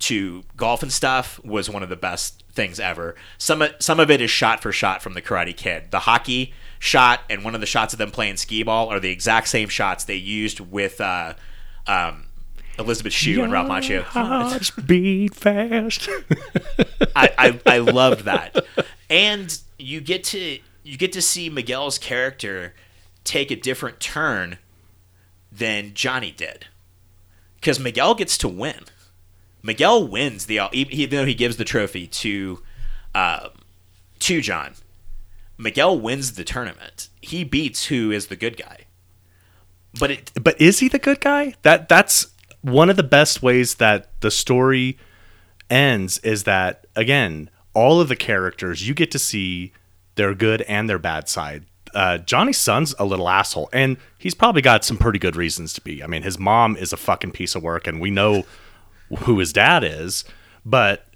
to 0.00 0.44
golf 0.56 0.82
and 0.82 0.92
stuff, 0.92 1.42
was 1.44 1.68
one 1.68 1.82
of 1.82 1.88
the 1.88 1.96
best 1.96 2.44
things 2.52 2.78
ever. 2.80 3.14
Some 3.36 3.60
of- 3.62 3.74
some 3.80 3.98
of 4.00 4.10
it 4.10 4.20
is 4.20 4.30
shot 4.30 4.62
for 4.62 4.70
shot 4.72 5.02
from 5.02 5.14
the 5.14 5.20
Karate 5.22 5.56
Kid. 5.56 5.90
The 5.90 6.00
hockey 6.00 6.54
shot 6.78 7.20
and 7.28 7.42
one 7.44 7.54
of 7.56 7.60
the 7.60 7.66
shots 7.66 7.92
of 7.92 7.98
them 7.98 8.10
playing 8.12 8.36
skee 8.36 8.62
ball 8.62 8.88
are 8.88 9.00
the 9.00 9.10
exact 9.10 9.48
same 9.48 9.68
shots 9.68 10.04
they 10.04 10.14
used 10.14 10.60
with 10.60 11.00
uh, 11.00 11.34
um, 11.88 12.26
Elizabeth 12.78 13.12
Shue 13.12 13.42
and 13.42 13.52
Ralph 13.52 13.68
Macchio. 13.68 14.02
Hearts 14.02 14.70
beat 14.86 15.34
fast. 15.34 16.08
I, 17.16 17.30
I, 17.38 17.60
I 17.66 17.78
loved 17.78 18.24
that. 18.24 18.64
And 19.10 19.58
you 19.78 20.00
get 20.00 20.24
to 20.24 20.58
you 20.84 20.96
get 20.96 21.12
to 21.12 21.22
see 21.22 21.50
Miguel's 21.50 21.98
character 21.98 22.74
take 23.24 23.50
a 23.50 23.56
different 23.56 24.00
turn 24.00 24.58
than 25.52 25.92
Johnny 25.94 26.30
did. 26.30 26.66
Because 27.56 27.78
Miguel 27.78 28.14
gets 28.14 28.38
to 28.38 28.48
win. 28.48 28.84
Miguel 29.62 30.06
wins 30.06 30.46
the 30.46 30.60
e, 30.72 30.86
even 30.90 31.18
though 31.18 31.26
he 31.26 31.34
gives 31.34 31.56
the 31.56 31.64
trophy 31.64 32.06
to 32.06 32.62
uh, 33.14 33.48
to 34.20 34.40
John. 34.40 34.74
Miguel 35.58 35.98
wins 35.98 36.34
the 36.34 36.44
tournament. 36.44 37.08
He 37.20 37.42
beats 37.42 37.86
who 37.86 38.12
is 38.12 38.28
the 38.28 38.36
good 38.36 38.56
guy. 38.56 38.84
But 39.98 40.10
it 40.10 40.32
but 40.40 40.60
is 40.60 40.78
he 40.78 40.88
the 40.88 40.98
good 40.98 41.20
guy? 41.20 41.54
That 41.62 41.88
that's 41.88 42.28
one 42.62 42.90
of 42.90 42.96
the 42.96 43.02
best 43.02 43.42
ways 43.42 43.76
that 43.76 44.20
the 44.20 44.30
story 44.30 44.98
ends 45.70 46.18
is 46.18 46.44
that 46.44 46.86
again, 46.96 47.50
all 47.74 48.00
of 48.00 48.08
the 48.08 48.16
characters 48.16 48.86
you 48.88 48.94
get 48.94 49.10
to 49.10 49.18
see 49.18 49.72
their 50.16 50.34
good 50.34 50.62
and 50.62 50.88
their 50.88 50.98
bad 50.98 51.28
side. 51.28 51.64
Uh, 51.94 52.18
Johnny's 52.18 52.58
son's 52.58 52.94
a 52.98 53.04
little 53.04 53.28
asshole, 53.28 53.70
and 53.72 53.96
he's 54.18 54.34
probably 54.34 54.60
got 54.60 54.84
some 54.84 54.98
pretty 54.98 55.18
good 55.18 55.36
reasons 55.36 55.72
to 55.74 55.80
be. 55.80 56.02
I 56.02 56.06
mean, 56.06 56.22
his 56.22 56.38
mom 56.38 56.76
is 56.76 56.92
a 56.92 56.96
fucking 56.96 57.30
piece 57.30 57.54
of 57.54 57.62
work, 57.62 57.86
and 57.86 58.00
we 58.00 58.10
know 58.10 58.44
who 59.20 59.38
his 59.38 59.52
dad 59.52 59.84
is. 59.84 60.24
But 60.66 61.06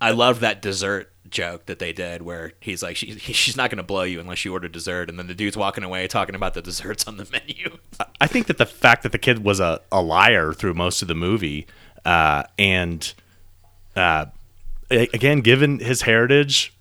I 0.00 0.10
love 0.10 0.40
that 0.40 0.60
dessert 0.60 1.12
joke 1.30 1.66
that 1.66 1.78
they 1.78 1.92
did 1.92 2.22
where 2.22 2.52
he's 2.60 2.82
like, 2.82 2.96
she, 2.96 3.18
she's 3.18 3.56
not 3.56 3.70
going 3.70 3.78
to 3.78 3.82
blow 3.82 4.02
you 4.02 4.20
unless 4.20 4.44
you 4.44 4.52
order 4.52 4.68
dessert. 4.68 5.08
And 5.08 5.18
then 5.18 5.26
the 5.26 5.34
dude's 5.34 5.56
walking 5.56 5.84
away 5.84 6.06
talking 6.08 6.34
about 6.34 6.54
the 6.54 6.62
desserts 6.62 7.06
on 7.06 7.16
the 7.16 7.28
menu. 7.32 7.78
I 8.20 8.26
think 8.26 8.46
that 8.46 8.58
the 8.58 8.66
fact 8.66 9.02
that 9.02 9.12
the 9.12 9.18
kid 9.18 9.44
was 9.44 9.60
a, 9.60 9.80
a 9.90 10.02
liar 10.02 10.52
through 10.52 10.74
most 10.74 11.02
of 11.02 11.08
the 11.08 11.14
movie, 11.14 11.66
uh, 12.04 12.44
and 12.58 13.12
uh, 13.96 14.26
again, 14.90 15.40
given 15.40 15.78
his 15.78 16.02
heritage, 16.02 16.72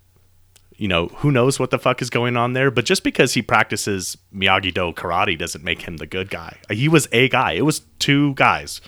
you 0.77 0.87
know, 0.87 1.07
who 1.07 1.31
knows 1.31 1.59
what 1.59 1.71
the 1.71 1.79
fuck 1.79 2.01
is 2.01 2.09
going 2.09 2.37
on 2.37 2.53
there. 2.53 2.69
But 2.69 2.85
just 2.85 3.03
because 3.03 3.33
he 3.33 3.41
practices 3.41 4.17
Miyagi 4.33 4.73
Do 4.73 4.93
karate 4.93 5.37
doesn't 5.37 5.63
make 5.63 5.81
him 5.81 5.97
the 5.97 6.05
good 6.05 6.29
guy. 6.29 6.57
He 6.69 6.87
was 6.87 7.07
a 7.11 7.29
guy. 7.29 7.53
It 7.53 7.63
was 7.63 7.81
two 7.99 8.33
guys. 8.35 8.79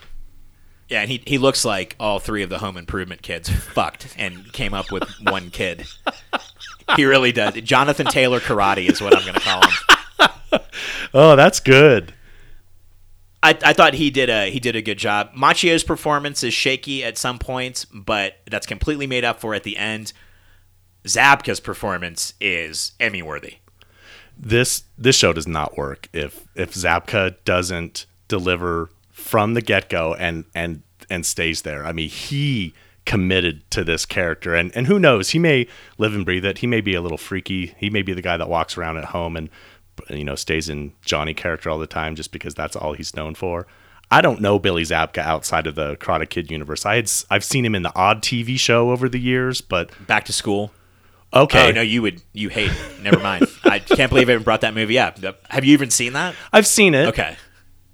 Yeah, 0.89 1.02
and 1.02 1.10
he, 1.12 1.21
he 1.25 1.38
looks 1.38 1.63
like 1.63 1.95
all 1.99 2.19
three 2.19 2.41
of 2.41 2.49
the 2.49 2.58
home 2.60 2.75
improvement 2.75 3.21
kids 3.21 3.47
fucked 3.49 4.15
and 4.17 4.52
came 4.54 4.73
up 4.73 4.91
with 4.91 5.08
one 5.21 5.52
kid. 5.52 5.86
He 6.95 7.06
really 7.06 7.32
does. 7.32 7.54
Jonathan 7.62 8.08
Taylor 8.08 8.39
Karate 8.39 8.89
is 8.89 8.99
what 8.99 9.15
I'm 9.15 9.21
going 9.21 9.36
to 9.36 9.39
call 9.39 9.62
him. 9.62 10.62
Oh, 11.13 11.36
that's 11.36 11.60
good. 11.60 12.13
I, 13.41 13.58
I 13.63 13.73
thought 13.73 13.93
he 13.93 14.10
did 14.10 14.30
a 14.30 14.49
he 14.52 14.60
did 14.60 14.75
a 14.75 14.82
good 14.82 14.97
job. 14.97 15.34
Macchio's 15.34 15.84
performance 15.84 16.43
is 16.43 16.54
shaky 16.54 17.04
at 17.04 17.17
some 17.17 17.39
points, 17.39 17.86
but 17.86 18.38
that's 18.49 18.67
completely 18.67 19.08
made 19.08 19.23
up 19.23 19.39
for 19.39 19.54
at 19.54 19.63
the 19.63 19.78
end. 19.78 20.12
Zabka's 21.06 21.60
performance 21.60 22.34
is 22.41 22.91
Emmy 22.99 23.21
worthy. 23.21 23.58
this 24.38 24.84
this 24.97 25.15
show 25.15 25.34
does 25.34 25.47
not 25.47 25.78
work 25.78 26.10
if 26.13 26.47
if 26.56 26.73
Zabka 26.73 27.36
doesn't 27.45 28.06
deliver 28.28 28.89
from 29.19 29.53
the 29.53 29.62
get 29.62 29.89
go 29.89 30.13
and 30.15 30.45
and 30.55 30.82
and 31.10 31.25
stays 31.25 31.62
there. 31.63 31.86
I 31.86 31.91
mean, 31.91 32.10
he 32.10 32.73
committed 33.05 33.69
to 33.71 33.84
this 33.84 34.05
character, 34.05 34.55
and 34.55 34.76
and 34.76 34.88
who 34.88 34.99
knows, 34.99 35.30
he 35.32 35.39
may 35.39 35.67
live 35.97 36.13
and 36.13 36.26
breathe 36.26 36.45
it. 36.45 36.59
He 36.59 36.67
may 36.67 36.82
be 36.82 36.95
a 36.95 37.01
little 37.01 37.17
freaky. 37.17 37.74
He 37.78 37.89
may 37.89 38.01
be 38.01 38.13
the 38.13 38.22
guy 38.22 38.38
that 38.38 38.49
walks 38.49 38.78
around 38.78 38.97
at 38.97 39.05
home 39.05 39.36
and 39.36 39.49
you 40.09 40.24
know 40.24 40.36
stays 40.36 40.70
in 40.70 40.93
Johnny 41.03 41.34
character 41.34 41.70
all 41.70 41.78
the 41.80 41.88
time 41.88 42.15
just 42.15 42.32
because 42.32 42.55
that's 42.55 42.76
all 42.76 42.93
he's 42.93 43.15
known 43.15 43.36
for. 43.36 43.67
I 44.11 44.22
don't 44.22 44.41
know 44.41 44.57
Billy 44.57 44.84
Zabka 44.84 45.20
outside 45.20 45.67
of 45.67 45.76
the 45.76 45.95
Karate 45.97 46.28
Kid 46.30 46.49
universe. 46.49 46.86
I 46.86 46.95
had 46.95 47.11
I've 47.30 47.43
seen 47.43 47.63
him 47.65 47.76
in 47.76 47.84
the 47.84 47.95
odd 47.95 48.24
TV 48.24 48.57
show 48.59 48.91
over 48.91 49.07
the 49.07 49.20
years, 49.20 49.61
but 49.61 49.91
Back 50.07 50.26
to 50.26 50.34
school. 50.34 50.72
okay, 51.34 51.70
Oh 51.70 51.72
no, 51.72 51.82
you 51.82 52.01
would 52.01 52.24
you 52.34 52.49
hate. 52.49 52.72
Never 53.03 53.20
mind. 53.20 53.45
I 53.63 53.80
can't 53.80 54.09
believe 54.09 54.30
I 54.30 54.34
even 54.34 54.43
brought 54.43 54.61
that 54.61 54.74
movie 54.74 54.97
up. 54.97 55.20
Have 55.49 55.63
you 55.63 55.74
even 55.74 55.91
seen 55.91 56.13
that? 56.13 56.34
I've 56.51 56.65
seen 56.65 56.95
it. 56.95 57.07
Okay. 57.09 57.38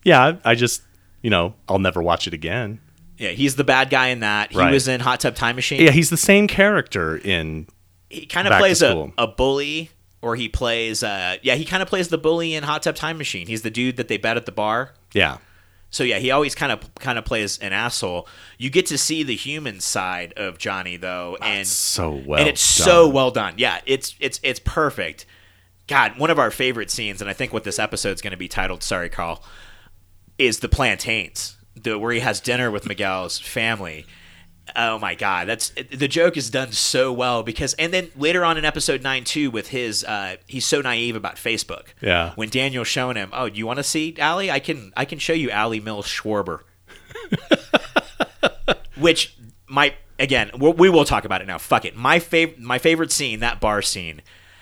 Yeah, 0.03 0.37
I 0.45 0.55
just 0.55 0.83
you 1.25 1.31
know 1.31 1.55
I'll 1.67 1.79
never 1.79 2.03
watch 2.03 2.27
it 2.27 2.33
again. 2.35 2.79
Yeah, 3.17 3.29
he's 3.29 3.55
the 3.55 3.63
bad 3.63 3.89
guy 3.89 4.09
in 4.09 4.19
that. 4.19 4.51
He 4.51 4.59
Right. 4.59 4.71
was 4.71 4.87
in 4.87 4.99
Hot 4.99 5.19
Tub 5.21 5.35
Time 5.35 5.55
Machine. 5.55 5.81
Yeah, 5.81 5.89
he's 5.91 6.11
the 6.11 6.17
same 6.17 6.47
character 6.47 7.17
in. 7.17 7.65
he 8.11 8.27
kind 8.27 8.45
of 8.47 8.51
Back 8.51 8.59
to 8.59 8.61
plays 8.61 8.81
a, 8.83 8.91
School. 8.91 9.11
a 9.17 9.25
bully 9.25 9.89
or 10.21 10.35
he 10.35 10.47
plays. 10.49 11.01
Uh, 11.01 11.37
yeah, 11.41 11.55
he 11.55 11.65
kind 11.65 11.81
of 11.81 11.89
plays 11.89 12.09
the 12.09 12.17
bully 12.19 12.53
in 12.53 12.63
Hot 12.63 12.83
Tub 12.83 12.95
Time 12.95 13.17
Machine. 13.17 13.47
He's 13.47 13.63
the 13.63 13.71
dude 13.71 13.97
that 13.97 14.07
they 14.07 14.17
bet 14.17 14.37
at 14.37 14.45
the 14.45 14.51
bar. 14.51 14.93
Yeah. 15.13 15.37
So 15.89 16.03
yeah, 16.03 16.19
he 16.19 16.29
always 16.29 16.53
kind 16.55 16.71
of 16.73 16.93
kind 16.95 17.17
of 17.17 17.25
plays 17.25 17.57
an 17.59 17.71
asshole. 17.73 18.27
You 18.59 18.69
get 18.69 18.85
to 18.87 18.97
see 18.97 19.23
the 19.23 19.35
human 19.35 19.79
side 19.79 20.33
of 20.37 20.57
Johnny 20.59 20.97
though, 20.97 21.37
and 21.41 21.65
so 21.65 22.21
well 22.25 22.39
and 22.39 22.49
it's 22.49 22.77
done. 22.77 22.85
so 22.85 23.07
well 23.09 23.31
done. 23.31 23.53
Yeah, 23.57 23.79
it's 23.85 24.13
it's 24.19 24.39
it's 24.43 24.59
perfect. 24.59 25.25
God, 25.87 26.17
one 26.17 26.29
of 26.31 26.37
our 26.39 26.51
favorite 26.51 26.91
scenes, 26.91 27.21
and 27.21 27.29
I 27.29 27.33
think 27.33 27.53
what 27.53 27.63
this 27.63 27.79
episode's 27.79 28.21
going 28.21 28.31
to 28.31 28.37
be 28.37 28.47
titled. 28.49 28.83
Sorry, 28.83 29.07
Carl, 29.07 29.41
is 30.37 30.59
the 30.59 30.69
plantains, 30.69 31.57
the 31.75 31.97
where 31.97 32.13
he 32.13 32.19
has 32.19 32.39
dinner 32.39 32.71
with 32.71 32.85
Miguel's 32.85 33.39
family. 33.39 34.05
Oh 34.75 34.97
my 34.97 35.13
God, 35.13 35.47
that's 35.47 35.69
the 35.91 36.07
joke 36.07 36.37
is 36.37 36.49
done 36.49 36.71
so 36.71 37.13
well 37.13 37.43
because, 37.43 37.75
and 37.75 37.93
then 37.93 38.09
later 38.15 38.43
on 38.43 38.57
in 38.57 38.65
episode 38.65 39.03
nine 39.03 39.23
too, 39.23 39.51
with 39.51 39.67
his, 39.67 40.03
uh, 40.03 40.37
he's 40.47 40.65
so 40.65 40.81
naive 40.81 41.15
about 41.15 41.35
Facebook. 41.35 41.89
Yeah. 42.01 42.33
When 42.33 42.49
Daniel's 42.49 42.87
showing 42.87 43.15
him, 43.15 43.29
oh, 43.31 43.47
do 43.47 43.57
you 43.57 43.67
want 43.67 43.77
to 43.77 43.83
see 43.83 44.15
Allie? 44.17 44.49
I 44.49 44.59
can, 44.59 44.91
I 44.97 45.05
can 45.05 45.19
show 45.19 45.33
you 45.33 45.51
Allie 45.51 45.79
Mills 45.79 46.07
Schwarber. 46.07 46.61
Which 48.97 49.37
might 49.67 49.95
again, 50.19 50.51
we 50.57 50.71
we 50.71 50.89
will 50.89 51.05
talk 51.05 51.25
about 51.25 51.41
it 51.41 51.47
now. 51.47 51.57
Fuck 51.57 51.85
it. 51.85 51.95
My 51.95 52.19
favorite, 52.19 52.59
my 52.59 52.77
favorite 52.77 53.11
scene, 53.11 53.39
that 53.39 53.59
bar 53.59 53.81
scene, 53.81 54.21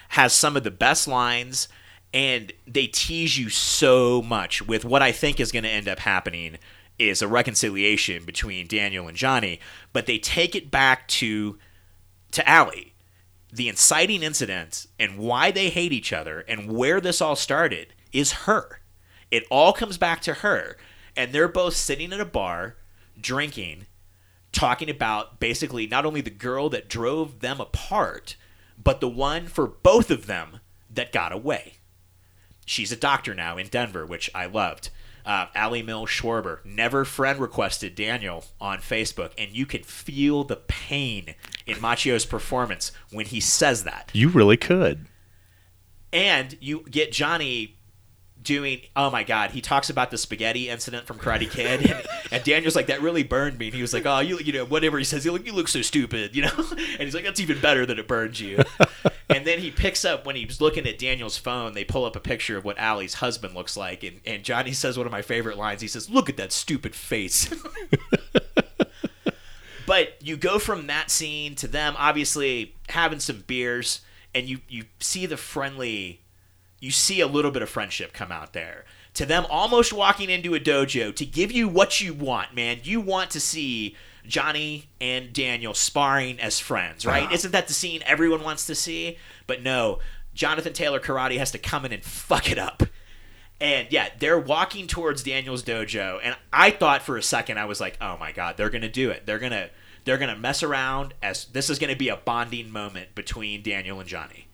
has 0.10 0.34
some 0.34 0.58
of 0.58 0.64
the 0.64 0.72
best 0.72 1.08
lines, 1.08 1.68
and 2.14 2.54
they 2.68 2.88
tease 2.88 3.38
you 3.38 3.50
so 3.50 4.22
much 4.22 4.62
with 4.62 4.86
what 4.86 5.02
I 5.02 5.12
think 5.12 5.40
is 5.40 5.52
going 5.52 5.64
to 5.64 5.70
end 5.70 5.88
up 5.88 6.00
happening 6.00 6.58
is 7.00 7.22
a 7.22 7.28
reconciliation 7.28 8.24
between 8.24 8.68
Daniel 8.68 9.08
and 9.08 9.18
Johnny, 9.18 9.60
but 9.92 10.06
they 10.06 10.20
take 10.20 10.56
it 10.56 10.70
back 10.70 11.08
to 11.10 11.58
to 12.32 12.48
Allie. 12.48 12.94
The 13.52 13.70
inciting 13.70 14.24
incident 14.24 14.88
and 15.00 15.20
why 15.20 15.52
they 15.52 15.70
hate 15.70 15.92
each 15.92 16.12
other 16.12 16.40
and 16.42 16.72
where 16.72 17.00
this 17.00 17.22
all 17.22 17.36
started 17.36 17.94
is 18.12 18.32
her. 18.32 18.80
It 19.30 19.46
all 19.52 19.74
comes 19.74 19.98
back 19.98 20.22
to 20.22 20.36
her. 20.36 20.78
And 21.16 21.32
they're 21.32 21.48
both 21.48 21.76
sitting 21.76 22.12
at 22.12 22.20
a 22.20 22.26
bar, 22.26 22.78
drinking, 23.20 23.86
talking 24.52 24.90
about 24.90 25.40
basically 25.40 25.86
not 25.86 26.06
only 26.06 26.22
the 26.22 26.32
girl 26.32 26.70
that 26.70 26.90
drove 26.90 27.42
them 27.42 27.62
apart, 27.62 28.36
but 28.82 29.00
the 29.00 29.10
one 29.10 29.46
for 29.46 29.68
both 29.68 30.10
of 30.10 30.26
them 30.26 30.60
that 30.90 31.12
got 31.12 31.32
away. 31.32 31.76
She's 32.66 32.92
a 32.92 32.98
doctor 32.98 33.34
now 33.34 33.58
in 33.58 33.68
Denver, 33.68 34.06
which 34.06 34.30
I 34.34 34.46
loved. 34.46 34.90
Uh, 35.26 35.48
Allie 35.56 35.84
Mills 35.84 36.10
Schwarber 36.10 36.64
never 36.66 37.06
friend 37.06 37.40
requested 37.40 37.96
Daniel 37.96 38.44
on 38.60 38.80
Facebook, 38.80 39.32
and 39.38 39.52
you 39.52 39.66
can 39.66 39.84
feel 39.84 40.44
the 40.44 40.58
pain 40.58 41.36
in 41.66 41.78
Macchio's 41.78 42.26
performance 42.26 42.92
when 43.10 43.26
he 43.26 43.40
says 43.40 43.84
that. 43.86 44.12
You 44.14 44.30
really 44.30 44.58
could. 44.58 45.06
And 46.12 46.58
you 46.60 46.86
get 46.90 47.12
Johnny 47.12 47.78
doing 48.44 48.82
oh 48.96 49.10
my 49.10 49.24
god 49.24 49.52
he 49.52 49.62
talks 49.62 49.90
about 49.90 50.12
the 50.12 50.18
spaghetti 50.18 50.70
incident 50.70 51.06
from 51.06 51.18
karate 51.18 51.50
kid 51.50 51.90
and, 51.90 52.04
and 52.32 52.44
daniel's 52.44 52.76
like 52.76 52.88
that 52.88 53.02
really 53.02 53.24
burned 53.24 53.58
me 53.58 53.68
and 53.68 53.76
he 53.76 53.82
was 53.82 53.94
like 53.94 54.06
oh 54.06 54.20
you 54.20 54.38
you 54.40 54.54
know 54.54 54.66
whatever 54.66 54.98
he 54.98 55.04
says 55.04 55.26
you 55.26 55.32
look, 55.32 55.46
you 55.46 55.54
look 55.54 55.68
so 55.68 55.82
stupid 55.82 56.36
you 56.36 56.42
know? 56.44 56.52
And 56.94 57.02
he's 57.02 57.16
like 57.16 57.24
that's 57.24 57.40
even 57.40 57.60
better 57.60 57.86
than 57.86 57.98
it 57.98 58.08
burns 58.08 58.40
you. 58.40 58.64
And 59.30 59.48
then 59.48 59.60
he 59.60 59.72
picks 59.72 60.06
up 60.06 60.28
when 60.28 60.36
he's 60.36 60.62
looking 60.62 60.86
at 60.86 61.00
daniel's 61.00 61.38
phone 61.38 61.74
they 61.74 61.84
pull 61.84 62.06
up 62.06 62.16
a 62.16 62.20
picture 62.20 62.58
of 62.58 62.66
what 62.66 62.78
Allie's 62.78 63.16
husband 63.16 63.56
looks 63.56 63.76
like 63.76 64.04
and, 64.04 64.20
and 64.26 64.44
johnny 64.44 64.74
says 64.74 64.98
one 64.98 65.08
of 65.08 65.12
my 65.12 65.22
favorite 65.22 65.58
lines 65.58 65.82
he 65.82 65.88
says 65.88 66.10
look 66.10 66.30
at 66.30 66.38
that 66.38 66.52
stupid 66.52 66.94
face. 66.94 67.54
But 69.86 70.16
you 70.22 70.38
go 70.38 70.60
from 70.60 70.88
that 70.88 71.12
scene 71.12 71.56
to 71.56 71.68
them 71.68 71.96
obviously 71.98 72.76
having 72.90 73.20
some 73.20 73.44
beers 73.46 74.02
and 74.34 74.48
you 74.48 74.60
you 74.68 74.86
see 75.00 75.26
the 75.26 75.38
friendly 75.38 76.22
you 76.84 76.92
see 76.92 77.22
a 77.22 77.28
little 77.28 77.50
bit 77.50 77.62
of 77.62 77.70
friendship 77.70 78.12
come 78.12 78.30
out 78.30 78.52
there. 78.52 78.84
To 79.14 79.26
them 79.26 79.46
almost 79.50 79.94
walking 79.94 80.30
into 80.30 80.54
a 80.54 80.60
dojo 80.60 81.16
to 81.16 81.26
give 81.26 81.50
you 81.50 81.70
what 81.70 82.02
you 82.02 82.14
want 82.14 82.54
man. 82.54 82.80
You 82.84 83.00
want 83.00 83.32
to 83.32 83.40
see 83.40 83.96
johnny 84.26 84.90
and 85.02 85.34
daniel 85.34 85.74
sparring 85.74 86.40
as 86.40 86.58
friends 86.58 87.06
right? 87.06 87.24
Uh-huh. 87.24 87.34
Isn't 87.34 87.52
that 87.52 87.68
the 87.68 87.74
scene 87.74 88.02
everyone 88.06 88.44
wants 88.44 88.66
to 88.68 88.76
see? 88.76 89.18
But 89.48 89.64
no 89.64 90.00
jonathan 90.34 90.74
taylor 90.74 91.00
karate 91.00 91.38
has 91.38 91.52
to 91.52 91.58
come 91.58 91.86
in 91.86 91.94
and 91.94 92.04
fuck 92.04 92.52
it 92.52 92.58
up. 92.58 92.84
And 93.62 93.88
yeah, 93.92 94.10
they're 94.20 94.40
walking 94.40 94.88
towards 94.88 95.24
Daniel's 95.24 95.64
dojo, 95.64 96.20
and 96.22 96.36
I 96.52 96.72
thought 96.72 97.02
for 97.02 97.16
a 97.16 97.24
second 97.24 97.60
I 97.60 97.66
was 97.66 97.80
like, 97.80 97.98
"Oh 98.02 98.18
my 98.18 98.34
god, 98.34 98.58
they're 98.58 98.70
gonna 98.70 98.90
do 98.90 99.10
it. 99.10 99.26
They're 99.26 99.40
gonna 99.40 99.70
they're 100.04 100.18
gonna 100.18 100.36
mess 100.36 100.64
around 100.64 101.14
as 101.22 101.46
this 101.46 101.70
is 101.70 101.80
gonna 101.80 101.96
be 101.96 102.10
a 102.10 102.18
bonding 102.18 102.72
moment 102.72 103.16
between 103.16 103.62
Daniel 103.62 104.02
and 104.02 104.10
Johnny." 104.10 104.48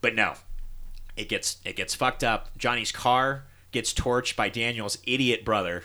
But 0.00 0.14
no, 0.14 0.34
it 1.18 1.28
gets 1.28 1.58
it 1.64 1.76
gets 1.76 1.94
fucked 1.94 2.24
up. 2.24 2.56
Johnny's 2.56 2.92
car 2.92 3.44
gets 3.72 3.92
torched 3.92 4.36
by 4.36 4.48
Daniel's 4.48 4.98
idiot 5.04 5.44
brother. 5.44 5.84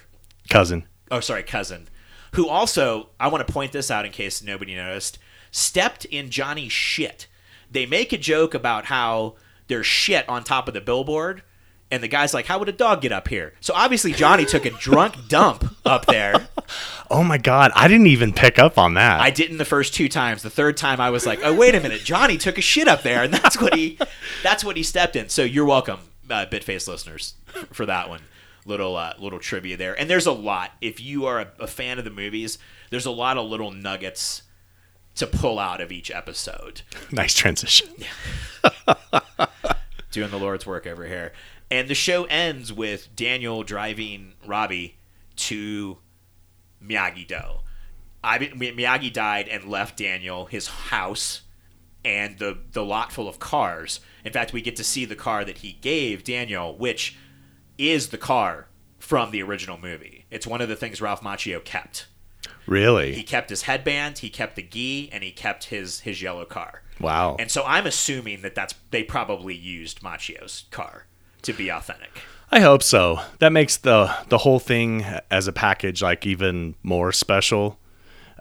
Cousin. 0.50 0.86
Oh, 1.12 1.20
sorry, 1.20 1.44
cousin, 1.44 1.88
who 2.34 2.48
also 2.48 3.10
I 3.20 3.28
want 3.28 3.46
to 3.46 3.52
point 3.52 3.72
this 3.72 3.92
out 3.92 4.06
in 4.06 4.12
case 4.12 4.42
nobody 4.44 4.76
noticed, 4.76 5.20
stepped 5.52 6.06
in 6.06 6.30
Johnny's 6.30 6.72
shit. 6.72 7.28
They 7.70 7.86
make 7.86 8.14
a 8.14 8.18
joke 8.18 8.54
about 8.54 8.86
how 8.86 9.36
there's 9.68 9.88
shit 9.88 10.28
on 10.30 10.44
top 10.44 10.68
of 10.68 10.74
the 10.74 10.82
billboard. 10.82 11.42
And 11.94 12.02
the 12.02 12.08
guy's 12.08 12.34
like, 12.34 12.48
"How 12.48 12.58
would 12.58 12.70
a 12.70 12.72
dog 12.74 13.02
get 13.02 13.12
up 13.12 13.28
here?" 13.28 13.54
So 13.62 13.72
obviously 13.76 14.14
Johnny 14.14 14.46
took 14.46 14.66
a 14.66 14.72
drunk 14.72 15.14
dump 15.28 15.76
up 15.86 16.08
there. 16.08 16.48
Oh 17.12 17.24
my 17.24 17.38
god, 17.38 17.72
I 17.76 17.88
didn't 17.88 18.08
even 18.08 18.34
pick 18.34 18.58
up 18.58 18.80
on 18.80 18.96
that. 18.96 19.22
I 19.22 19.30
didn't 19.30 19.58
the 19.60 19.66
first 19.66 19.94
two 19.94 20.10
times. 20.10 20.42
The 20.42 20.50
third 20.50 20.76
time 20.76 21.00
I 21.00 21.12
was 21.12 21.28
like, 21.28 21.42
"Oh 21.44 21.54
wait 21.54 21.76
a 21.76 21.80
minute, 21.80 22.04
Johnny 22.04 22.40
took 22.40 22.58
a 22.58 22.62
shit 22.62 22.88
up 22.88 23.04
there," 23.04 23.22
and 23.22 23.32
that's 23.32 23.62
what 23.62 23.76
he 23.76 24.00
that's 24.42 24.64
what 24.64 24.76
he 24.76 24.82
stepped 24.82 25.16
in. 25.16 25.30
So 25.30 25.44
you're 25.44 25.66
welcome, 25.66 26.00
uh, 26.32 26.48
Bitface 26.48 26.88
listeners, 26.88 27.36
for 27.72 27.86
that 27.86 28.10
one. 28.10 28.22
Little 28.66 28.98
uh, 28.98 29.14
little 29.20 29.38
trivia 29.40 29.78
there, 29.78 29.94
and 29.94 30.10
there's 30.10 30.26
a 30.26 30.32
lot. 30.32 30.72
If 30.82 31.00
you 31.00 31.28
are 31.28 31.42
a, 31.42 31.48
a 31.60 31.68
fan 31.68 32.00
of 32.00 32.06
the 32.06 32.10
movies, 32.10 32.58
there's 32.90 33.06
a 33.06 33.12
lot 33.12 33.38
of 33.38 33.48
little 33.48 33.70
nuggets 33.70 34.42
to 35.18 35.28
pull 35.28 35.60
out 35.60 35.80
of 35.80 35.92
each 35.92 36.10
episode. 36.10 36.82
nice 37.12 37.36
transition. 37.36 37.90
doing 40.14 40.30
the 40.30 40.40
Lord's 40.40 40.66
work 40.66 40.88
over 40.88 41.06
here. 41.06 41.34
And 41.72 41.88
the 41.88 41.96
show 41.96 42.26
ends 42.26 42.72
with 42.72 43.16
Daniel 43.16 43.64
driving 43.64 44.34
Robbie 44.46 44.98
to 45.38 45.98
Miyagi 46.84 47.28
Do. 47.28 47.60
I, 48.24 48.40
Miyagi 48.40 49.12
died 49.12 49.48
and 49.48 49.66
left 49.66 49.98
Daniel 49.98 50.46
his 50.46 50.68
house 50.68 51.42
and 52.06 52.38
the 52.40 52.58
the 52.72 52.84
lot 52.84 53.12
full 53.12 53.28
of 53.28 53.40
cars. 53.40 54.00
In 54.24 54.34
fact, 54.34 54.54
we 54.54 54.62
get 54.62 54.76
to 54.78 54.84
see 54.84 55.06
the 55.06 55.16
car 55.16 55.44
that 55.46 55.60
he 55.60 55.74
gave 55.74 56.24
Daniel, 56.24 56.78
which 56.78 57.18
is 57.78 58.10
the 58.10 58.18
car 58.18 58.68
from 59.00 59.32
the 59.32 59.42
original 59.42 59.78
movie. 59.78 60.26
It's 60.32 60.48
one 60.48 60.62
of 60.62 60.70
the 60.70 60.76
things 60.76 61.02
Ralph 61.02 61.22
Macchio 61.22 61.64
kept. 61.64 62.08
Really? 62.66 63.14
He 63.14 63.24
kept 63.24 63.50
his 63.50 63.64
headband, 63.64 64.20
he 64.20 64.30
kept 64.30 64.56
the 64.56 64.64
gi, 64.64 65.10
and 65.12 65.24
he 65.24 65.32
kept 65.32 65.66
his 65.66 66.02
his 66.02 66.22
yellow 66.22 66.46
car. 66.46 66.84
wow. 67.00 67.36
And 67.40 67.52
so 67.52 67.64
I'm 67.66 67.86
assuming 67.86 68.42
that 68.42 68.56
that's 68.56 68.76
they 68.92 69.04
probably 69.04 69.56
used 69.56 70.02
Macchio's 70.02 70.66
car 70.72 71.08
to 71.44 71.54
be 71.54 71.70
authentic. 71.70 72.10
I 72.52 72.60
hope 72.60 72.84
so. 72.84 73.20
That 73.40 73.52
makes 73.52 73.78
the 73.78 74.14
the 74.30 74.38
whole 74.38 74.60
thing 74.60 75.06
as 75.32 75.48
a 75.48 75.54
package 75.54 76.02
like 76.02 76.26
even 76.26 76.76
more 76.84 77.12
special. 77.12 77.80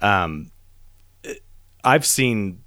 Um, 0.02 0.50
I've 1.82 2.04
seen 2.04 2.62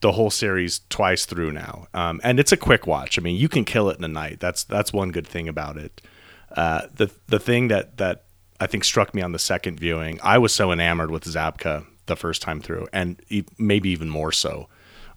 the 0.00 0.12
whole 0.12 0.30
series 0.30 0.80
twice 0.88 1.26
through 1.26 1.52
now, 1.52 1.86
um, 1.92 2.20
and 2.24 2.40
it's 2.40 2.52
a 2.52 2.56
quick 2.56 2.86
watch. 2.86 3.18
I 3.18 3.22
mean, 3.22 3.36
you 3.36 3.48
can 3.48 3.64
kill 3.64 3.90
it 3.90 3.98
in 3.98 4.04
a 4.04 4.08
night. 4.08 4.40
That's 4.40 4.64
that's 4.64 4.92
one 4.92 5.10
good 5.10 5.26
thing 5.26 5.48
about 5.48 5.76
it. 5.76 6.00
Uh, 6.56 6.86
the 6.94 7.10
the 7.26 7.38
thing 7.38 7.68
that 7.68 7.98
that 7.98 8.24
I 8.58 8.66
think 8.66 8.84
struck 8.84 9.14
me 9.14 9.22
on 9.22 9.32
the 9.32 9.38
second 9.38 9.78
viewing, 9.78 10.18
I 10.22 10.38
was 10.38 10.54
so 10.54 10.72
enamored 10.72 11.10
with 11.10 11.24
Zabka 11.24 11.84
the 12.06 12.16
first 12.16 12.40
time 12.40 12.60
through, 12.60 12.88
and 12.92 13.20
maybe 13.58 13.90
even 13.90 14.08
more 14.08 14.32
so 14.32 14.68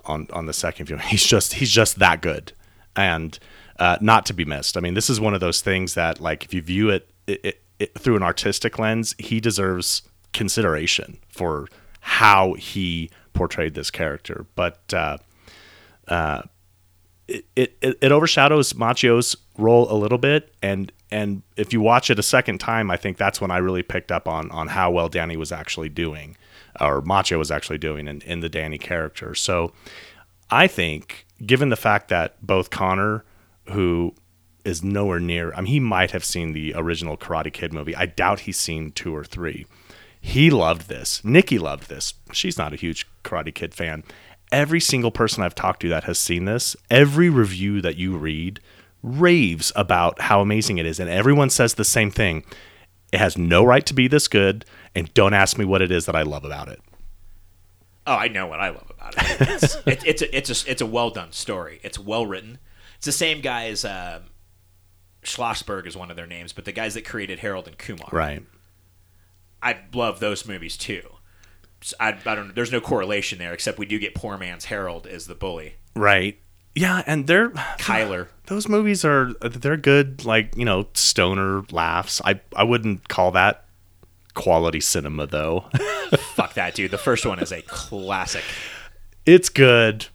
on 0.06 0.28
on 0.34 0.46
the 0.46 0.54
second 0.54 0.88
viewing. 0.88 1.02
He's 1.08 1.26
just 1.26 1.54
he's 1.54 1.72
just 1.72 2.00
that 2.00 2.22
good, 2.22 2.52
and 2.96 3.40
uh, 3.80 3.98
not 4.02 4.26
to 4.28 4.34
be 4.34 4.46
missed. 4.46 4.78
I 4.78 4.82
mean, 4.82 4.94
this 4.94 5.10
is 5.10 5.20
one 5.20 5.34
of 5.34 5.40
those 5.40 5.62
things 5.62 5.96
that 5.96 6.20
like 6.20 6.44
if 6.44 6.54
you 6.54 6.62
view 6.62 6.90
it, 6.90 7.10
it, 7.28 7.62
it, 7.80 7.98
through 7.98 8.18
an 8.18 8.24
artistic 8.24 8.78
lens, 8.78 9.16
he 9.18 9.40
deserves 9.40 10.04
consideration 10.34 11.18
for 11.30 11.68
how 12.02 12.54
he 12.54 13.10
portrayed 13.34 13.74
this 13.74 13.90
character. 13.90 14.46
But 14.56 14.94
uh, 14.94 15.18
uh, 16.08 16.44
it, 17.28 17.46
it 17.56 17.98
it 18.02 18.12
overshadows 18.12 18.74
Macchio's 18.74 19.36
role 19.58 19.92
a 19.92 19.96
little 19.96 20.18
bit, 20.18 20.54
and 20.62 20.92
and 21.12 21.42
if 21.56 21.72
you 21.72 21.80
watch 21.80 22.10
it 22.10 22.20
a 22.20 22.24
second 22.24 22.60
time, 22.60 22.92
I 22.92 22.98
think 22.98 23.18
that's 23.18 23.40
when 23.40 23.52
I 23.52 23.58
really 23.58 23.84
picked 23.84 24.12
up 24.12 24.28
on 24.28 24.52
on 24.52 24.68
how 24.68 24.92
well 24.92 25.10
Danny 25.10 25.38
was 25.38 25.52
actually 25.52 25.90
doing, 25.90 26.36
or 26.82 27.02
Machio 27.02 27.38
was 27.38 27.52
actually 27.52 27.78
doing 27.78 28.08
in, 28.08 28.22
in 28.22 28.42
the 28.42 28.50
Danny 28.50 28.78
character. 28.78 29.36
So 29.36 29.72
I 30.50 30.68
think, 30.68 31.26
given 31.46 31.70
the 31.70 31.76
fact 31.76 32.10
that 32.10 32.36
both 32.46 32.72
Connor, 32.72 33.24
who 33.72 34.14
is 34.66 34.84
nowhere 34.84 35.20
near, 35.20 35.54
I 35.54 35.62
mean, 35.62 35.72
he 35.72 35.80
might 35.80 36.12
have 36.12 36.26
seen 36.26 36.54
the 36.54 36.74
original 36.76 37.18
Karate 37.18 37.52
Kid 37.54 37.74
movie. 37.74 37.96
I 37.96 38.06
doubt 38.06 38.42
he's 38.42 38.58
seen 38.58 38.92
two 38.92 39.16
or 39.16 39.24
three. 39.24 39.66
He 40.22 40.50
loved 40.50 40.90
this. 40.90 41.24
Nikki 41.24 41.58
loved 41.58 41.88
this. 41.90 42.14
She's 42.34 42.58
not 42.58 42.74
a 42.74 42.76
huge 42.76 43.08
Karate 43.24 43.54
Kid 43.54 43.74
fan. 43.74 44.04
every 44.52 44.80
single 44.80 45.12
person 45.12 45.44
I've 45.44 45.56
talked 45.56 45.82
to 45.82 45.90
that 45.90 46.06
has 46.06 46.18
seen 46.18 46.46
this, 46.46 46.76
every 46.90 47.30
review 47.30 47.82
that 47.82 47.98
you 47.98 48.18
read 48.18 48.60
raves 49.04 49.72
about 49.76 50.22
how 50.22 50.42
amazing 50.42 50.78
it 50.78 50.86
is. 50.86 51.00
And 51.00 51.10
everyone 51.10 51.50
says 51.50 51.76
the 51.76 51.86
same 51.86 52.12
thing. 52.12 52.44
It 53.12 53.20
has 53.20 53.38
no 53.38 53.64
right 53.64 53.86
to 53.86 53.94
be 53.94 54.08
this 54.08 54.28
good, 54.28 54.66
and 54.94 55.12
don't 55.14 55.34
ask 55.34 55.58
me 55.58 55.66
what 55.66 55.82
it 55.82 55.92
is 55.92 56.06
that 56.06 56.16
I 56.16 56.22
love 56.24 56.46
about 56.46 56.68
it. 56.68 56.80
Oh, 58.06 58.16
I 58.16 58.28
know 58.28 58.48
what 58.48 58.60
I 58.60 58.70
love 58.70 58.90
about 58.90 59.14
it. 59.18 59.42
It's 59.42 59.76
it, 59.86 60.04
it's 60.06 60.22
a, 60.22 60.36
it's 60.36 60.50
a 60.66 60.72
it's 60.72 60.82
a 60.82 60.86
well 60.86 61.10
done 61.10 61.32
story. 61.32 61.80
It's 61.84 61.98
well 61.98 62.26
written. 62.26 62.60
It's 63.00 63.06
the 63.06 63.12
same 63.14 63.40
guys. 63.42 63.86
Um, 63.86 64.24
Schlossberg 65.24 65.88
is 65.88 65.96
one 65.96 66.10
of 66.10 66.18
their 66.18 66.28
names, 66.28 66.54
but 66.54 66.66
the 66.66 66.72
guys 66.74 66.94
that 66.96 67.06
created 67.06 67.40
Harold 67.40 67.68
and 67.68 67.78
Kumar. 67.78 68.10
Right. 68.12 68.44
I 69.64 69.78
love 69.94 70.20
those 70.20 70.46
movies 70.46 70.76
too. 70.78 71.02
So 71.82 71.96
I, 72.00 72.18
I 72.26 72.36
don't. 72.36 72.54
There's 72.54 72.72
no 72.74 72.82
correlation 72.82 73.40
there, 73.40 73.54
except 73.54 73.78
we 73.78 73.86
do 73.86 74.00
get 74.00 74.16
poor 74.16 74.38
man's 74.38 74.66
Harold 74.66 75.08
as 75.08 75.28
the 75.28 75.36
bully. 75.36 75.76
Right. 75.96 76.40
Yeah, 76.76 77.04
and 77.08 77.26
they're 77.26 77.50
Kyler. 77.50 78.28
those 78.48 78.68
movies 78.68 79.04
are 79.04 79.34
they're 79.42 79.78
good 79.78 80.24
like, 80.26 80.56
you 80.56 80.66
know, 80.66 80.88
stoner 80.94 81.64
laughs. 81.72 82.22
I 82.26 82.42
I 82.56 82.64
wouldn't 82.64 83.08
call 83.08 83.32
that 83.32 83.66
quality 84.34 84.80
cinema 84.82 85.26
though. 85.26 85.66
Fuck 86.36 86.54
that 86.56 86.76
dude. 86.76 86.92
The 86.92 86.98
first 86.98 87.26
one 87.26 87.40
is 87.40 87.52
a 87.52 87.62
classic. 87.62 88.44
it's 89.26 89.50
good. 89.50 90.08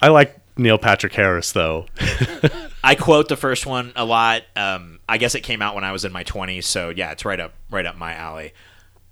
I 0.00 0.08
like 0.08 0.38
Neil 0.56 0.78
Patrick 0.78 1.12
Harris 1.12 1.52
though. 1.52 1.86
I 2.84 2.94
quote 2.94 3.28
the 3.28 3.36
first 3.36 3.66
one 3.66 3.92
a 3.96 4.04
lot. 4.04 4.42
Um, 4.54 5.00
I 5.08 5.18
guess 5.18 5.34
it 5.34 5.42
came 5.42 5.60
out 5.60 5.74
when 5.74 5.84
I 5.84 5.92
was 5.92 6.04
in 6.04 6.12
my 6.12 6.24
20s, 6.24 6.64
so 6.64 6.90
yeah, 6.90 7.12
it's 7.12 7.24
right 7.24 7.40
up 7.40 7.54
right 7.70 7.86
up 7.86 7.96
my 7.96 8.14
alley. 8.14 8.52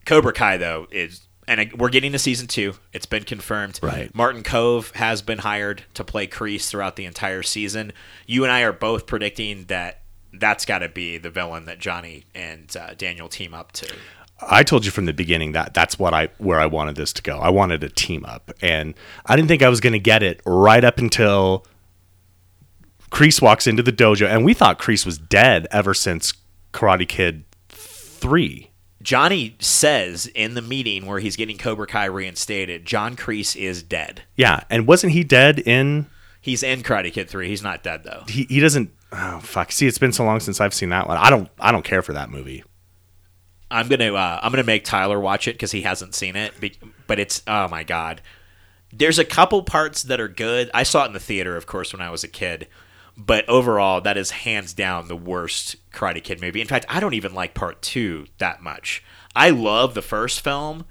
Cobra 0.06 0.32
Kai 0.32 0.56
though 0.56 0.86
is 0.90 1.26
and 1.46 1.72
we're 1.74 1.90
getting 1.90 2.12
to 2.12 2.18
season 2.18 2.46
2. 2.46 2.74
It's 2.92 3.06
been 3.06 3.24
confirmed. 3.24 3.78
Right. 3.82 4.14
Martin 4.14 4.42
Kove 4.42 4.92
has 4.94 5.22
been 5.22 5.38
hired 5.38 5.84
to 5.94 6.04
play 6.04 6.26
Kreese 6.26 6.68
throughout 6.68 6.96
the 6.96 7.04
entire 7.04 7.42
season. 7.42 7.92
You 8.26 8.44
and 8.44 8.52
I 8.52 8.62
are 8.62 8.72
both 8.72 9.06
predicting 9.06 9.64
that 9.64 10.00
that's 10.32 10.64
got 10.64 10.78
to 10.78 10.88
be 10.88 11.18
the 11.18 11.30
villain 11.30 11.66
that 11.66 11.78
Johnny 11.78 12.24
and 12.34 12.74
uh, 12.76 12.94
Daniel 12.94 13.28
team 13.28 13.54
up 13.54 13.72
to. 13.72 13.94
I 14.40 14.62
told 14.62 14.84
you 14.84 14.90
from 14.90 15.06
the 15.06 15.12
beginning 15.12 15.52
that 15.52 15.74
that's 15.74 15.98
what 15.98 16.12
I 16.12 16.28
where 16.38 16.60
I 16.60 16.66
wanted 16.66 16.96
this 16.96 17.12
to 17.14 17.22
go. 17.22 17.38
I 17.38 17.50
wanted 17.50 17.84
a 17.84 17.88
team 17.88 18.24
up, 18.24 18.50
and 18.60 18.94
I 19.26 19.36
didn't 19.36 19.48
think 19.48 19.62
I 19.62 19.68
was 19.68 19.80
going 19.80 19.92
to 19.92 19.98
get 19.98 20.22
it 20.22 20.40
right 20.44 20.84
up 20.84 20.98
until 20.98 21.66
Kreese 23.10 23.40
walks 23.40 23.66
into 23.66 23.82
the 23.82 23.92
dojo, 23.92 24.28
and 24.28 24.44
we 24.44 24.54
thought 24.54 24.78
Kreese 24.78 25.06
was 25.06 25.18
dead 25.18 25.66
ever 25.70 25.94
since 25.94 26.32
Karate 26.72 27.08
Kid 27.08 27.44
three. 27.68 28.70
Johnny 29.02 29.54
says 29.60 30.26
in 30.28 30.54
the 30.54 30.62
meeting 30.62 31.04
where 31.04 31.18
he's 31.20 31.36
getting 31.36 31.58
Cobra 31.58 31.86
Kai 31.86 32.06
reinstated, 32.06 32.86
John 32.86 33.16
Kreese 33.16 33.54
is 33.54 33.82
dead. 33.82 34.22
Yeah, 34.34 34.64
and 34.70 34.86
wasn't 34.86 35.12
he 35.12 35.22
dead 35.22 35.58
in? 35.60 36.06
He's 36.40 36.62
in 36.62 36.82
Karate 36.82 37.12
Kid 37.12 37.30
3. 37.30 37.48
He's 37.48 37.62
not 37.62 37.82
dead 37.82 38.04
though. 38.04 38.24
He 38.28 38.44
he 38.50 38.60
doesn't. 38.60 38.90
Oh 39.12 39.40
fuck! 39.40 39.72
See, 39.72 39.86
it's 39.86 39.98
been 39.98 40.12
so 40.12 40.24
long 40.24 40.40
since 40.40 40.60
I've 40.60 40.74
seen 40.74 40.88
that 40.90 41.06
one. 41.06 41.16
I 41.16 41.30
don't 41.30 41.48
I 41.58 41.70
don't 41.72 41.84
care 41.84 42.02
for 42.02 42.12
that 42.14 42.30
movie. 42.30 42.64
I'm 43.70 43.88
gonna 43.88 44.14
uh, 44.14 44.40
I'm 44.42 44.52
gonna 44.52 44.64
make 44.64 44.84
Tyler 44.84 45.18
watch 45.18 45.48
it 45.48 45.52
because 45.52 45.72
he 45.72 45.82
hasn't 45.82 46.14
seen 46.14 46.36
it. 46.36 46.52
But 47.06 47.18
it's 47.18 47.42
oh 47.46 47.68
my 47.68 47.82
god, 47.82 48.20
there's 48.92 49.18
a 49.18 49.24
couple 49.24 49.62
parts 49.62 50.02
that 50.04 50.20
are 50.20 50.28
good. 50.28 50.70
I 50.72 50.82
saw 50.82 51.04
it 51.04 51.08
in 51.08 51.12
the 51.12 51.20
theater, 51.20 51.56
of 51.56 51.66
course, 51.66 51.92
when 51.92 52.02
I 52.02 52.10
was 52.10 52.24
a 52.24 52.28
kid. 52.28 52.68
But 53.16 53.48
overall, 53.48 54.00
that 54.00 54.16
is 54.16 54.30
hands 54.32 54.74
down 54.74 55.06
the 55.06 55.16
worst 55.16 55.76
Karate 55.92 56.22
Kid 56.22 56.40
movie. 56.40 56.60
In 56.60 56.66
fact, 56.66 56.86
I 56.88 56.98
don't 56.98 57.14
even 57.14 57.32
like 57.32 57.54
Part 57.54 57.80
Two 57.80 58.26
that 58.38 58.62
much. 58.62 59.04
I 59.36 59.50
love 59.50 59.94
the 59.94 60.02
first 60.02 60.40
film. 60.40 60.84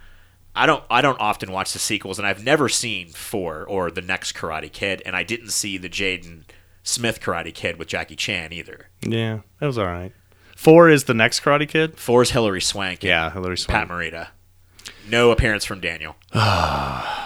I 0.55 0.65
don't 0.65 0.83
I 0.89 1.01
don't 1.01 1.19
often 1.19 1.51
watch 1.51 1.73
the 1.73 1.79
sequels, 1.79 2.19
and 2.19 2.27
I've 2.27 2.43
never 2.43 2.69
seen 2.69 3.09
four 3.09 3.65
or 3.65 3.91
the 3.91 4.01
next 4.01 4.33
Karate 4.33 4.71
Kid, 4.71 5.01
and 5.05 5.15
I 5.15 5.23
didn't 5.23 5.49
see 5.49 5.77
the 5.77 5.89
Jaden 5.89 6.43
Smith 6.83 7.19
Karate 7.21 7.53
Kid 7.53 7.77
with 7.77 7.87
Jackie 7.87 8.15
Chan 8.15 8.53
either. 8.53 8.89
Yeah, 9.01 9.39
that 9.59 9.67
was 9.67 9.77
all 9.77 9.85
right. 9.85 10.13
Four 10.55 10.89
is 10.89 11.05
the 11.05 11.13
next 11.13 11.41
Karate 11.41 11.67
Kid. 11.67 11.97
Four 11.97 12.21
is 12.21 12.31
Hilary 12.31 12.61
Swank. 12.61 13.03
Yeah, 13.03 13.31
Hilary 13.31 13.55
Pat 13.55 13.87
Swank. 13.87 13.89
Morita. 13.89 14.29
No 15.09 15.31
appearance 15.31 15.65
from 15.65 15.79
Daniel. 15.79 16.15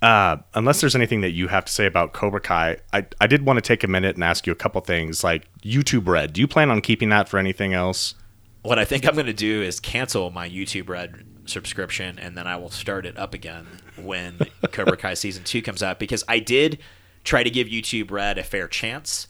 Uh, 0.00 0.36
unless 0.54 0.80
there's 0.80 0.94
anything 0.94 1.22
that 1.22 1.32
you 1.32 1.48
have 1.48 1.64
to 1.64 1.72
say 1.72 1.84
about 1.84 2.12
Cobra 2.12 2.40
Kai, 2.40 2.76
I, 2.92 3.04
I 3.20 3.26
did 3.26 3.44
want 3.44 3.56
to 3.56 3.60
take 3.60 3.82
a 3.82 3.88
minute 3.88 4.14
and 4.14 4.22
ask 4.22 4.46
you 4.46 4.52
a 4.52 4.56
couple 4.56 4.80
things. 4.80 5.24
Like 5.24 5.48
YouTube 5.62 6.06
Red, 6.06 6.32
do 6.32 6.40
you 6.40 6.46
plan 6.46 6.70
on 6.70 6.80
keeping 6.80 7.08
that 7.08 7.28
for 7.28 7.36
anything 7.36 7.74
else? 7.74 8.14
What 8.62 8.78
I 8.78 8.84
think 8.84 9.06
I'm 9.06 9.14
going 9.14 9.26
to 9.26 9.32
do 9.32 9.60
is 9.60 9.80
cancel 9.80 10.30
my 10.30 10.48
YouTube 10.48 10.88
Red 10.88 11.24
subscription 11.46 12.18
and 12.18 12.36
then 12.36 12.46
I 12.46 12.56
will 12.56 12.70
start 12.70 13.06
it 13.06 13.18
up 13.18 13.34
again 13.34 13.66
when 13.96 14.38
Cobra 14.70 14.96
Kai 14.96 15.14
season 15.14 15.42
2 15.44 15.62
comes 15.62 15.82
out 15.82 15.98
because 15.98 16.22
I 16.28 16.38
did 16.38 16.78
try 17.24 17.42
to 17.42 17.50
give 17.50 17.66
YouTube 17.66 18.10
Red 18.10 18.38
a 18.38 18.44
fair 18.44 18.68
chance. 18.68 19.26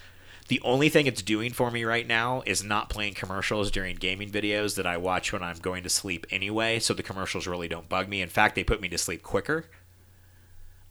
The 0.48 0.60
only 0.62 0.88
thing 0.88 1.06
it's 1.06 1.22
doing 1.22 1.52
for 1.52 1.70
me 1.70 1.84
right 1.84 2.06
now 2.06 2.42
is 2.46 2.64
not 2.64 2.88
playing 2.88 3.14
commercials 3.14 3.70
during 3.70 3.96
gaming 3.96 4.30
videos 4.30 4.76
that 4.76 4.86
I 4.86 4.96
watch 4.96 5.32
when 5.32 5.42
I'm 5.42 5.58
going 5.58 5.82
to 5.82 5.90
sleep 5.90 6.26
anyway, 6.30 6.78
so 6.78 6.94
the 6.94 7.02
commercials 7.02 7.46
really 7.46 7.68
don't 7.68 7.88
bug 7.88 8.08
me. 8.08 8.22
In 8.22 8.30
fact, 8.30 8.54
they 8.54 8.64
put 8.64 8.80
me 8.80 8.88
to 8.88 8.98
sleep 8.98 9.22
quicker. 9.22 9.66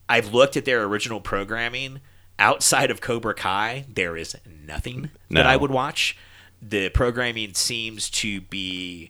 I've 0.08 0.34
looked 0.34 0.56
at 0.56 0.66
their 0.66 0.84
original 0.84 1.20
programming. 1.20 2.02
Outside 2.40 2.92
of 2.92 3.02
Cobra 3.02 3.34
Kai, 3.34 3.86
there 3.92 4.16
is 4.16 4.38
nothing 4.66 5.10
that 5.32 5.48
I 5.48 5.58
would 5.58 5.72
watch. 5.72 6.16
The 6.62 6.90
programming 6.90 7.56
seems 7.56 8.12
to 8.12 8.42
be 8.42 9.10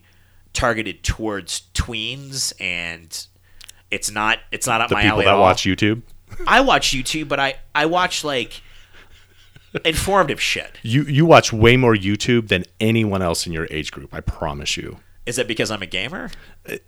targeted 0.54 1.02
towards 1.02 1.64
tweens, 1.74 2.54
and 2.58 3.26
it's 3.90 4.10
not. 4.10 4.38
It's 4.50 4.66
not 4.66 4.80
up 4.80 4.88
The 4.88 4.94
my 4.94 5.02
people 5.02 5.18
alley 5.18 5.24
that 5.26 5.34
watch 5.34 5.64
YouTube, 5.64 6.02
I 6.46 6.62
watch 6.62 6.92
YouTube, 6.92 7.28
but 7.28 7.38
I 7.38 7.56
I 7.74 7.84
watch 7.84 8.24
like 8.24 8.62
informative 9.84 10.40
shit. 10.40 10.78
you 10.82 11.02
you 11.04 11.26
watch 11.26 11.52
way 11.52 11.76
more 11.76 11.94
YouTube 11.94 12.48
than 12.48 12.64
anyone 12.80 13.22
else 13.22 13.46
in 13.46 13.52
your 13.52 13.66
age 13.70 13.92
group. 13.92 14.12
I 14.14 14.20
promise 14.20 14.76
you. 14.76 14.98
Is 15.26 15.38
it 15.38 15.46
because 15.46 15.70
I'm 15.70 15.82
a 15.82 15.86
gamer? 15.86 16.30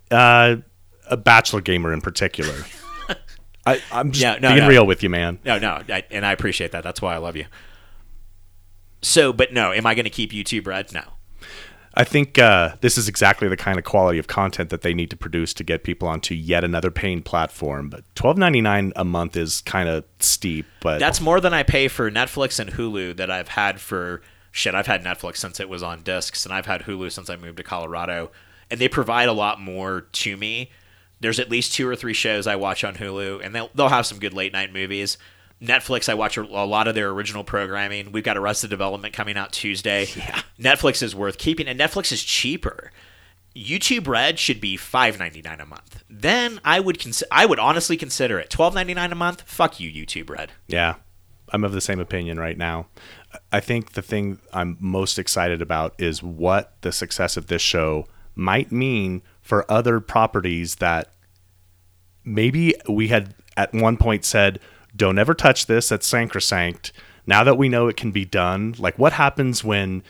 Uh, 0.09 0.57
a 1.09 1.17
bachelor 1.17 1.61
gamer 1.61 1.93
in 1.93 2.01
particular. 2.01 2.55
I, 3.65 3.79
I'm 3.91 4.11
just 4.11 4.23
Yeah, 4.23 4.39
no, 4.41 4.49
being 4.49 4.61
no. 4.63 4.67
real 4.69 4.87
with 4.87 5.03
you, 5.03 5.09
man. 5.09 5.37
No, 5.45 5.59
no, 5.59 5.83
I, 5.87 6.03
and 6.09 6.25
I 6.25 6.31
appreciate 6.31 6.71
that. 6.71 6.83
That's 6.83 7.01
why 7.01 7.13
I 7.13 7.17
love 7.17 7.35
you. 7.35 7.45
So, 9.03 9.31
but 9.33 9.53
no, 9.53 9.71
am 9.71 9.85
I 9.85 9.93
going 9.95 10.05
to 10.05 10.09
keep 10.11 10.31
YouTube 10.31 10.65
Red? 10.65 10.91
No. 10.93 11.03
I 11.93 12.05
think 12.05 12.39
uh, 12.39 12.75
this 12.79 12.97
is 12.97 13.09
exactly 13.09 13.47
the 13.49 13.57
kind 13.57 13.77
of 13.77 13.83
quality 13.83 14.17
of 14.17 14.27
content 14.27 14.69
that 14.69 14.81
they 14.81 14.93
need 14.93 15.09
to 15.09 15.17
produce 15.17 15.53
to 15.55 15.63
get 15.63 15.83
people 15.83 16.07
onto 16.07 16.33
yet 16.33 16.63
another 16.63 16.89
paying 16.89 17.21
platform. 17.21 17.89
But 17.89 18.03
twelve 18.15 18.37
ninety 18.37 18.61
nine 18.61 18.93
a 18.95 19.03
month 19.03 19.35
is 19.35 19.61
kind 19.61 19.89
of 19.89 20.05
steep. 20.19 20.65
But 20.81 20.99
That's 20.99 21.19
more 21.19 21.41
than 21.41 21.53
I 21.53 21.63
pay 21.63 21.87
for 21.87 22.09
Netflix 22.09 22.59
and 22.59 22.71
Hulu 22.71 23.17
that 23.17 23.29
I've 23.29 23.49
had 23.49 23.81
for 23.81 24.21
shit. 24.51 24.73
I've 24.73 24.87
had 24.87 25.03
Netflix 25.03 25.37
since 25.37 25.59
it 25.59 25.67
was 25.67 25.83
on 25.83 26.01
discs, 26.01 26.45
and 26.45 26.53
I've 26.53 26.65
had 26.65 26.83
Hulu 26.83 27.11
since 27.11 27.29
I 27.29 27.35
moved 27.35 27.57
to 27.57 27.63
Colorado, 27.63 28.31
and 28.69 28.79
they 28.79 28.87
provide 28.87 29.27
a 29.27 29.33
lot 29.33 29.59
more 29.59 30.01
to 30.11 30.37
me. 30.37 30.71
There's 31.19 31.39
at 31.39 31.51
least 31.51 31.73
two 31.73 31.87
or 31.87 31.95
three 31.95 32.13
shows 32.13 32.47
I 32.47 32.55
watch 32.55 32.83
on 32.83 32.95
Hulu, 32.95 33.45
and 33.45 33.53
they'll 33.53 33.69
they'll 33.75 33.89
have 33.89 34.05
some 34.05 34.19
good 34.19 34.33
late 34.33 34.53
night 34.53 34.71
movies. 34.71 35.17
Netflix, 35.61 36.09
I 36.09 36.15
watch 36.15 36.37
a 36.37 36.41
a 36.41 36.65
lot 36.65 36.87
of 36.87 36.95
their 36.95 37.09
original 37.09 37.43
programming. 37.43 38.11
We've 38.11 38.23
got 38.23 38.37
Arrested 38.37 38.69
Development 38.69 39.13
coming 39.13 39.37
out 39.37 39.51
Tuesday. 39.51 40.07
Yeah. 40.15 40.41
Netflix 40.59 41.03
is 41.03 41.15
worth 41.15 41.37
keeping, 41.37 41.67
and 41.67 41.79
Netflix 41.79 42.11
is 42.11 42.23
cheaper. 42.23 42.91
YouTube 43.55 44.07
Red 44.07 44.39
should 44.39 44.61
be 44.61 44.77
five 44.77 45.19
ninety 45.19 45.41
nine 45.41 45.59
a 45.59 45.65
month. 45.65 46.03
Then 46.09 46.59
I 46.63 46.79
would 46.79 46.99
cons- 46.99 47.23
I 47.29 47.45
would 47.45 47.59
honestly 47.59 47.97
consider 47.97 48.39
it 48.39 48.49
twelve 48.49 48.73
ninety 48.73 48.93
nine 48.93 49.11
a 49.11 49.15
month. 49.15 49.41
Fuck 49.43 49.79
you, 49.79 49.91
YouTube 49.91 50.29
Red. 50.29 50.51
Yeah, 50.67 50.95
I'm 51.49 51.63
of 51.63 51.73
the 51.73 51.81
same 51.81 51.99
opinion 51.99 52.39
right 52.39 52.57
now. 52.57 52.87
I 53.51 53.59
think 53.59 53.91
the 53.91 54.01
thing 54.01 54.39
I'm 54.53 54.77
most 54.79 55.19
excited 55.19 55.61
about 55.61 55.93
is 55.97 56.23
what 56.23 56.73
the 56.81 56.91
success 56.91 57.37
of 57.37 57.47
this 57.47 57.61
show 57.61 58.07
might 58.35 58.71
mean 58.71 59.21
for 59.41 59.69
other 59.69 59.99
properties 59.99 60.75
that 60.75 61.09
maybe 62.23 62.73
we 62.87 63.09
had 63.09 63.35
at 63.57 63.73
one 63.73 63.97
point 63.97 64.23
said, 64.23 64.59
don't 64.95 65.19
ever 65.19 65.33
touch 65.33 65.65
this, 65.65 65.89
that's 65.89 66.07
sacrosanct. 66.07 66.91
Now 67.25 67.43
that 67.43 67.57
we 67.57 67.69
know 67.69 67.87
it 67.87 67.97
can 67.97 68.11
be 68.11 68.25
done, 68.25 68.75
like 68.77 68.97
what 68.97 69.13
happens 69.13 69.63
when 69.63 70.03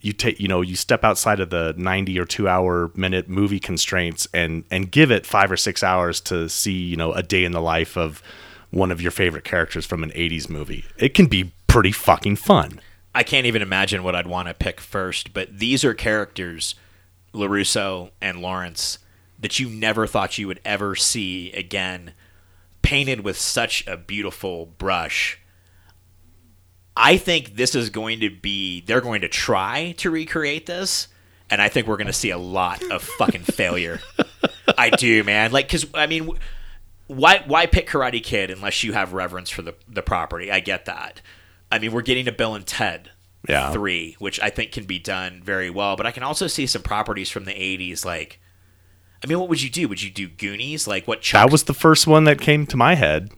you 0.00 0.12
take 0.12 0.38
you 0.38 0.46
know 0.46 0.60
you 0.60 0.76
step 0.76 1.02
outside 1.02 1.40
of 1.40 1.50
the 1.50 1.74
90 1.76 2.18
or 2.20 2.24
2 2.24 2.48
hour 2.48 2.90
minute 2.94 3.28
movie 3.28 3.58
constraints 3.58 4.28
and 4.32 4.62
and 4.70 4.92
give 4.92 5.10
it 5.10 5.26
5 5.26 5.52
or 5.52 5.56
6 5.56 5.82
hours 5.82 6.20
to 6.20 6.48
see 6.48 6.72
you 6.72 6.96
know 6.96 7.12
a 7.12 7.22
day 7.22 7.44
in 7.44 7.50
the 7.52 7.60
life 7.60 7.96
of 7.96 8.22
one 8.70 8.90
of 8.90 9.00
your 9.00 9.10
favorite 9.10 9.44
characters 9.44 9.86
from 9.86 10.02
an 10.02 10.10
80s 10.10 10.48
movie? 10.48 10.84
It 10.98 11.14
can 11.14 11.26
be 11.26 11.52
pretty 11.66 11.92
fucking 11.92 12.36
fun. 12.36 12.80
I 13.14 13.22
can't 13.22 13.46
even 13.46 13.62
imagine 13.62 14.02
what 14.02 14.14
I'd 14.14 14.26
want 14.26 14.48
to 14.48 14.54
pick 14.54 14.80
first, 14.80 15.32
but 15.32 15.58
these 15.58 15.84
are 15.84 15.94
characters, 15.94 16.74
LaRusso 17.32 18.10
and 18.20 18.40
Lawrence, 18.40 18.98
that 19.40 19.58
you 19.58 19.68
never 19.68 20.06
thought 20.06 20.38
you 20.38 20.46
would 20.46 20.60
ever 20.64 20.94
see 20.94 21.52
again, 21.52 22.12
painted 22.88 23.20
with 23.20 23.38
such 23.38 23.86
a 23.86 23.98
beautiful 23.98 24.64
brush. 24.64 25.38
I 26.96 27.18
think 27.18 27.54
this 27.54 27.74
is 27.74 27.90
going 27.90 28.20
to 28.20 28.30
be, 28.30 28.80
they're 28.80 29.02
going 29.02 29.20
to 29.20 29.28
try 29.28 29.92
to 29.98 30.10
recreate 30.10 30.64
this, 30.64 31.08
and 31.50 31.60
I 31.60 31.68
think 31.68 31.86
we're 31.86 31.98
going 31.98 32.06
to 32.06 32.14
see 32.14 32.30
a 32.30 32.38
lot 32.38 32.82
of 32.90 33.02
fucking 33.02 33.42
failure. 33.42 34.00
I 34.78 34.88
do, 34.88 35.22
man. 35.22 35.52
Like, 35.52 35.66
because, 35.66 35.86
I 35.92 36.06
mean, 36.06 36.30
why 37.08 37.42
why 37.46 37.66
pick 37.66 37.88
Karate 37.88 38.22
Kid 38.22 38.50
unless 38.50 38.82
you 38.82 38.94
have 38.94 39.12
reverence 39.12 39.50
for 39.50 39.60
the 39.60 39.74
the 39.86 40.02
property? 40.02 40.50
I 40.50 40.60
get 40.60 40.86
that. 40.86 41.20
I 41.70 41.78
mean, 41.78 41.92
we're 41.92 42.00
getting 42.02 42.24
to 42.24 42.32
Bill 42.32 42.54
and 42.54 42.66
Ted 42.66 43.10
Yeah. 43.46 43.70
three, 43.70 44.16
which 44.18 44.40
I 44.40 44.48
think 44.48 44.72
can 44.72 44.84
be 44.86 44.98
done 44.98 45.42
very 45.44 45.68
well. 45.68 45.94
But 45.94 46.06
I 46.06 46.10
can 46.10 46.22
also 46.22 46.46
see 46.46 46.66
some 46.66 46.82
properties 46.82 47.28
from 47.30 47.44
the 47.44 47.52
'80s, 47.52 48.04
like. 48.06 48.40
I 49.22 49.26
mean, 49.26 49.38
what 49.40 49.48
would 49.48 49.62
you 49.62 49.70
do? 49.70 49.88
Would 49.88 50.02
you 50.02 50.10
do 50.10 50.28
Goonies? 50.28 50.86
Like 50.86 51.08
what? 51.08 51.22
Chunk, 51.22 51.46
That 51.46 51.52
was 51.52 51.64
the 51.64 51.74
first 51.74 52.06
one 52.06 52.24
that 52.24 52.40
came 52.40 52.66
to 52.66 52.76
my 52.76 52.94
head. 52.94 53.30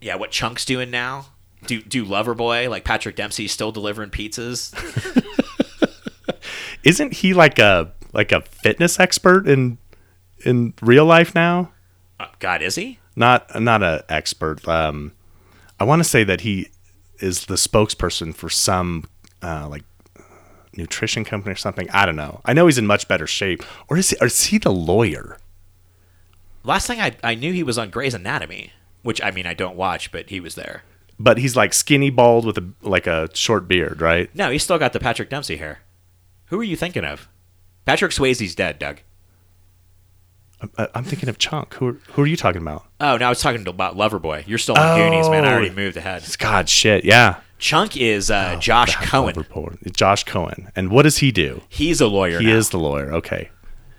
yeah. 0.00 0.16
What 0.16 0.30
Chunk's 0.30 0.64
doing 0.64 0.90
now? 0.90 1.26
Do 1.66 1.80
do 1.80 2.04
Loverboy? 2.04 2.68
Like 2.68 2.84
Patrick 2.84 3.16
Dempsey 3.16 3.48
still 3.48 3.72
delivering 3.72 4.10
pizzas? 4.10 4.74
Isn't 6.82 7.14
he 7.14 7.32
like 7.32 7.58
a 7.58 7.90
like 8.12 8.32
a 8.32 8.42
fitness 8.42 9.00
expert 9.00 9.48
in 9.48 9.78
in 10.44 10.74
real 10.82 11.06
life 11.06 11.34
now? 11.34 11.72
Uh, 12.20 12.26
God, 12.38 12.60
is 12.60 12.74
he? 12.74 12.98
Not 13.16 13.58
not 13.62 13.82
a 13.82 14.04
expert. 14.10 14.66
Um, 14.68 15.12
I 15.80 15.84
want 15.84 16.00
to 16.00 16.04
say 16.08 16.22
that 16.24 16.42
he 16.42 16.68
is 17.20 17.46
the 17.46 17.54
spokesperson 17.54 18.34
for 18.34 18.50
some 18.50 19.04
uh, 19.42 19.66
like 19.70 19.84
nutrition 20.76 21.24
company 21.24 21.52
or 21.52 21.56
something. 21.56 21.88
I 21.90 22.06
don't 22.06 22.16
know. 22.16 22.40
I 22.44 22.52
know 22.52 22.66
he's 22.66 22.78
in 22.78 22.86
much 22.86 23.08
better 23.08 23.26
shape. 23.26 23.62
Or 23.88 23.96
is 23.96 24.10
he? 24.10 24.16
Or 24.20 24.26
is 24.26 24.44
he 24.44 24.58
the 24.58 24.72
lawyer? 24.72 25.38
Last 26.62 26.86
thing 26.86 27.00
I 27.00 27.16
I 27.22 27.34
knew 27.34 27.52
he 27.52 27.62
was 27.62 27.78
on 27.78 27.90
Grey's 27.90 28.14
Anatomy, 28.14 28.72
which 29.02 29.22
I 29.22 29.30
mean 29.30 29.46
I 29.46 29.54
don't 29.54 29.76
watch, 29.76 30.10
but 30.12 30.30
he 30.30 30.40
was 30.40 30.54
there. 30.54 30.82
But 31.18 31.38
he's 31.38 31.54
like 31.56 31.72
skinny 31.74 32.10
bald 32.10 32.44
with 32.44 32.58
a 32.58 32.68
like 32.82 33.06
a 33.06 33.28
short 33.34 33.68
beard, 33.68 34.00
right? 34.00 34.34
No, 34.34 34.50
he's 34.50 34.62
still 34.64 34.78
got 34.78 34.92
the 34.92 35.00
Patrick 35.00 35.30
Dempsey 35.30 35.56
hair. 35.56 35.80
Who 36.46 36.58
are 36.60 36.64
you 36.64 36.76
thinking 36.76 37.04
of? 37.04 37.28
Patrick 37.84 38.12
Swayze's 38.12 38.54
dead, 38.54 38.78
Doug. 38.78 39.00
I, 40.60 40.82
uh, 40.82 40.86
I'm 40.94 41.04
thinking 41.04 41.28
of 41.28 41.36
Chunk. 41.38 41.74
Who 41.74 41.88
are, 41.88 41.92
who 42.12 42.22
are 42.22 42.26
you 42.26 42.36
talking 42.36 42.62
about? 42.62 42.86
Oh, 43.00 43.16
no, 43.16 43.26
I 43.26 43.28
was 43.28 43.40
talking 43.42 43.66
about 43.66 43.96
Loverboy. 43.96 44.46
You're 44.46 44.58
still 44.58 44.76
on 44.78 44.98
Goonies, 44.98 45.28
man. 45.28 45.44
I 45.44 45.52
already 45.52 45.70
Oh. 45.70 45.74
moved 45.74 45.96
ahead. 45.96 46.24
God, 46.38 46.68
shit, 46.68 47.04
yeah. 47.04 47.36
Chunk 47.64 47.96
is 47.96 48.30
uh, 48.30 48.56
Josh 48.56 48.94
Cohen. 48.96 49.46
Josh 49.96 50.24
Cohen. 50.24 50.70
And 50.76 50.90
what 50.90 51.04
does 51.04 51.16
he 51.16 51.32
do? 51.32 51.62
He's 51.70 51.98
a 51.98 52.06
lawyer. 52.06 52.38
He 52.38 52.48
now. 52.48 52.56
is 52.56 52.68
the 52.68 52.78
lawyer. 52.78 53.10
Okay. 53.14 53.48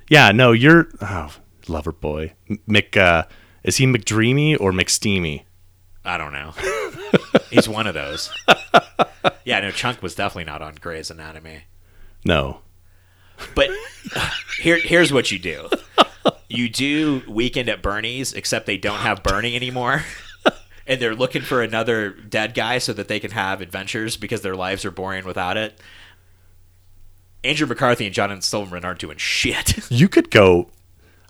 Yeah, 0.07 0.31
no, 0.31 0.51
you're 0.51 0.87
oh, 1.01 1.33
lover 1.67 1.91
boy. 1.91 2.33
Mc 2.67 2.95
uh, 2.95 3.23
is 3.63 3.77
he 3.77 3.87
McDreamy 3.87 4.55
or 4.61 4.71
McSteamy? 4.71 5.45
I 6.03 6.19
don't 6.19 6.31
know. 6.31 6.53
He's 7.49 7.67
one 7.67 7.87
of 7.87 7.95
those. 7.95 8.31
yeah, 9.45 9.61
no, 9.61 9.71
Chunk 9.71 10.03
was 10.03 10.13
definitely 10.13 10.43
not 10.43 10.61
on 10.61 10.75
Grey's 10.75 11.09
Anatomy. 11.09 11.63
No. 12.23 12.59
But 13.55 13.71
here, 14.59 14.77
here's 14.77 15.11
what 15.11 15.31
you 15.31 15.39
do. 15.39 15.69
You 16.47 16.69
do 16.69 17.23
Weekend 17.27 17.67
at 17.69 17.81
Bernie's, 17.81 18.31
except 18.31 18.67
they 18.67 18.77
don't 18.77 18.99
have 18.99 19.23
Bernie 19.23 19.55
anymore. 19.55 20.03
And 20.87 21.01
they're 21.01 21.15
looking 21.15 21.41
for 21.41 21.61
another 21.63 22.11
dead 22.11 22.53
guy 22.53 22.77
so 22.77 22.93
that 22.93 23.07
they 23.07 23.19
can 23.19 23.31
have 23.31 23.59
adventures 23.61 24.17
because 24.17 24.41
their 24.41 24.55
lives 24.55 24.85
are 24.85 24.91
boring 24.91 25.25
without 25.25 25.57
it. 25.57 25.79
Andrew 27.43 27.67
McCarthy 27.67 28.05
and 28.05 28.13
Jonathan 28.13 28.41
Silverman 28.41 28.85
aren't 28.85 28.99
doing 28.99 29.17
shit. 29.17 29.79
You 29.91 30.07
could 30.09 30.29
go 30.31 30.69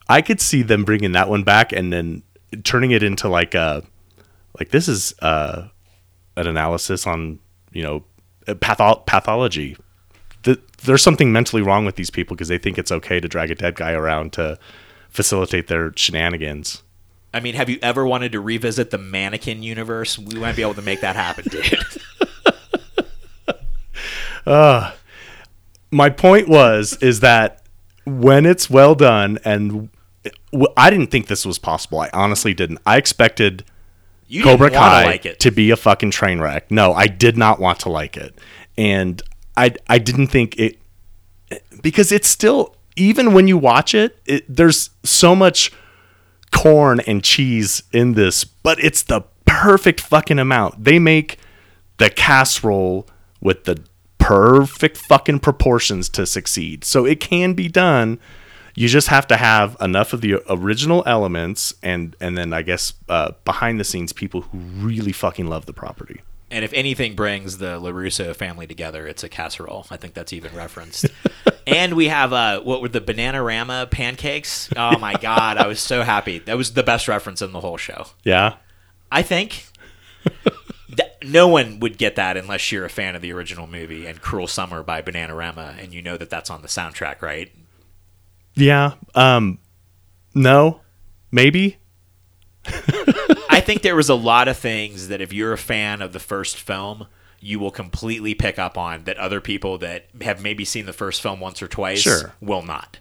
I 0.07 0.21
could 0.21 0.39
see 0.39 0.61
them 0.61 0.83
bringing 0.83 1.13
that 1.13 1.29
one 1.29 1.43
back 1.43 1.71
and 1.71 1.91
then 1.91 2.23
turning 2.63 2.91
it 2.91 3.03
into 3.03 3.27
like 3.27 3.55
a 3.55 3.83
like 4.59 4.69
this 4.69 4.87
is 4.87 5.13
uh 5.19 5.67
an 6.37 6.47
analysis 6.47 7.07
on, 7.07 7.39
you 7.71 7.81
know, 7.81 8.03
patho- 8.45 9.05
pathology. 9.05 9.77
Th- 10.43 10.59
There's 10.83 11.01
something 11.01 11.31
mentally 11.31 11.61
wrong 11.61 11.85
with 11.85 11.95
these 11.95 12.09
people 12.09 12.35
because 12.35 12.49
they 12.49 12.57
think 12.57 12.77
it's 12.77 12.91
okay 12.91 13.21
to 13.21 13.27
drag 13.29 13.51
a 13.51 13.55
dead 13.55 13.75
guy 13.75 13.93
around 13.93 14.33
to 14.33 14.59
facilitate 15.09 15.67
their 15.67 15.93
shenanigans. 15.95 16.83
I 17.35 17.41
mean, 17.41 17.55
have 17.55 17.69
you 17.69 17.77
ever 17.81 18.07
wanted 18.07 18.31
to 18.31 18.39
revisit 18.39 18.91
the 18.91 18.97
mannequin 18.97 19.61
universe? 19.61 20.17
We 20.17 20.39
might 20.39 20.55
be 20.55 20.61
able 20.61 20.75
to 20.75 20.81
make 20.81 21.01
that 21.01 21.15
happen, 21.15 21.43
dude. 21.49 21.77
Uh, 24.45 24.91
my 25.89 26.07
point 26.07 26.47
was 26.47 26.97
is 27.01 27.21
that 27.21 27.63
when 28.05 28.45
it's 28.45 28.69
well 28.69 28.93
done 28.93 29.39
and 29.43 29.89
w- 30.51 30.71
I 30.77 30.91
didn't 30.91 31.07
think 31.07 31.25
this 31.25 31.47
was 31.47 31.57
possible. 31.57 31.99
I 31.99 32.11
honestly 32.13 32.53
didn't. 32.53 32.77
I 32.85 32.97
expected 32.97 33.65
You 34.27 34.43
Cobra 34.43 34.69
Kai 34.69 35.01
to 35.01 35.09
like 35.09 35.39
to 35.39 35.49
be 35.49 35.71
a 35.71 35.75
fucking 35.75 36.11
train 36.11 36.39
wreck. 36.41 36.69
No, 36.69 36.93
I 36.93 37.07
did 37.07 37.37
not 37.37 37.59
want 37.59 37.79
to 37.79 37.89
like 37.89 38.17
it. 38.17 38.37
And 38.77 39.19
I 39.57 39.73
I 39.87 39.97
didn't 39.97 40.27
think 40.27 40.59
it 40.59 40.77
because 41.81 42.11
it's 42.11 42.27
still 42.27 42.75
even 42.95 43.33
when 43.33 43.47
you 43.47 43.57
watch 43.57 43.95
it, 43.95 44.19
it 44.27 44.45
there's 44.47 44.91
so 45.03 45.35
much 45.35 45.71
corn 46.51 46.99
and 47.01 47.23
cheese 47.23 47.83
in 47.91 48.13
this, 48.13 48.43
but 48.43 48.83
it's 48.83 49.03
the 49.03 49.21
perfect 49.45 50.01
fucking 50.01 50.39
amount. 50.39 50.83
They 50.83 50.99
make 50.99 51.39
the 51.97 52.09
casserole 52.09 53.07
with 53.41 53.65
the 53.65 53.81
perfect 54.17 54.97
fucking 54.97 55.39
proportions 55.39 56.09
to 56.09 56.25
succeed. 56.25 56.83
So 56.83 57.05
it 57.05 57.19
can 57.19 57.53
be 57.53 57.67
done. 57.67 58.19
You 58.75 58.87
just 58.87 59.07
have 59.07 59.27
to 59.27 59.37
have 59.37 59.77
enough 59.79 60.13
of 60.13 60.21
the 60.21 60.41
original 60.49 61.03
elements 61.05 61.73
and 61.81 62.15
and 62.19 62.37
then 62.37 62.51
I 62.51 62.61
guess 62.61 62.93
uh, 63.07 63.31
behind 63.45 63.79
the 63.79 63.85
scenes 63.85 64.11
people 64.11 64.41
who 64.41 64.57
really 64.57 65.13
fucking 65.13 65.47
love 65.47 65.65
the 65.65 65.73
property. 65.73 66.21
And 66.51 66.63
if 66.63 66.73
anything 66.73 67.15
brings 67.15 67.57
the 67.57 67.79
LaRusso 67.79 68.35
family 68.35 68.67
together, 68.67 69.07
it's 69.07 69.23
a 69.23 69.29
casserole. 69.29 69.87
I 69.89 69.97
think 69.97 70.13
that's 70.13 70.31
even 70.31 70.55
referenced. 70.55 71.07
and 71.67 71.95
we 71.95 72.07
have 72.07 72.33
uh, 72.33 72.61
what 72.61 72.81
were 72.81 72.89
the 72.89 73.01
Bananarama 73.01 73.89
pancakes? 73.89 74.69
Oh 74.77 74.97
my 74.99 75.13
god, 75.13 75.57
I 75.57 75.67
was 75.67 75.79
so 75.79 76.03
happy. 76.03 76.39
That 76.39 76.55
was 76.55 76.73
the 76.73 76.83
best 76.83 77.07
reference 77.07 77.41
in 77.41 77.51
the 77.51 77.61
whole 77.61 77.77
show. 77.77 78.05
Yeah. 78.23 78.55
I 79.11 79.23
think. 79.23 79.65
Th- 80.95 81.11
no 81.23 81.47
one 81.47 81.79
would 81.79 81.97
get 81.97 82.15
that 82.15 82.37
unless 82.37 82.71
you're 82.71 82.85
a 82.85 82.89
fan 82.89 83.15
of 83.15 83.21
the 83.21 83.33
original 83.33 83.65
movie 83.65 84.05
and 84.05 84.21
Cruel 84.21 84.47
Summer 84.47 84.83
by 84.83 85.01
Bananarama, 85.01 85.81
and 85.83 85.93
you 85.93 86.01
know 86.01 86.15
that 86.15 86.29
that's 86.29 86.49
on 86.51 86.61
the 86.61 86.67
soundtrack, 86.67 87.21
right? 87.21 87.51
Yeah. 88.53 88.93
Um 89.15 89.59
no. 90.35 90.81
Maybe. 91.31 91.77
I 93.55 93.61
think 93.61 93.81
there 93.81 93.95
was 93.95 94.09
a 94.09 94.15
lot 94.15 94.47
of 94.47 94.57
things 94.57 95.07
that 95.07 95.21
if 95.21 95.31
you're 95.33 95.53
a 95.53 95.57
fan 95.57 96.01
of 96.01 96.11
the 96.13 96.19
first 96.19 96.57
film, 96.57 97.07
you 97.39 97.59
will 97.59 97.71
completely 97.71 98.33
pick 98.33 98.59
up 98.59 98.77
on 98.77 99.03
that 99.05 99.17
other 99.17 99.39
people 99.39 99.77
that 99.79 100.07
have 100.21 100.41
maybe 100.41 100.65
seen 100.65 100.85
the 100.85 100.93
first 100.93 101.21
film 101.21 101.39
once 101.39 101.61
or 101.61 101.67
twice 101.67 102.01
Sure. 102.01 102.33
will 102.41 102.61
not. 102.63 102.99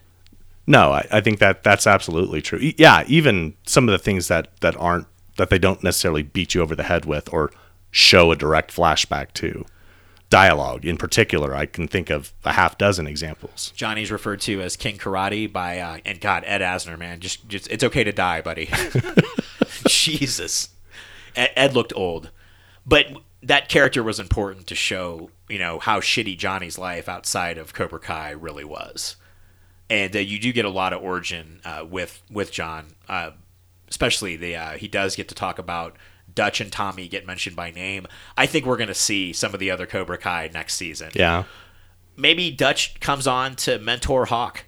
No, 0.67 0.93
I, 0.93 1.07
I 1.11 1.21
think 1.21 1.39
that 1.39 1.63
that's 1.63 1.85
absolutely 1.85 2.41
true. 2.41 2.59
E- 2.59 2.75
Yeah, 2.77 3.03
even 3.07 3.53
some 3.65 3.87
of 3.87 3.91
the 3.91 3.97
things 3.97 4.27
that 4.29 4.49
that 4.61 4.75
aren't 4.77 5.07
that 5.37 5.49
they 5.49 5.59
don't 5.59 5.83
necessarily 5.83 6.23
beat 6.23 6.55
you 6.55 6.61
over 6.61 6.75
the 6.75 6.83
head 6.83 7.05
with 7.05 7.31
or 7.33 7.51
show 7.91 8.31
a 8.31 8.35
direct 8.35 8.73
flashback 8.75 9.33
to. 9.33 9.65
Dialogue 10.29 10.85
in 10.85 10.97
particular, 10.97 11.53
I 11.55 11.65
can 11.67 11.87
think 11.87 12.09
of 12.09 12.33
a 12.43 12.53
half 12.53 12.77
dozen 12.77 13.05
examples. 13.07 13.71
Johnny's 13.75 14.11
referred 14.11 14.41
to 14.41 14.59
as 14.61 14.75
King 14.75 14.97
Karate 14.97 15.51
by 15.51 15.79
uh, 15.79 15.97
and 16.03 16.19
God 16.19 16.43
Ed 16.47 16.61
Asner, 16.61 16.97
man, 16.97 17.19
just 17.19 17.47
just 17.47 17.67
it's 17.69 17.83
okay 17.83 18.03
to 18.03 18.11
die, 18.11 18.41
buddy. 18.41 18.69
Jesus, 19.93 20.69
Ed, 21.35 21.51
Ed 21.55 21.73
looked 21.73 21.93
old, 21.95 22.31
but 22.85 23.07
that 23.43 23.69
character 23.69 24.01
was 24.03 24.19
important 24.19 24.67
to 24.67 24.75
show 24.75 25.29
you 25.49 25.59
know 25.59 25.79
how 25.79 25.99
shitty 25.99 26.37
Johnny's 26.37 26.77
life 26.77 27.07
outside 27.07 27.57
of 27.57 27.73
Cobra 27.73 27.99
Kai 27.99 28.31
really 28.31 28.63
was, 28.63 29.15
and 29.89 30.15
uh, 30.15 30.19
you 30.19 30.39
do 30.39 30.51
get 30.51 30.65
a 30.65 30.69
lot 30.69 30.93
of 30.93 31.03
origin 31.03 31.59
uh, 31.65 31.85
with 31.87 32.21
with 32.31 32.51
John, 32.51 32.87
uh, 33.07 33.31
especially 33.89 34.35
the 34.35 34.55
uh, 34.55 34.71
he 34.77 34.87
does 34.87 35.15
get 35.15 35.27
to 35.29 35.35
talk 35.35 35.59
about. 35.59 35.95
Dutch 36.33 36.59
and 36.59 36.71
Tommy 36.71 37.07
get 37.07 37.25
mentioned 37.25 37.55
by 37.55 37.69
name. 37.71 38.07
I 38.35 38.45
think 38.45 38.65
we're 38.65 38.75
going 38.77 38.87
to 38.89 38.93
see 38.95 39.31
some 39.31 39.53
of 39.53 39.59
the 39.59 39.71
other 39.71 39.85
Cobra 39.85 40.17
Kai 40.17 40.49
next 40.51 40.73
season 40.75 41.11
Yeah. 41.13 41.43
maybe 42.17 42.51
Dutch 42.51 42.99
comes 42.99 43.25
on 43.27 43.55
to 43.57 43.77
mentor 43.79 44.25
Hawk. 44.25 44.65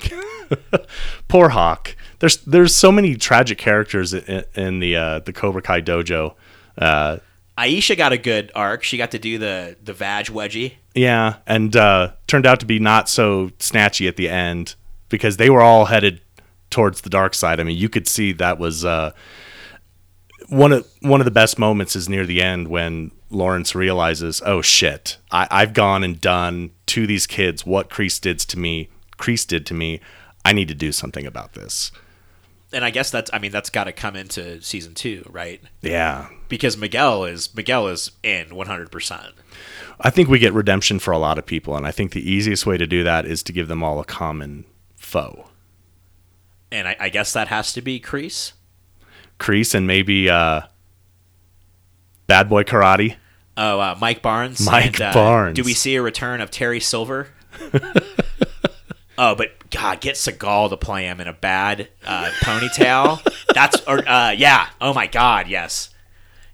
Poor 1.28 1.50
Hawk. 1.50 1.96
There's 2.18 2.38
there's 2.38 2.74
so 2.74 2.90
many 2.92 3.16
tragic 3.16 3.58
characters 3.58 4.14
in, 4.14 4.44
in 4.54 4.78
the 4.80 4.96
uh, 4.96 5.18
the 5.20 5.32
Cobra 5.32 5.62
Kai 5.62 5.80
dojo. 5.80 6.34
Uh, 6.78 7.18
Aisha 7.56 7.96
got 7.96 8.12
a 8.12 8.18
good 8.18 8.50
arc. 8.54 8.82
She 8.82 8.96
got 8.96 9.10
to 9.12 9.18
do 9.18 9.38
the 9.38 9.76
the 9.82 9.92
vag 9.92 10.26
wedgie. 10.26 10.74
yeah, 10.94 11.36
and 11.46 11.74
uh, 11.76 12.12
turned 12.26 12.46
out 12.46 12.60
to 12.60 12.66
be 12.66 12.78
not 12.78 13.08
so 13.08 13.50
snatchy 13.58 14.08
at 14.08 14.16
the 14.16 14.28
end 14.28 14.74
because 15.08 15.36
they 15.36 15.50
were 15.50 15.62
all 15.62 15.86
headed 15.86 16.20
towards 16.70 17.02
the 17.02 17.10
dark 17.10 17.34
side. 17.34 17.60
I 17.60 17.62
mean, 17.64 17.78
you 17.78 17.88
could 17.88 18.08
see 18.08 18.32
that 18.32 18.58
was 18.58 18.84
uh, 18.84 19.12
one 20.48 20.72
of 20.72 20.88
one 21.00 21.20
of 21.20 21.24
the 21.24 21.30
best 21.30 21.58
moments 21.58 21.94
is 21.94 22.08
near 22.08 22.26
the 22.26 22.42
end 22.42 22.68
when 22.68 23.12
Lawrence 23.30 23.74
realizes, 23.74 24.42
"Oh 24.44 24.60
shit, 24.60 25.18
I, 25.30 25.46
I've 25.50 25.72
gone 25.74 26.02
and 26.02 26.20
done 26.20 26.70
to 26.86 27.06
these 27.06 27.26
kids 27.26 27.64
what 27.64 27.90
Kreese 27.90 28.20
did 28.20 28.40
to 28.40 28.58
me. 28.58 28.88
Kreese 29.16 29.46
did 29.46 29.64
to 29.66 29.74
me. 29.74 30.00
I 30.44 30.52
need 30.52 30.68
to 30.68 30.74
do 30.74 30.90
something 30.90 31.26
about 31.26 31.52
this." 31.54 31.92
And 32.74 32.84
I 32.84 32.90
guess 32.90 33.10
that's 33.10 33.30
I 33.32 33.38
mean 33.38 33.52
that's 33.52 33.70
got 33.70 33.84
to 33.84 33.92
come 33.92 34.16
into 34.16 34.60
season 34.60 34.94
2, 34.94 35.28
right? 35.30 35.62
Yeah, 35.80 36.28
Because 36.48 36.76
Miguel 36.76 37.24
is 37.24 37.54
Miguel 37.54 37.86
is 37.88 38.10
in 38.22 38.46
100%. 38.48 39.32
I 40.00 40.10
think 40.10 40.28
we 40.28 40.40
get 40.40 40.52
redemption 40.52 40.98
for 40.98 41.12
a 41.12 41.18
lot 41.18 41.38
of 41.38 41.46
people, 41.46 41.76
and 41.76 41.86
I 41.86 41.92
think 41.92 42.10
the 42.12 42.28
easiest 42.28 42.66
way 42.66 42.76
to 42.76 42.86
do 42.86 43.04
that 43.04 43.26
is 43.26 43.42
to 43.44 43.52
give 43.52 43.68
them 43.68 43.82
all 43.84 44.00
a 44.00 44.04
common 44.04 44.64
foe. 44.96 45.46
And 46.72 46.88
I, 46.88 46.96
I 46.98 47.08
guess 47.10 47.32
that 47.32 47.46
has 47.48 47.72
to 47.74 47.80
be 47.80 48.00
Crease. 48.00 48.54
Kreese 49.38 49.74
and 49.74 49.86
maybe 49.86 50.28
uh, 50.28 50.62
Bad 52.26 52.48
Boy 52.48 52.64
Karate. 52.64 53.16
Oh, 53.56 53.78
uh, 53.78 53.96
Mike 54.00 54.20
Barnes. 54.20 54.66
Mike 54.66 54.94
and, 54.94 55.02
uh, 55.02 55.12
Barnes. 55.14 55.54
Do 55.54 55.62
we 55.62 55.74
see 55.74 55.94
a 55.94 56.02
return 56.02 56.40
of 56.40 56.50
Terry 56.50 56.80
Silver? 56.80 57.28
oh, 59.18 59.34
but 59.34 59.70
God, 59.70 60.00
get 60.00 60.16
Seagal 60.16 60.70
to 60.70 60.76
play 60.76 61.04
him 61.04 61.20
in 61.20 61.28
a 61.28 61.32
bad 61.32 61.88
uh, 62.06 62.30
ponytail. 62.40 63.22
That's 63.54 63.80
or 63.86 64.06
uh, 64.08 64.30
yeah. 64.30 64.68
Oh 64.80 64.94
my 64.94 65.06
God, 65.06 65.48
yes. 65.48 65.90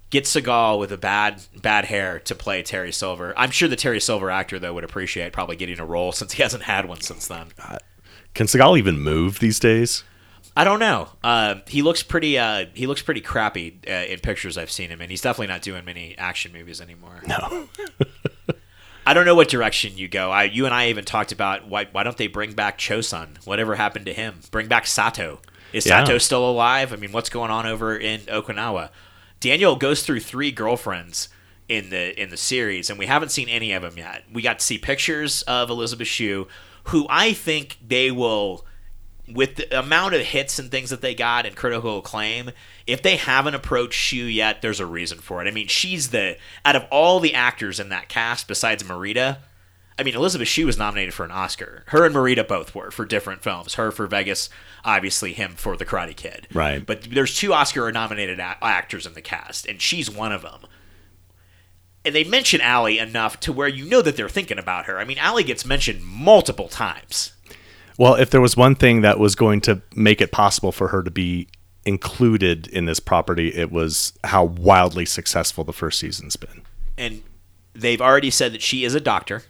Get 0.09 0.25
Seagal 0.25 0.79
with 0.79 0.91
a 0.91 0.97
bad 0.97 1.41
bad 1.61 1.85
hair 1.85 2.19
to 2.19 2.35
play 2.35 2.63
Terry 2.63 2.91
Silver. 2.91 3.33
I'm 3.37 3.51
sure 3.51 3.69
the 3.69 3.75
Terry 3.75 4.01
Silver 4.01 4.29
actor 4.29 4.59
though 4.59 4.73
would 4.73 4.83
appreciate 4.83 5.33
probably 5.33 5.55
getting 5.55 5.79
a 5.79 5.85
role 5.85 6.11
since 6.11 6.33
he 6.33 6.43
hasn't 6.43 6.63
had 6.63 6.85
one 6.85 7.01
since 7.01 7.27
then. 7.27 7.47
Can 8.33 8.47
Seagal 8.47 8.77
even 8.77 8.99
move 8.99 9.39
these 9.39 9.59
days? 9.59 10.03
I 10.55 10.65
don't 10.65 10.79
know. 10.79 11.07
Uh, 11.23 11.55
he 11.67 11.81
looks 11.81 12.03
pretty. 12.03 12.37
Uh, 12.37 12.65
he 12.73 12.87
looks 12.87 13.01
pretty 13.01 13.21
crappy 13.21 13.79
uh, 13.87 13.91
in 13.91 14.19
pictures 14.19 14.57
I've 14.57 14.71
seen 14.71 14.89
him, 14.89 14.99
and 14.99 15.09
he's 15.09 15.21
definitely 15.21 15.47
not 15.47 15.61
doing 15.61 15.85
many 15.85 16.17
action 16.17 16.51
movies 16.51 16.81
anymore. 16.81 17.21
No. 17.25 17.69
I 19.05 19.13
don't 19.13 19.25
know 19.25 19.35
what 19.35 19.49
direction 19.49 19.97
you 19.97 20.07
go. 20.07 20.29
I, 20.31 20.43
you 20.43 20.65
and 20.65 20.73
I 20.73 20.89
even 20.89 21.05
talked 21.05 21.31
about 21.31 21.67
why 21.67 21.87
why 21.91 22.03
don't 22.03 22.17
they 22.17 22.27
bring 22.27 22.53
back 22.53 22.77
Chozen? 22.77 23.45
Whatever 23.45 23.75
happened 23.75 24.05
to 24.05 24.13
him? 24.13 24.41
Bring 24.51 24.67
back 24.67 24.85
Sato. 24.85 25.39
Is 25.73 25.85
Yeah. 25.85 26.03
Sato 26.03 26.17
still 26.17 26.49
alive? 26.49 26.93
I 26.93 26.97
mean, 26.97 27.11
what's 27.11 27.29
going 27.29 27.51
on 27.51 27.65
over 27.65 27.95
in 27.97 28.21
Okinawa? 28.21 28.89
Daniel 29.39 29.75
goes 29.75 30.03
through 30.03 30.19
three 30.19 30.51
girlfriends 30.51 31.29
in 31.67 31.89
the 31.89 32.21
in 32.21 32.29
the 32.29 32.37
series, 32.37 32.89
and 32.89 32.99
we 32.99 33.07
haven't 33.07 33.29
seen 33.29 33.49
any 33.49 33.71
of 33.71 33.81
them 33.81 33.97
yet. 33.97 34.23
We 34.31 34.41
got 34.41 34.59
to 34.59 34.65
see 34.65 34.77
pictures 34.77 35.41
of 35.43 35.69
Elizabeth 35.69 36.07
Shue, 36.07 36.47
who 36.85 37.07
I 37.09 37.33
think 37.33 37.77
they 37.85 38.11
will 38.11 38.65
with 39.33 39.55
the 39.55 39.79
amount 39.79 40.13
of 40.13 40.21
hits 40.21 40.59
and 40.59 40.69
things 40.71 40.89
that 40.89 41.01
they 41.01 41.15
got 41.15 41.45
and 41.45 41.55
critical 41.55 41.99
acclaim, 41.99 42.51
if 42.87 43.01
they 43.01 43.15
haven't 43.15 43.55
approached 43.55 43.97
Shue 43.99 44.25
yet, 44.25 44.61
there's 44.61 44.79
a 44.79 44.85
reason 44.85 45.19
for 45.19 45.43
it. 45.43 45.47
I 45.47 45.51
mean, 45.51 45.67
she's 45.67 46.09
the 46.09 46.37
out 46.65 46.75
of 46.75 46.85
all 46.91 47.19
the 47.19 47.33
actors 47.33 47.79
in 47.79 47.89
that 47.89 48.09
cast 48.09 48.47
besides 48.47 48.83
Morita. 48.83 49.37
I 49.99 50.03
mean, 50.03 50.15
Elizabeth 50.15 50.47
Shue 50.47 50.65
was 50.65 50.77
nominated 50.77 51.13
for 51.13 51.25
an 51.25 51.31
Oscar. 51.31 51.83
Her 51.87 52.05
and 52.05 52.15
Morita 52.15 52.47
both 52.47 52.73
were 52.73 52.89
for 52.89 53.05
different 53.05 53.43
films. 53.43 53.75
Her 53.75 53.91
for 53.91 54.07
Vegas, 54.07 54.49
obviously 54.83 55.33
him 55.33 55.53
for 55.55 55.77
The 55.77 55.85
Karate 55.85 56.15
Kid. 56.15 56.47
Right. 56.53 56.83
But 56.83 57.03
there's 57.03 57.37
two 57.37 57.53
Oscar-nominated 57.53 58.39
a- 58.39 58.57
actors 58.63 59.05
in 59.05 59.13
the 59.13 59.21
cast, 59.21 59.67
and 59.67 59.79
she's 59.79 60.09
one 60.09 60.31
of 60.31 60.41
them. 60.41 60.61
And 62.03 62.15
they 62.15 62.23
mention 62.23 62.61
Allie 62.61 62.97
enough 62.97 63.39
to 63.41 63.53
where 63.53 63.67
you 63.67 63.85
know 63.85 64.01
that 64.01 64.15
they're 64.15 64.27
thinking 64.29 64.57
about 64.57 64.85
her. 64.85 64.97
I 64.97 65.05
mean, 65.05 65.19
Allie 65.19 65.43
gets 65.43 65.65
mentioned 65.65 66.03
multiple 66.03 66.67
times. 66.67 67.33
Well, 68.01 68.15
if 68.15 68.31
there 68.31 68.41
was 68.41 68.57
one 68.57 68.73
thing 68.73 69.01
that 69.01 69.19
was 69.19 69.35
going 69.35 69.61
to 69.61 69.79
make 69.95 70.21
it 70.21 70.31
possible 70.31 70.71
for 70.71 70.87
her 70.87 71.03
to 71.03 71.11
be 71.11 71.47
included 71.85 72.65
in 72.67 72.85
this 72.85 72.99
property, 72.99 73.49
it 73.49 73.71
was 73.71 74.13
how 74.23 74.45
wildly 74.45 75.05
successful 75.05 75.63
the 75.63 75.71
first 75.73 75.99
season's 75.99 76.35
been. 76.35 76.63
and 76.97 77.21
they've 77.73 78.01
already 78.01 78.31
said 78.31 78.53
that 78.53 78.61
she 78.63 78.83
is 78.85 78.95
a 78.95 78.99
doctor 78.99 79.43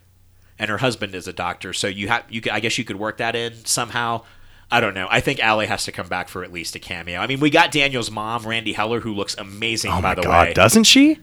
and 0.60 0.70
her 0.70 0.80
husband 0.80 1.16
is 1.16 1.28
a 1.30 1.34
doctor. 1.34 1.72
So 1.72 1.88
you 1.88 2.10
have 2.10 2.26
you 2.30 2.42
could, 2.42 2.52
i 2.52 2.60
guess 2.60 2.78
you 2.78 2.84
could 2.84 2.98
work 3.00 3.18
that 3.18 3.36
in 3.38 3.54
somehow. 3.66 4.24
I 4.70 4.80
don't 4.82 4.94
know. 4.94 5.08
I 5.10 5.22
think 5.22 5.40
Allie 5.40 5.68
has 5.68 5.86
to 5.86 5.92
come 5.94 6.08
back 6.10 6.28
for 6.30 6.44
at 6.44 6.52
least 6.52 6.76
a 6.76 6.80
cameo. 6.80 7.20
I 7.22 7.28
mean 7.28 7.40
we 7.40 7.50
got 7.50 7.72
daniel's 7.72 8.12
mom 8.12 8.44
Randee 8.44 8.76
Heller 8.76 9.00
who 9.00 9.14
looks 9.14 9.36
amazing 9.38 9.92
Oh 9.92 9.96
by 10.02 10.10
my 10.10 10.16
the 10.16 10.22
god, 10.24 10.48
way. 10.48 10.54
doesn't 10.54 10.84
she? 10.84 11.20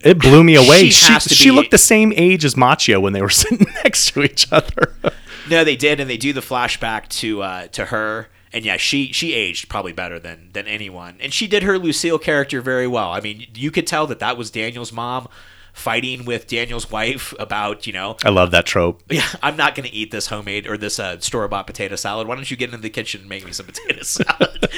It 0.00 0.18
blew 0.18 0.44
me 0.44 0.54
away. 0.56 0.90
She 0.90 1.18
She 1.20 1.34
she 1.34 1.50
looked 1.50 1.70
the 1.70 1.78
same 1.78 2.12
age 2.16 2.44
as 2.44 2.54
Macchio 2.54 3.00
when 3.00 3.12
they 3.12 3.22
were 3.22 3.30
sitting 3.42 3.66
next 3.84 4.12
to 4.12 4.22
each 4.22 4.52
other. 4.52 4.94
no 5.48 5.64
they 5.64 5.76
did 5.76 6.00
and 6.00 6.08
they 6.10 6.16
do 6.16 6.32
the 6.32 6.40
flashback 6.40 7.08
to 7.08 7.42
uh, 7.42 7.66
to 7.68 7.86
her 7.86 8.28
and 8.52 8.64
yeah 8.64 8.76
she 8.76 9.12
she 9.12 9.32
aged 9.32 9.68
probably 9.68 9.92
better 9.92 10.18
than 10.18 10.50
than 10.52 10.66
anyone 10.66 11.16
and 11.20 11.32
she 11.32 11.46
did 11.46 11.62
her 11.62 11.78
lucille 11.78 12.18
character 12.18 12.60
very 12.60 12.86
well 12.86 13.10
i 13.10 13.20
mean 13.20 13.46
you 13.54 13.70
could 13.70 13.86
tell 13.86 14.06
that 14.06 14.18
that 14.18 14.36
was 14.36 14.50
daniel's 14.50 14.92
mom 14.92 15.28
fighting 15.72 16.24
with 16.24 16.46
daniel's 16.46 16.90
wife 16.90 17.34
about 17.38 17.86
you 17.86 17.92
know 17.92 18.16
I 18.24 18.30
love 18.30 18.50
that 18.52 18.66
trope. 18.66 19.02
Yeah, 19.10 19.26
I'm 19.42 19.56
not 19.56 19.74
going 19.74 19.88
to 19.88 19.94
eat 19.94 20.10
this 20.10 20.28
homemade 20.28 20.66
or 20.66 20.76
this 20.76 20.98
uh, 20.98 21.18
store 21.20 21.46
bought 21.48 21.66
potato 21.66 21.96
salad. 21.96 22.26
Why 22.26 22.34
don't 22.34 22.50
you 22.50 22.56
get 22.56 22.70
into 22.70 22.82
the 22.82 22.90
kitchen 22.90 23.20
and 23.20 23.28
make 23.28 23.44
me 23.44 23.52
some 23.52 23.66
potato 23.66 24.02
salad? 24.02 24.68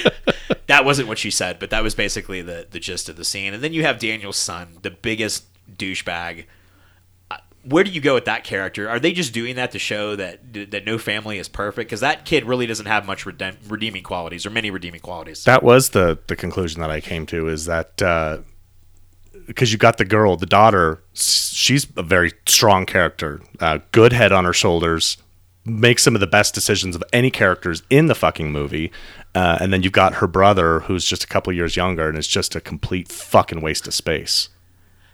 That 0.69 0.85
wasn't 0.85 1.09
what 1.09 1.19
she 1.19 1.31
said, 1.31 1.59
but 1.59 1.71
that 1.71 1.83
was 1.83 1.95
basically 1.95 2.41
the, 2.41 2.66
the 2.71 2.79
gist 2.79 3.09
of 3.09 3.16
the 3.16 3.25
scene. 3.25 3.53
And 3.53 3.62
then 3.62 3.73
you 3.73 3.83
have 3.83 3.99
Daniel's 3.99 4.37
son, 4.37 4.79
the 4.83 4.91
biggest 4.91 5.45
douchebag. 5.77 6.45
Uh, 7.31 7.39
Where 7.64 7.83
do 7.83 7.91
you 7.91 8.01
go 8.01 8.14
with 8.14 8.27
that 8.27 8.45
character? 8.45 8.89
Are 8.89 9.01
they 9.01 9.12
just 9.12 9.33
doing 9.33 9.57
that 9.57 9.73
to 9.73 9.79
show 9.79 10.14
that 10.16 10.71
that 10.71 10.85
no 10.85 10.99
family 10.99 11.39
is 11.39 11.49
perfect? 11.49 11.89
Because 11.89 12.01
that 12.01 12.25
kid 12.25 12.45
really 12.45 12.66
doesn't 12.66 12.87
have 12.87 13.07
much 13.07 13.25
redem- 13.25 13.57
redeeming 13.69 14.03
qualities 14.03 14.47
or 14.47 14.51
many 14.51 14.71
redeeming 14.71 15.01
qualities. 15.01 15.45
That 15.45 15.62
was 15.62 15.91
the 15.91 16.19
the 16.27 16.37
conclusion 16.37 16.81
that 16.83 16.91
I 16.91 17.01
came 17.01 17.27
to 17.27 17.49
is 17.49 17.64
that 17.64 18.01
because 19.47 19.73
you 19.73 19.79
got 19.79 19.97
the 19.97 20.05
girl, 20.05 20.37
the 20.37 20.47
daughter, 20.47 21.03
she's 21.14 21.87
a 21.97 22.03
very 22.03 22.33
strong 22.47 22.85
character, 22.85 23.41
uh, 23.61 23.79
good 23.93 24.12
head 24.12 24.31
on 24.31 24.45
her 24.45 24.53
shoulders, 24.53 25.16
makes 25.69 26.03
some 26.03 26.14
of 26.14 26.21
the 26.21 26.27
best 26.27 26.55
decisions 26.55 26.97
of 26.97 27.05
any 27.12 27.31
characters 27.31 27.83
in 27.91 28.07
the 28.07 28.14
fucking 28.14 28.51
movie. 28.51 28.91
Uh, 29.35 29.59
and 29.61 29.73
then 29.73 29.83
you've 29.83 29.93
got 29.93 30.14
her 30.14 30.27
brother, 30.27 30.81
who's 30.81 31.05
just 31.05 31.23
a 31.23 31.27
couple 31.27 31.53
years 31.53 31.77
younger, 31.77 32.09
and 32.09 32.16
is 32.19 32.27
just 32.27 32.57
a 32.57 32.61
complete 32.61 33.09
fucking 33.09 33.61
waste 33.61 33.87
of 33.87 33.95
space. 33.95 34.49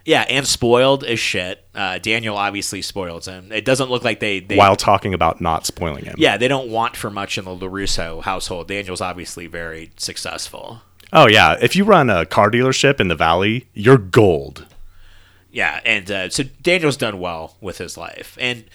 yeah, 0.05 0.21
and 0.29 0.47
spoiled 0.47 1.03
as 1.03 1.19
shit. 1.19 1.65
Uh, 1.75 1.97
Daniel 1.97 2.37
obviously 2.37 2.81
spoils 2.81 3.27
him. 3.27 3.51
It 3.51 3.65
doesn't 3.65 3.89
look 3.89 4.03
like 4.03 4.19
they, 4.19 4.39
they 4.39 4.55
While 4.55 4.75
talking 4.75 5.13
about 5.13 5.41
not 5.41 5.65
spoiling 5.65 6.05
him. 6.05 6.15
yeah, 6.17 6.37
they 6.37 6.47
don't 6.47 6.69
want 6.69 6.95
for 6.95 7.09
much 7.09 7.37
in 7.37 7.45
the 7.45 7.51
LaRusso 7.51 8.23
household. 8.23 8.67
Daniel's 8.67 9.01
obviously 9.01 9.47
very 9.47 9.91
successful. 9.97 10.81
Oh 11.11 11.27
yeah, 11.27 11.55
if 11.61 11.75
you 11.75 11.83
run 11.83 12.09
a 12.09 12.25
car 12.25 12.49
dealership 12.49 12.99
in 12.99 13.07
the 13.09 13.15
valley, 13.15 13.67
you're 13.73 13.97
gold. 13.97 14.65
Yeah, 15.51 15.79
and 15.85 16.09
uh, 16.11 16.29
so 16.29 16.43
Daniel's 16.61 16.97
done 16.97 17.19
well 17.19 17.55
with 17.61 17.77
his 17.77 17.97
life. 17.97 18.37
And 18.41 18.65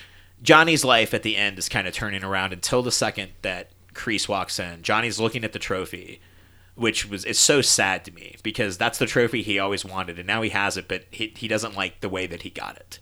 Johnny's 0.42 0.84
life 0.84 1.12
at 1.12 1.22
the 1.22 1.36
end 1.36 1.58
is 1.58 1.68
kind 1.68 1.86
of 1.86 1.94
turning 1.94 2.24
around 2.24 2.52
until 2.52 2.82
the 2.82 2.92
second 2.92 3.32
that 3.42 3.70
Kreese 3.94 4.28
walks 4.28 4.58
in. 4.58 4.82
Johnny's 4.82 5.20
looking 5.20 5.44
at 5.44 5.52
the 5.52 5.58
trophy, 5.58 6.20
which 6.74 7.08
was 7.08 7.24
is 7.24 7.38
so 7.38 7.60
sad 7.60 8.04
to 8.04 8.12
me 8.12 8.36
because 8.42 8.78
that's 8.78 8.98
the 8.98 9.06
trophy 9.06 9.42
he 9.42 9.58
always 9.58 9.84
wanted, 9.84 10.18
and 10.18 10.26
now 10.26 10.42
he 10.42 10.50
has 10.50 10.76
it, 10.76 10.88
but 10.88 11.04
he, 11.10 11.32
he 11.36 11.48
doesn't 11.48 11.76
like 11.76 12.00
the 12.00 12.08
way 12.08 12.26
that 12.26 12.42
he 12.42 12.50
got 12.50 12.76
it. 12.76 13.00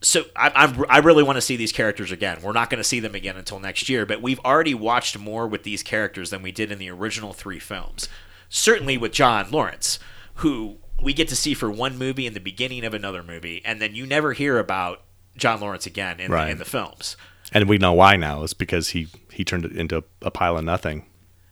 So 0.00 0.24
I, 0.36 0.52
I'm, 0.54 0.84
I 0.88 0.98
really 0.98 1.22
want 1.22 1.36
to 1.36 1.42
see 1.42 1.56
these 1.56 1.72
characters 1.72 2.12
again. 2.12 2.40
We're 2.42 2.52
not 2.52 2.68
going 2.68 2.78
to 2.78 2.84
see 2.88 3.00
them 3.00 3.14
again 3.14 3.36
until 3.36 3.58
next 3.58 3.88
year, 3.88 4.04
but 4.04 4.20
we've 4.20 4.40
already 4.40 4.74
watched 4.74 5.18
more 5.18 5.46
with 5.46 5.62
these 5.62 5.82
characters 5.82 6.30
than 6.30 6.42
we 6.42 6.52
did 6.52 6.70
in 6.70 6.78
the 6.78 6.90
original 6.90 7.32
three 7.32 7.58
films. 7.58 8.08
Certainly 8.50 8.98
with 8.98 9.12
John 9.12 9.50
Lawrence, 9.50 9.98
who 10.36 10.76
we 11.02 11.14
get 11.14 11.28
to 11.28 11.36
see 11.36 11.54
for 11.54 11.70
one 11.70 11.96
movie 11.96 12.26
in 12.26 12.34
the 12.34 12.40
beginning 12.40 12.84
of 12.84 12.92
another 12.92 13.22
movie, 13.22 13.62
and 13.64 13.80
then 13.80 13.94
you 13.94 14.06
never 14.06 14.34
hear 14.34 14.58
about 14.58 15.02
John 15.36 15.60
Lawrence 15.60 15.86
again 15.86 16.20
in, 16.20 16.30
Right. 16.30 16.46
the, 16.46 16.50
in 16.52 16.58
the 16.58 16.64
films. 16.64 17.16
And 17.52 17.68
we 17.68 17.78
know 17.78 17.92
why 17.92 18.16
now 18.16 18.42
is 18.42 18.54
because 18.54 18.90
he 18.90 19.08
he 19.32 19.44
turned 19.44 19.64
it 19.64 19.72
into 19.72 20.02
a 20.22 20.30
pile 20.30 20.56
of 20.58 20.64
nothing. 20.64 21.06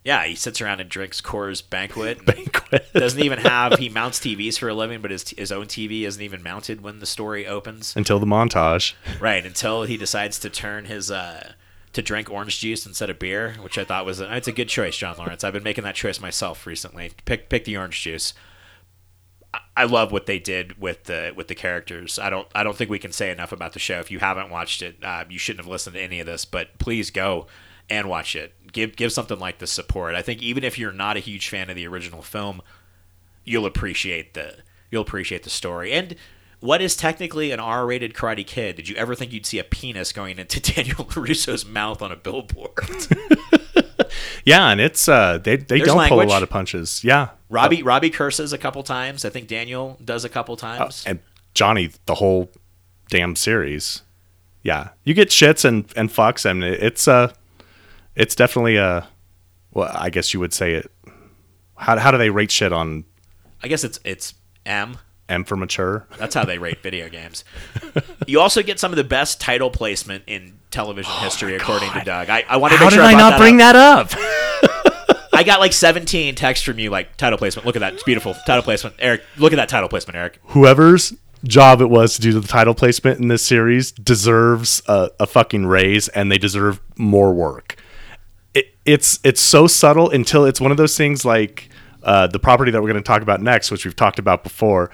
Yeah, 0.05 0.24
he 0.24 0.35
sits 0.35 0.61
around 0.61 0.80
and 0.80 0.91
drinks 0.91 1.20
Coors 1.20 1.62
Banquet. 1.68 2.24
Banquet. 2.26 2.87
Doesn't 2.93 3.22
even 3.22 3.39
have 3.39 3.78
he 3.78 3.89
mounts 3.89 4.18
TVs 4.18 4.59
for 4.59 4.68
a 4.68 4.74
living, 4.74 5.01
but 5.01 5.11
his 5.11 5.28
his 5.30 5.53
own 5.53 5.66
TV 5.66 6.03
isn't 6.03 6.22
even 6.22 6.43
mounted 6.43 6.80
when 6.80 6.99
the 6.99 7.07
story 7.07 7.47
opens. 7.47 7.95
Until 7.97 8.18
the 8.18 8.26
montage. 8.26 8.95
Right 9.20 9.45
until 9.47 9.85
he 9.85 9.97
decides 9.97 10.39
to 10.41 10.51
turn 10.51 10.87
his 10.87 11.11
uh 11.11 11.53
to 11.93 12.01
drink 12.03 12.30
orange 12.30 12.59
juice 12.59 12.87
instead 12.87 13.11
of 13.11 13.18
beer, 13.18 13.55
which 13.61 13.76
I 13.76 13.85
thought 13.85 14.07
was 14.07 14.18
a, 14.20 14.35
it's 14.37 14.49
a 14.49 14.53
good 14.53 14.68
choice, 14.70 14.97
John 14.97 15.16
Lawrence. 15.18 15.45
I've 15.45 15.53
been 15.53 15.62
making 15.62 15.85
that 15.85 15.95
choice 15.95 16.20
myself 16.20 16.66
recently. 16.66 17.12
Pick 17.26 17.49
pick 17.49 17.64
the 17.64 17.76
orange 17.76 18.01
juice. 18.03 18.33
I- 19.76 19.84
love 19.84 20.12
what 20.12 20.26
they 20.26 20.38
did 20.38 20.80
with 20.80 21.05
the 21.05 21.32
with 21.36 21.48
the 21.48 21.55
characters. 21.55 22.18
I 22.18 22.30
don't 22.30 22.48
I 22.55 22.62
don't 22.62 22.76
think 22.76 22.90
we 22.90 22.98
can 22.98 23.12
say 23.12 23.30
enough 23.30 23.53
about 23.53 23.72
the 23.72 23.78
show. 23.78 23.98
If 23.98 24.11
you 24.11 24.18
haven't 24.18 24.50
watched 24.50 24.82
it, 24.82 24.96
uh, 25.03 25.24
you 25.28 25.38
shouldn't 25.38 25.64
have 25.64 25.70
listened 25.70 25.94
to 25.94 26.00
any 26.00 26.20
of 26.20 26.26
this. 26.26 26.44
But 26.44 26.78
please 26.78 27.11
go 27.11 27.46
and 27.90 28.09
watch 28.09 28.34
it. 28.36 28.55
Give 28.72 28.94
give 28.96 29.12
something 29.12 29.38
like 29.38 29.59
this 29.59 29.72
support. 29.72 30.14
I 30.14 30.22
think 30.22 30.42
even 30.42 30.64
if 30.64 30.78
you're 30.78 30.92
not 30.92 31.16
a 31.16 31.20
huge 31.20 31.48
fan 31.48 31.68
of 31.68 31.76
the 31.76 31.86
original 31.86 32.22
film, 32.22 32.62
you'll 33.44 33.66
appreciate 33.66 34.34
the 34.34 34.57
you'll 34.90 35.03
appreciate 35.03 35.42
the 35.42 35.50
story 35.50 35.92
and 35.92 36.16
what 36.61 36.80
is 36.80 36.94
technically 36.94 37.50
an 37.50 37.59
R-rated 37.59 38.14
Karate 38.14 38.46
Kid? 38.46 38.76
Did 38.76 38.88
you 38.88 38.94
ever 38.94 39.16
think 39.16 39.32
you'd 39.32 39.44
see 39.44 39.59
a 39.59 39.64
penis 39.64 40.12
going 40.12 40.38
into 40.38 40.61
Daniel 40.74 41.09
Russo's 41.16 41.66
mouth 41.66 42.00
on 42.00 42.12
a 42.12 42.16
billboard? 42.16 42.78
Yeah, 44.45 44.68
and 44.70 44.81
it's 44.81 45.09
uh 45.09 45.39
they 45.39 45.57
they 45.57 45.79
There's 45.79 45.87
don't 45.89 46.09
pull 46.09 46.20
a 46.20 46.25
lot 46.25 46.43
of 46.43 46.51
punches. 46.51 47.03
Yeah. 47.05 47.29
Robbie 47.51 47.83
Robbie 47.83 48.11
curses 48.11 48.53
a 48.53 48.59
couple 48.59 48.83
times. 48.83 49.25
I 49.25 49.31
think 49.31 49.47
Daniel 49.49 49.99
does 50.05 50.25
a 50.25 50.29
couple 50.29 50.57
times. 50.57 51.05
and 51.07 51.18
Johnny 51.55 51.91
the 52.07 52.14
whole 52.14 52.51
damn 53.11 53.37
series. 53.37 54.03
Yeah. 54.62 54.91
You 55.05 55.14
get 55.14 55.29
shits 55.29 55.64
and 55.64 55.85
and 55.97 56.09
fucks 56.11 56.45
and 56.45 56.62
it- 56.64 56.83
it's 56.83 57.07
uh 57.09 57.33
it's 58.16 58.35
definitely 58.35 58.77
a 58.77 59.09
well, 59.73 59.91
I 59.95 60.11
guess 60.11 60.33
you 60.35 60.41
would 60.41 60.53
say 60.55 60.75
it 60.75 60.91
how 61.77 61.99
how 61.99 62.11
do 62.11 62.18
they 62.18 62.31
rate 62.31 62.51
shit 62.51 62.73
on 62.73 63.05
I 63.62 63.68
guess 63.68 63.85
it's 63.85 64.01
it's 64.05 64.35
M. 64.66 64.97
M 65.29 65.45
for 65.45 65.57
mature? 65.57 66.07
That's 66.18 66.35
how 66.35 66.45
they 66.45 66.59
rate 66.59 66.83
video 66.83 67.09
games. 67.18 67.45
You 68.27 68.41
also 68.41 68.62
get 68.62 68.79
some 68.81 68.93
of 68.93 68.97
the 68.97 69.05
best 69.05 69.41
title 69.41 69.70
placement 69.70 70.25
in 70.27 70.59
television 70.73 71.12
history, 71.20 71.55
according 71.55 71.93
to 71.93 72.03
Doug. 72.05 72.29
I, 72.31 72.45
I 72.49 72.57
want 72.57 72.73
to 72.73 72.77
Oh 72.77 72.79
How 72.79 72.85
make 72.87 72.91
did 72.91 72.97
sure 72.97 73.05
I 73.05 73.12
not 73.12 73.31
that 73.31 73.39
bring 73.39 73.61
up. 73.61 73.75
that 73.75 73.77
up? 73.77 74.09
I 74.14 75.29
I 75.35 75.43
got 75.45 75.61
like 75.61 75.73
17 75.73 76.35
texts 76.35 76.64
from 76.64 76.79
you, 76.79 76.91
like 76.91 77.16
title 77.16 77.39
placement. 77.39 77.64
Look 77.66 77.77
at 77.77 77.81
that, 77.81 77.95
it's 77.95 78.03
beautiful 78.03 78.35
title 78.47 78.62
placement. 78.62 78.97
Eric, 78.99 79.23
look 79.39 79.53
at 79.53 79.57
that 79.57 79.68
title 79.68 79.89
placement, 79.89 80.16
Eric. 80.16 80.39
Whoever's 80.49 81.14
job 81.45 81.81
it 81.81 81.87
was 81.91 82.14
to 82.16 82.20
do 82.20 82.39
the 82.39 82.47
title 82.47 82.75
placement 82.75 83.18
in 83.18 83.29
this 83.29 83.45
series 83.45 83.91
deserves 83.93 84.83
a, 84.87 85.11
a 85.18 85.27
fucking 85.27 85.66
raise, 85.66 86.09
and 86.09 86.31
they 86.31 86.39
deserve 86.39 86.81
more 86.97 87.33
work. 87.33 87.77
It, 88.55 88.66
it's 88.85 89.18
it's 89.25 89.41
so 89.41 89.66
subtle 89.66 90.11
until 90.11 90.45
it's 90.45 90.61
one 90.61 90.70
of 90.70 90.77
those 90.77 90.97
things 90.97 91.25
like 91.25 91.68
uh, 92.03 92.27
the 92.27 92.39
property 92.39 92.70
that 92.70 92.83
we're 92.83 92.89
going 92.91 93.03
to 93.03 93.07
talk 93.07 93.23
about 93.23 93.41
next, 93.41 93.70
which 93.70 93.85
we've 93.85 93.97
talked 93.97 94.18
about 94.18 94.43
before. 94.45 94.91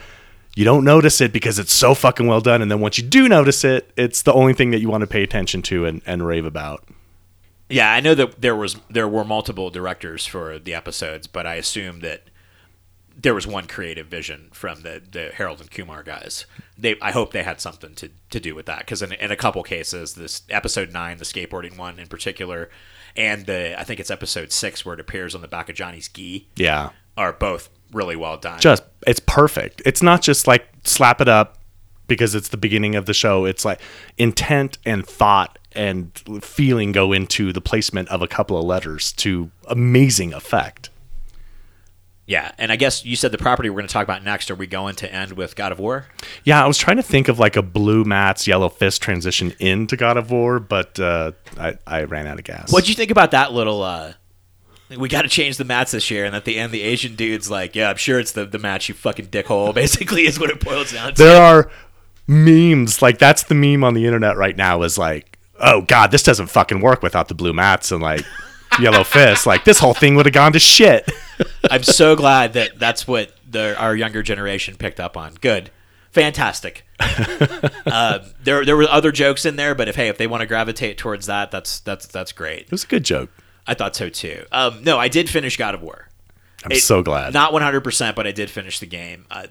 You 0.59 0.65
don't 0.65 0.83
notice 0.83 1.21
it 1.21 1.33
because 1.33 1.61
it's 1.61 1.73
so 1.73 1.95
fucking 1.95 2.27
well 2.27 2.41
done, 2.41 2.63
and 2.63 2.69
then 2.69 2.81
once 2.81 2.99
you 2.99 3.05
do 3.05 3.29
notice 3.29 3.63
it, 3.63 3.93
it's 3.97 4.23
the 4.23 4.33
only 4.33 4.53
thing 4.55 4.73
that 4.73 4.81
you 4.81 4.89
want 4.89 5.03
to 5.03 5.07
pay 5.07 5.23
attention 5.23 5.63
to 5.63 5.85
and, 5.85 6.03
and 6.05 6.27
rave 6.27 6.45
about. 6.45 6.85
Yeah, 7.71 7.93
I 7.93 8.01
know 8.01 8.17
that 8.17 8.41
there 8.41 8.57
was 8.57 8.75
there 8.91 9.07
were 9.07 9.25
multiple 9.25 9.71
directors 9.71 10.27
for 10.27 10.59
the 10.59 10.75
episodes, 10.75 11.29
but 11.29 11.47
I 11.47 11.55
assume 11.55 12.01
that 12.01 12.23
there 13.17 13.37
was 13.37 13.47
one 13.47 13.69
creative 13.69 14.09
vision 14.09 14.49
from 14.53 14.83
the, 14.83 15.01
the 15.09 15.31
Harold 15.33 15.61
and 15.61 15.71
Kumar 15.71 16.03
guys. 16.03 16.45
They, 16.77 16.97
I 17.01 17.13
hope 17.13 17.33
they 17.33 17.45
had 17.45 17.61
something 17.61 17.95
to, 17.95 18.11
to 18.31 18.41
do 18.41 18.57
with 18.57 18.67
that 18.67 18.81
because 18.81 19.01
in, 19.01 19.13
in 19.13 19.31
a 19.31 19.37
couple 19.37 19.63
cases, 19.63 20.15
this 20.15 20.43
episode 20.51 20.93
nine, 20.93 21.19
the 21.19 21.25
skateboarding 21.25 21.79
one 21.79 22.01
in 22.01 22.09
particular, 22.09 22.69
and 23.17 23.47
the 23.47 23.79
I 23.79 23.85
think 23.85 24.01
it's 24.01 24.11
episode 24.11 24.51
six 24.51 24.85
where 24.85 24.95
it 24.95 25.01
appears 25.01 25.37
on 25.37 25.41
the 25.41 25.47
back 25.47 25.69
of 25.69 25.77
Johnny's 25.77 26.09
gi, 26.09 26.49
Yeah, 26.57 26.91
are 27.17 27.33
both 27.33 27.71
really 27.93 28.17
well 28.17 28.37
done. 28.37 28.61
just 28.61 28.83
it's 29.09 29.21
perfect. 29.21 29.83
It's 29.87 30.03
not 30.03 30.23
just 30.23 30.47
like 30.47 30.69
slap 30.85 31.21
it 31.21 31.29
up 31.29 31.59
because 32.07 32.35
it's 32.35 32.49
the 32.49 32.57
beginning 32.57 32.95
of 32.95 33.07
the 33.07 33.15
show. 33.15 33.45
It's 33.45 33.65
like 33.65 33.81
intent 34.17 34.79
and 34.85 35.07
thought 35.07 35.59
and 35.73 36.13
feeling 36.43 36.93
go 36.93 37.13
into 37.13 37.53
the 37.53 37.61
placement 37.61 38.09
of 38.09 38.23
a 38.23 38.29
couple 38.29 38.59
of 38.59 38.65
letters 38.65 39.13
to 39.13 39.51
amazing 39.67 40.33
effect. 40.33 40.91
yeah, 42.27 42.53
and 42.59 42.71
I 42.73 42.77
guess 42.77 43.05
you 43.05 43.17
said 43.17 43.33
the 43.33 43.39
property 43.39 43.71
we're 43.71 43.77
going 43.77 43.87
to 43.89 43.93
talk 43.93 44.05
about 44.05 44.23
next. 44.25 44.51
Are 44.51 44.55
we 44.55 44.67
going 44.67 44.95
to 44.97 45.13
end 45.13 45.33
with 45.33 45.57
God 45.57 45.73
of 45.73 45.79
War? 45.79 46.07
Yeah, 46.45 46.63
I 46.63 46.67
was 46.67 46.77
trying 46.77 46.97
to 46.99 47.03
think 47.03 47.29
of 47.29 47.39
like 47.39 47.57
a 47.57 47.63
blue 47.63 48.05
mats 48.05 48.47
yellow 48.47 48.69
fist 48.69 49.01
transition 49.03 49.55
into 49.59 49.97
God 49.97 50.17
of 50.19 50.31
War, 50.31 50.59
but 50.61 50.99
uh, 51.01 51.33
I 51.59 51.79
I 51.87 52.03
ran 52.05 52.27
out 52.27 52.39
of 52.39 52.45
gas. 52.45 52.73
What'd 52.73 52.89
you 52.89 52.95
think 52.95 53.11
about 53.11 53.31
that 53.31 53.53
little? 53.53 53.83
uh 53.83 54.13
We 54.97 55.09
got 55.09 55.23
to 55.23 55.29
change 55.29 55.57
the 55.59 55.65
mats 55.65 55.93
this 55.93 56.11
year, 56.11 56.25
and 56.25 56.35
at 56.35 56.45
the 56.45 56.59
end, 56.59 56.73
the 56.73 56.83
Asian 56.83 57.15
dude's 57.15 57.51
like, 57.51 57.77
"Yeah, 57.77 57.91
I'm 57.91 57.97
sure 57.97 58.19
it's 58.19 58.33
the 58.33 58.45
the 58.47 58.59
match, 58.59 58.89
you 58.89 58.95
fucking 58.95 59.27
dickhole." 59.27 59.75
Basically, 59.75 60.27
is 60.27 60.41
what 60.41 60.51
it 60.51 60.65
boils 60.65 60.93
down 60.93 61.15
to. 61.15 61.23
there 61.23 61.43
are 61.43 61.71
memes 62.27 63.01
like 63.01 63.19
that's 63.19 63.45
the 63.45 63.55
meme 63.55 63.83
on 63.83 63.95
the 63.95 64.05
internet 64.05 64.37
right 64.37 64.55
now 64.59 64.83
is 64.83 64.99
like 64.99 65.39
oh 65.61 65.81
god 65.81 66.11
this 66.11 66.23
doesn't 66.23 66.49
fucking 66.49 66.79
work 66.83 67.03
without 67.03 67.29
the 67.29 67.35
blue 67.35 67.55
mats 67.55 67.91
and 67.91 68.03
like 68.03 68.23
yellow 68.81 69.03
fists. 69.03 69.47
like 69.47 69.65
this 69.65 69.79
whole 69.79 69.95
thing 69.95 70.15
would 70.15 70.27
have 70.27 70.35
gone 70.35 70.53
to 70.53 70.59
shit 70.59 71.11
I'm 71.71 71.83
so 71.83 72.17
glad 72.17 72.53
that 72.53 72.79
that's 72.79 73.07
what 73.09 73.33
the 73.51 73.77
our 73.79 73.95
younger 73.97 74.23
generation 74.23 74.77
picked 74.77 75.01
up 75.01 75.17
on. 75.17 75.35
Good, 75.41 75.71
fantastic. 76.11 76.85
um, 77.87 78.21
there 78.43 78.65
there 78.65 78.77
were 78.77 78.89
other 78.89 79.13
jokes 79.13 79.45
in 79.47 79.57
there, 79.57 79.75
but 79.75 79.89
if 79.89 79.97
hey, 79.97 80.09
if 80.09 80.19
they 80.19 80.27
want 80.27 80.41
to 80.43 80.47
gravitate 80.47 80.99
towards 80.99 81.27
that, 81.27 81.51
that's 81.51 81.81
that's 81.81 82.07
that's 82.07 82.33
great. 82.33 82.63
it 82.63 82.71
was 82.71 82.85
a 82.85 82.89
good 82.89 83.05
joke 83.05 83.31
I 83.69 83.75
thought 83.75 83.95
so 83.95 84.09
too. 84.09 84.45
Um, 84.51 84.83
no, 84.83 84.99
I 84.99 85.07
did 85.09 85.29
finish 85.31 85.57
God 85.57 85.75
of 85.75 85.83
War. 85.83 86.09
i'm 86.65 86.73
It- 86.73 86.81
so 86.83 87.03
glad 87.03 87.33
Not 87.35 87.53
100%, 87.53 88.17
but 88.17 88.27
I 88.27 88.33
did 88.33 88.51
finish 88.51 88.79
the 88.81 88.87
game. 88.87 89.27
I 89.31 89.47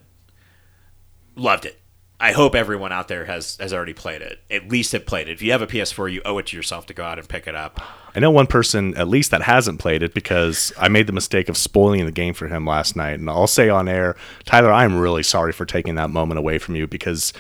loved 1.36 1.66
it. 1.66 1.80
I 2.20 2.32
hope 2.32 2.56
everyone 2.56 2.92
out 2.92 3.10
there 3.10 3.26
has 3.26 3.58
has 3.60 3.72
already 3.72 3.94
played 3.94 4.24
it. 4.24 4.40
At 4.50 4.70
least 4.70 4.92
have 4.94 5.06
played 5.06 5.28
it. 5.30 5.34
If 5.34 5.44
you 5.44 5.52
have 5.52 5.62
a 5.62 5.68
PS4, 5.68 6.12
you 6.12 6.22
owe 6.26 6.40
it 6.40 6.48
to 6.48 6.58
yourself 6.58 6.88
to 6.88 6.94
go 6.96 7.04
out 7.04 7.20
and 7.20 7.30
pick 7.30 7.46
it 7.48 7.54
up. 7.54 7.80
i 8.16 8.20
know 8.20 8.32
one 8.32 8.48
person 8.48 8.98
at 8.98 9.08
least 9.08 9.30
that 9.30 9.44
hasn't 9.44 9.80
played 9.80 10.02
it 10.02 10.16
because 10.16 10.74
i 10.80 10.88
made 10.88 11.06
the 11.06 11.14
mistake 11.14 11.48
of 11.48 11.56
spoiling 11.56 12.04
the 12.08 12.12
game 12.12 12.34
for 12.34 12.48
him 12.48 12.66
last 12.66 12.96
night 12.96 13.20
and 13.20 13.30
i'll 13.30 13.46
say 13.46 13.70
on 13.70 13.88
air 13.88 14.16
tyler 14.46 14.72
i'm 14.74 14.98
really 14.98 15.22
sorry 15.22 15.52
for 15.54 15.66
taking 15.68 15.94
that 15.94 16.10
moment 16.10 16.40
away 16.40 16.58
from 16.58 16.76
you 16.76 16.88
because 16.88 17.32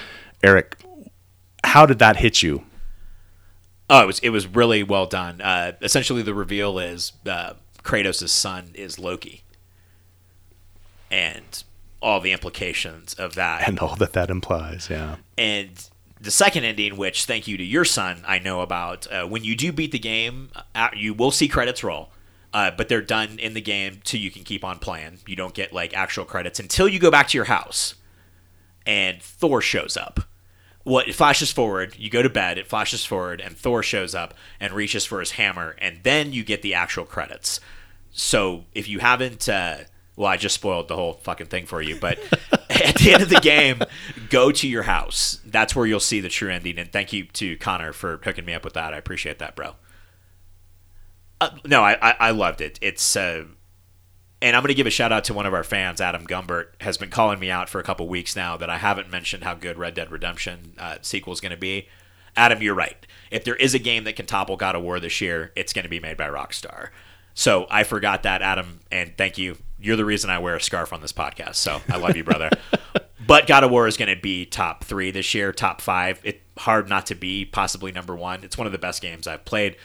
eric 0.43 0.77
how 1.63 1.87
did 1.87 1.97
that 1.97 2.17
hit 2.17 2.43
you 2.43 2.63
Oh, 3.89 4.01
it 4.03 4.05
was 4.05 4.19
it 4.19 4.29
was 4.29 4.47
really 4.47 4.83
well 4.83 5.05
done. 5.05 5.41
Uh, 5.41 5.73
essentially, 5.81 6.21
the 6.21 6.33
reveal 6.33 6.77
is 6.79 7.13
uh, 7.25 7.53
Kratos' 7.83 8.29
son 8.29 8.71
is 8.73 8.99
Loki, 8.99 9.43
and 11.09 11.63
all 12.01 12.19
the 12.19 12.31
implications 12.31 13.13
of 13.15 13.35
that. 13.35 13.67
and 13.67 13.79
all 13.79 13.95
that 13.95 14.13
that 14.13 14.29
implies 14.29 14.87
yeah 14.89 15.15
And 15.37 15.89
the 16.21 16.31
second 16.31 16.63
ending, 16.63 16.95
which 16.97 17.25
thank 17.25 17.47
you 17.47 17.57
to 17.57 17.63
your 17.63 17.85
son, 17.85 18.23
I 18.27 18.39
know 18.39 18.61
about. 18.61 19.07
Uh, 19.11 19.25
when 19.25 19.43
you 19.43 19.55
do 19.55 19.71
beat 19.71 19.91
the 19.91 19.99
game, 19.99 20.49
uh, 20.75 20.89
you 20.95 21.13
will 21.13 21.31
see 21.31 21.47
credits 21.47 21.83
roll, 21.83 22.09
uh, 22.53 22.71
but 22.71 22.89
they're 22.89 23.01
done 23.01 23.39
in 23.39 23.53
the 23.53 23.61
game 23.61 24.01
so 24.03 24.17
you 24.17 24.31
can 24.31 24.43
keep 24.43 24.63
on 24.63 24.79
playing. 24.79 25.19
You 25.27 25.35
don't 25.35 25.53
get 25.53 25.73
like 25.73 25.95
actual 25.95 26.25
credits 26.25 26.59
until 26.59 26.87
you 26.87 26.99
go 26.99 27.09
back 27.11 27.27
to 27.29 27.37
your 27.37 27.45
house, 27.45 27.95
and 28.85 29.21
Thor 29.21 29.61
shows 29.61 29.95
up. 29.95 30.21
What 30.87 31.09
it 31.09 31.15
flashes 31.15 31.51
forward, 31.51 31.95
you 31.97 32.09
go 32.09 32.21
to 32.21 32.29
bed, 32.29 32.57
it 32.57 32.67
flashes 32.67 33.03
forward, 33.03 33.41
and 33.41 33.57
Thor 33.57 33.83
shows 33.83 34.15
up 34.15 34.33
and 34.57 34.71
reaches 34.71 35.05
for 35.05 35.19
his 35.19 35.31
hammer, 35.31 35.75
and 35.79 35.99
then 36.03 36.31
you 36.31 36.45
get 36.45 36.61
the 36.61 36.75
actual 36.75 37.03
credits. 37.03 37.59
So 38.11 38.63
if 38.73 38.87
you 38.87 38.99
haven't, 38.99 39.49
uh, 39.49 39.79
well, 40.15 40.29
I 40.29 40.37
just 40.37 40.55
spoiled 40.55 40.87
the 40.87 40.95
whole 40.95 41.15
fucking 41.23 41.47
thing 41.47 41.65
for 41.65 41.81
you, 41.81 41.97
but 41.99 42.17
at 42.69 42.95
the 42.95 43.11
end 43.13 43.21
of 43.21 43.27
the 43.27 43.41
game, 43.41 43.81
go 44.29 44.49
to 44.53 44.65
your 44.65 44.83
house. 44.83 45.41
That's 45.45 45.75
where 45.75 45.85
you'll 45.85 45.99
see 45.99 46.21
the 46.21 46.29
true 46.29 46.49
ending. 46.49 46.79
And 46.79 46.89
thank 46.89 47.11
you 47.11 47.25
to 47.25 47.57
Connor 47.57 47.91
for 47.91 48.21
hooking 48.23 48.45
me 48.45 48.53
up 48.53 48.63
with 48.63 48.75
that. 48.75 48.93
I 48.93 48.97
appreciate 48.97 49.39
that, 49.39 49.57
bro. 49.57 49.75
Uh, 51.41 51.49
no, 51.65 51.83
I, 51.83 51.97
I 52.01 52.15
I 52.19 52.31
loved 52.31 52.61
it. 52.61 52.79
It's 52.81 53.17
uh, 53.17 53.43
and 54.41 54.55
I'm 54.55 54.61
going 54.61 54.69
to 54.69 54.75
give 54.75 54.87
a 54.87 54.91
shout 54.91 55.11
out 55.11 55.23
to 55.25 55.33
one 55.33 55.45
of 55.45 55.53
our 55.53 55.63
fans, 55.63 55.99
Adam 55.99 56.27
Gumbert, 56.27 56.67
has 56.81 56.97
been 56.97 57.09
calling 57.09 57.39
me 57.39 57.49
out 57.49 57.69
for 57.69 57.79
a 57.79 57.83
couple 57.83 58.07
weeks 58.07 58.35
now 58.35 58.55
that 58.57 58.69
I 58.69 58.77
haven't 58.77 59.09
mentioned 59.09 59.43
how 59.43 59.55
good 59.55 59.77
Red 59.77 59.95
Dead 59.95 60.11
Redemption 60.11 60.73
uh, 60.77 60.97
sequel 61.01 61.33
is 61.33 61.41
going 61.41 61.51
to 61.51 61.57
be. 61.57 61.87
Adam, 62.35 62.61
you're 62.61 62.75
right. 62.75 62.97
If 63.31 63.43
there 63.43 63.55
is 63.55 63.73
a 63.73 63.79
game 63.79 64.03
that 64.03 64.15
can 64.15 64.27
topple 64.27 64.57
God 64.57 64.75
of 64.75 64.83
War 64.83 64.99
this 64.99 65.21
year, 65.21 65.51
it's 65.55 65.73
going 65.73 65.83
to 65.83 65.89
be 65.89 65.99
made 65.99 66.17
by 66.17 66.27
Rockstar. 66.27 66.89
So 67.33 67.65
I 67.69 67.83
forgot 67.83 68.23
that, 68.23 68.41
Adam, 68.41 68.79
and 68.91 69.17
thank 69.17 69.37
you. 69.37 69.57
You're 69.79 69.95
the 69.95 70.05
reason 70.05 70.29
I 70.29 70.39
wear 70.39 70.55
a 70.55 70.61
scarf 70.61 70.93
on 70.93 71.01
this 71.01 71.13
podcast. 71.13 71.55
So 71.55 71.81
I 71.89 71.97
love 71.97 72.15
you, 72.15 72.23
brother. 72.23 72.49
but 73.27 73.47
God 73.47 73.63
of 73.63 73.71
War 73.71 73.87
is 73.87 73.97
going 73.97 74.15
to 74.15 74.21
be 74.21 74.45
top 74.45 74.83
three 74.83 75.11
this 75.11 75.33
year, 75.33 75.51
top 75.51 75.81
five. 75.81 76.19
It 76.23 76.41
hard 76.57 76.89
not 76.89 77.07
to 77.07 77.15
be 77.15 77.45
possibly 77.45 77.91
number 77.91 78.15
one. 78.15 78.43
It's 78.43 78.57
one 78.57 78.67
of 78.67 78.73
the 78.73 78.79
best 78.79 79.01
games 79.01 79.27
I've 79.27 79.45
played. 79.45 79.77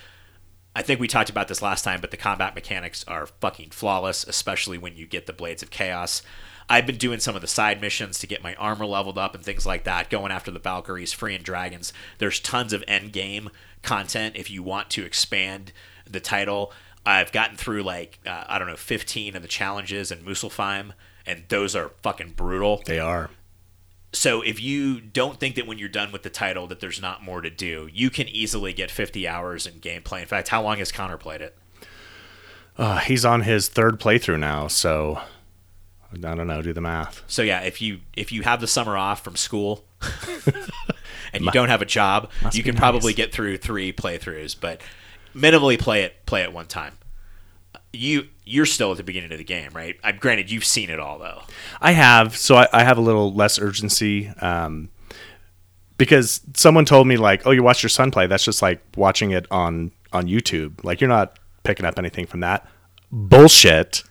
I 0.75 0.83
think 0.83 1.01
we 1.01 1.09
talked 1.09 1.29
about 1.29 1.49
this 1.49 1.61
last 1.61 1.83
time, 1.85 2.01
but 2.01 2.11
the 2.11 2.17
combat 2.17 2.55
mechanics 2.55 3.05
are 3.07 3.27
fucking 3.27 3.71
flawless, 3.71 4.25
especially 4.25 4.79
when 4.79 4.97
you 4.97 5.07
get 5.07 5.27
the 5.27 5.33
Blades 5.33 5.63
of 5.63 5.71
Chaos. 5.71 6.23
I've 6.69 6.87
been 6.87 6.97
doing 6.97 7.21
some 7.21 7.35
of 7.35 7.43
the 7.43 7.47
side 7.47 7.81
missions 7.81 8.19
to 8.21 8.27
get 8.27 8.43
my 8.43 8.55
armor 8.55 8.87
leveled 8.87 9.19
up 9.19 9.35
and 9.35 9.45
things 9.45 9.67
like 9.67 9.85
that, 9.85 10.09
going 10.09 10.33
after 10.33 10.51
the 10.51 10.59
Valkyries, 10.59 11.13
freeing 11.13 11.43
dragons. 11.43 11.93
There's 12.19 12.41
tons 12.41 12.73
of 12.73 12.83
end 12.89 13.13
game 13.13 13.51
content 13.83 14.37
if 14.37 14.51
you 14.51 14.63
want 14.63 14.89
to 14.91 15.05
expand 15.05 15.73
the 16.09 16.21
title. 16.21 16.73
I've 17.05 17.33
gotten 17.33 17.57
through 17.57 17.83
like, 17.83 18.21
uh, 18.27 18.45
I 18.47 18.59
don't 18.59 18.69
know, 18.69 18.77
15 18.77 19.37
of 19.37 19.43
the 19.43 19.49
challenges 19.49 20.11
in 20.11 20.21
Muspelheim, 20.21 20.93
and 21.27 21.45
those 21.49 21.77
are 21.77 21.91
fucking 22.03 22.33
brutal. 22.37 22.83
they 22.87 23.01
are 23.01 23.29
So 24.13 24.43
if 24.43 24.61
you 24.61 25.01
don't 25.01 25.41
think 25.41 25.55
that 25.57 25.67
when 25.67 25.79
you're 25.79 25.89
done 25.89 26.13
with 26.13 26.23
the 26.23 26.31
title 26.31 26.67
that 26.67 26.81
there's 26.81 27.01
not 27.01 27.23
more 27.23 27.41
to 27.41 27.49
do, 27.51 27.89
you 27.93 28.11
can 28.11 28.29
easily 28.29 28.73
get 28.75 28.91
50 28.91 29.27
hours 29.27 29.67
in 29.67 29.75
gameplay. 29.81 30.21
In 30.21 30.27
fact, 30.27 30.49
how 30.49 30.63
long 30.63 30.79
has 30.79 30.93
Connor 30.93 31.17
played 31.17 31.41
it? 31.41 31.57
uh, 32.79 32.99
he's 33.01 33.25
on 33.25 33.43
his 33.43 33.69
third 33.69 34.01
playthrough 34.01 34.39
now 34.39 34.67
so 34.67 35.21
i 36.11 36.17
don't 36.17 36.47
know 36.47 36.63
do 36.63 36.73
the 36.73 36.81
math 36.81 37.23
So 37.27 37.43
yeah, 37.43 37.61
if 37.61 37.83
you 37.83 38.01
if 38.17 38.33
you 38.33 38.43
have 38.43 38.63
the 38.63 38.67
summer 38.67 38.97
off 38.97 39.23
from 39.23 39.37
school 39.37 39.85
and 41.35 41.45
you 41.45 41.51
don't 41.51 41.69
have 41.69 41.83
a 41.83 41.87
job, 41.87 42.31
you 42.53 42.63
be 42.63 42.71
can 42.71 42.75
probably 42.77 43.13
get 43.13 43.33
through 43.33 43.59
three 43.59 43.93
playthroughs, 43.93 44.57
but 44.59 44.81
minimally 45.35 45.79
play 45.79 46.03
it 46.03 46.25
play 46.27 46.43
it 46.43 46.53
one 46.53 46.67
time. 46.67 46.97
You 47.93 48.29
you're 48.45 48.67
still 48.67 48.91
at 48.91 48.97
the 48.97 49.05
beginning 49.05 49.33
of 49.33 49.39
the 49.39 49.45
game, 49.45 49.71
right? 49.73 49.97
I 50.03 50.13
granted 50.13 50.51
you've 50.51 50.65
seen 50.65 50.91
it 50.91 50.99
all 50.99 51.19
though. 51.19 51.43
I 51.81 51.93
have, 51.93 52.37
so 52.37 52.57
I, 52.57 52.69
I 52.73 52.85
have 52.85 52.99
a 52.99 53.01
little 53.01 53.33
less 53.33 53.59
urgency, 53.59 54.29
um, 54.41 54.91
because 55.97 56.41
someone 56.55 56.85
told 56.85 57.07
me 57.07 57.17
like, 57.17 57.47
"Oh, 57.47 57.53
you 57.53 57.63
watched 57.63 57.83
your 57.83 57.91
son 57.91 58.11
play. 58.11 58.27
That's 58.27 58.45
just 58.45 58.63
like 58.63 58.83
watching 58.97 59.31
it 59.31 59.47
on 59.51 59.93
on 60.13 60.27
YouTube. 60.27 60.83
Like 60.83 61.01
you're 61.01 61.09
not 61.09 61.39
picking 61.63 61.87
up 61.87 61.99
anything 61.99 62.27
from 62.27 62.41
that." 62.41 62.67
Bullshit. 63.13 64.03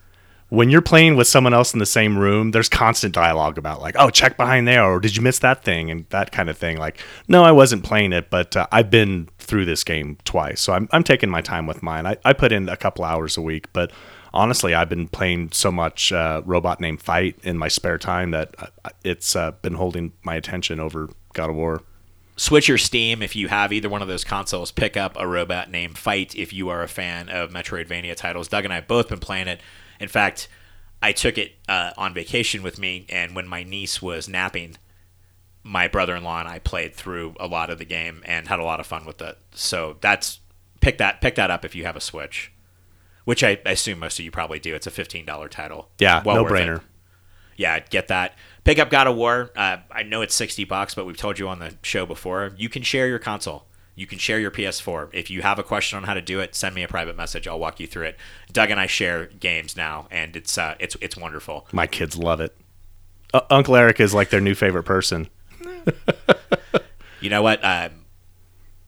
When 0.48 0.70
you're 0.70 0.82
playing 0.82 1.16
with 1.16 1.28
someone 1.28 1.54
else 1.54 1.74
in 1.74 1.80
the 1.80 1.86
same 1.86 2.18
room, 2.18 2.52
there's 2.52 2.68
constant 2.68 3.14
dialogue 3.14 3.58
about 3.58 3.82
like, 3.82 3.96
"Oh, 3.98 4.10
check 4.10 4.38
behind 4.38 4.68
there," 4.68 4.86
or 4.86 5.02
"Did 5.02 5.18
you 5.18 5.22
miss 5.22 5.40
that 5.40 5.64
thing?" 5.66 5.92
and 5.92 6.06
that 6.10 6.32
kind 6.32 6.50
of 6.50 6.58
thing. 6.58 6.78
Like, 6.78 6.98
no, 7.28 7.44
I 7.44 7.52
wasn't 7.52 7.84
playing 7.84 8.14
it, 8.14 8.30
but 8.30 8.56
uh, 8.56 8.68
I've 8.72 8.90
been 8.90 9.28
through 9.40 9.66
this 9.66 9.84
game 9.84 10.18
twice, 10.24 10.62
so 10.62 10.72
I'm 10.72 10.88
I'm 10.92 11.04
taking 11.04 11.30
my 11.30 11.42
time 11.42 11.68
with 11.68 11.84
mine. 11.84 12.06
I, 12.06 12.16
I 12.24 12.32
put 12.32 12.54
in 12.54 12.70
a 12.70 12.78
couple 12.78 13.04
hours 13.04 13.36
a 13.36 13.42
week, 13.42 13.74
but 13.74 13.92
honestly, 14.34 14.74
I've 14.74 14.90
been 14.90 15.08
playing 15.08 15.52
so 15.52 15.72
much 15.72 16.12
uh, 16.12 16.42
robot 16.46 16.80
named 16.80 17.02
Fight 17.02 17.38
in 17.44 17.58
my 17.58 17.68
spare 17.68 17.98
time 17.98 18.32
that 18.32 18.56
uh, 18.58 18.90
it's 19.04 19.36
uh, 19.36 19.52
been 19.62 19.76
holding 19.76 20.14
my 20.24 20.36
attention 20.36 20.80
over 20.80 21.10
God 21.34 21.50
of 21.50 21.56
War. 21.56 21.84
Switch 22.38 22.68
your 22.68 22.78
Steam 22.78 23.22
if 23.22 23.36
you 23.36 23.50
have 23.50 23.72
either 23.72 23.90
one 23.90 24.02
of 24.02 24.08
those 24.08 24.24
consoles. 24.24 24.72
Pick 24.72 24.98
up 24.98 25.16
a 25.20 25.28
robot 25.28 25.70
named 25.70 25.98
Fight 25.98 26.36
if 26.36 26.52
you 26.52 26.70
are 26.70 26.82
a 26.82 26.88
fan 26.88 27.30
of 27.30 27.52
Metroidvania 27.52 28.16
titles. 28.16 28.48
Doug 28.48 28.64
and 28.64 28.74
I 28.74 28.78
have 28.78 28.88
both 28.88 29.10
been 29.10 29.20
playing 29.20 29.48
it. 29.48 29.62
In 30.00 30.08
fact, 30.08 30.48
I 31.02 31.12
took 31.12 31.38
it 31.38 31.54
uh, 31.68 31.92
on 31.98 32.14
vacation 32.14 32.64
with 32.64 32.80
me, 32.80 33.06
and 33.10 33.36
when 33.36 33.48
my 33.48 33.64
niece 33.64 34.02
was 34.02 34.28
napping, 34.28 34.78
my 35.64 35.88
brother-in-law 35.88 36.40
and 36.40 36.50
I 36.50 36.60
played 36.60 36.96
through 36.96 37.36
a 37.40 37.48
lot 37.48 37.70
of 37.70 37.78
the 37.78 37.86
game 37.86 38.24
and 38.26 38.48
had 38.48 38.60
a 38.60 38.64
lot 38.64 38.80
of 38.80 38.88
fun 38.88 39.06
with 39.06 39.22
it. 39.22 39.38
So 39.54 39.98
that's 40.02 40.40
pick 40.80 40.98
that 40.98 41.22
pick 41.22 41.36
that 41.36 41.52
up 41.52 41.64
if 41.64 41.76
you 41.76 41.86
have 41.86 41.96
a 41.96 42.02
Switch, 42.02 42.52
which 43.26 43.44
I, 43.44 43.60
I 43.66 43.72
assume 43.72 44.00
most 44.00 44.20
of 44.20 44.26
you 44.26 44.32
probably 44.32 44.60
do. 44.60 44.74
It's 44.76 44.88
a 44.88 44.92
fifteen 44.92 45.26
dollar 45.26 45.48
title. 45.50 45.90
Yeah, 46.00 46.22
Well 46.26 46.36
no 46.38 46.44
worth 46.44 46.52
it. 46.54 46.56
brainer. 46.68 46.82
Yeah, 47.58 47.80
get 47.80 48.08
that. 48.08 48.36
Pick 48.64 48.80
up 48.80 48.90
God 48.90 49.08
of 49.08 49.16
War. 49.16 49.52
Uh, 49.56 49.78
I 49.92 50.04
know 50.04 50.22
it's 50.22 50.34
sixty 50.36 50.64
bucks, 50.64 50.96
but 50.96 51.06
we've 51.06 51.18
told 51.18 51.38
you 51.40 51.48
on 51.48 51.60
the 51.60 51.76
show 51.84 52.06
before. 52.06 52.52
You 52.58 52.70
can 52.70 52.82
share 52.82 53.08
your 53.08 53.20
console. 53.20 53.66
You 53.94 54.08
can 54.08 54.18
share 54.18 54.40
your 54.40 54.52
PS4. 54.52 55.10
If 55.14 55.30
you 55.30 55.42
have 55.42 55.60
a 55.60 55.64
question 55.64 55.98
on 55.98 56.06
how 56.06 56.14
to 56.14 56.22
do 56.22 56.40
it, 56.40 56.56
send 56.56 56.74
me 56.74 56.82
a 56.82 56.88
private 56.88 57.16
message. 57.18 57.48
I'll 57.48 57.60
walk 57.60 57.80
you 57.80 57.86
through 57.88 58.06
it. 58.06 58.18
Doug 58.52 58.72
and 58.72 58.80
I 58.80 58.88
share 58.88 59.26
games 59.28 59.76
now, 59.76 60.08
and 60.10 60.36
it's 60.36 60.58
uh, 60.58 60.76
it's 60.80 60.96
it's 61.02 61.18
wonderful. 61.18 61.68
My 61.72 61.88
kids 61.88 62.18
love 62.18 62.40
it. 62.40 62.56
Uh, 63.34 63.42
Uncle 63.50 63.76
Eric 63.76 64.00
is 64.00 64.14
like 64.14 64.30
their 64.30 64.42
new 64.42 64.56
favorite 64.56 64.84
person. 64.84 65.28
You 67.20 67.30
know 67.30 67.44
what? 67.44 67.64
Uh, 67.64 67.90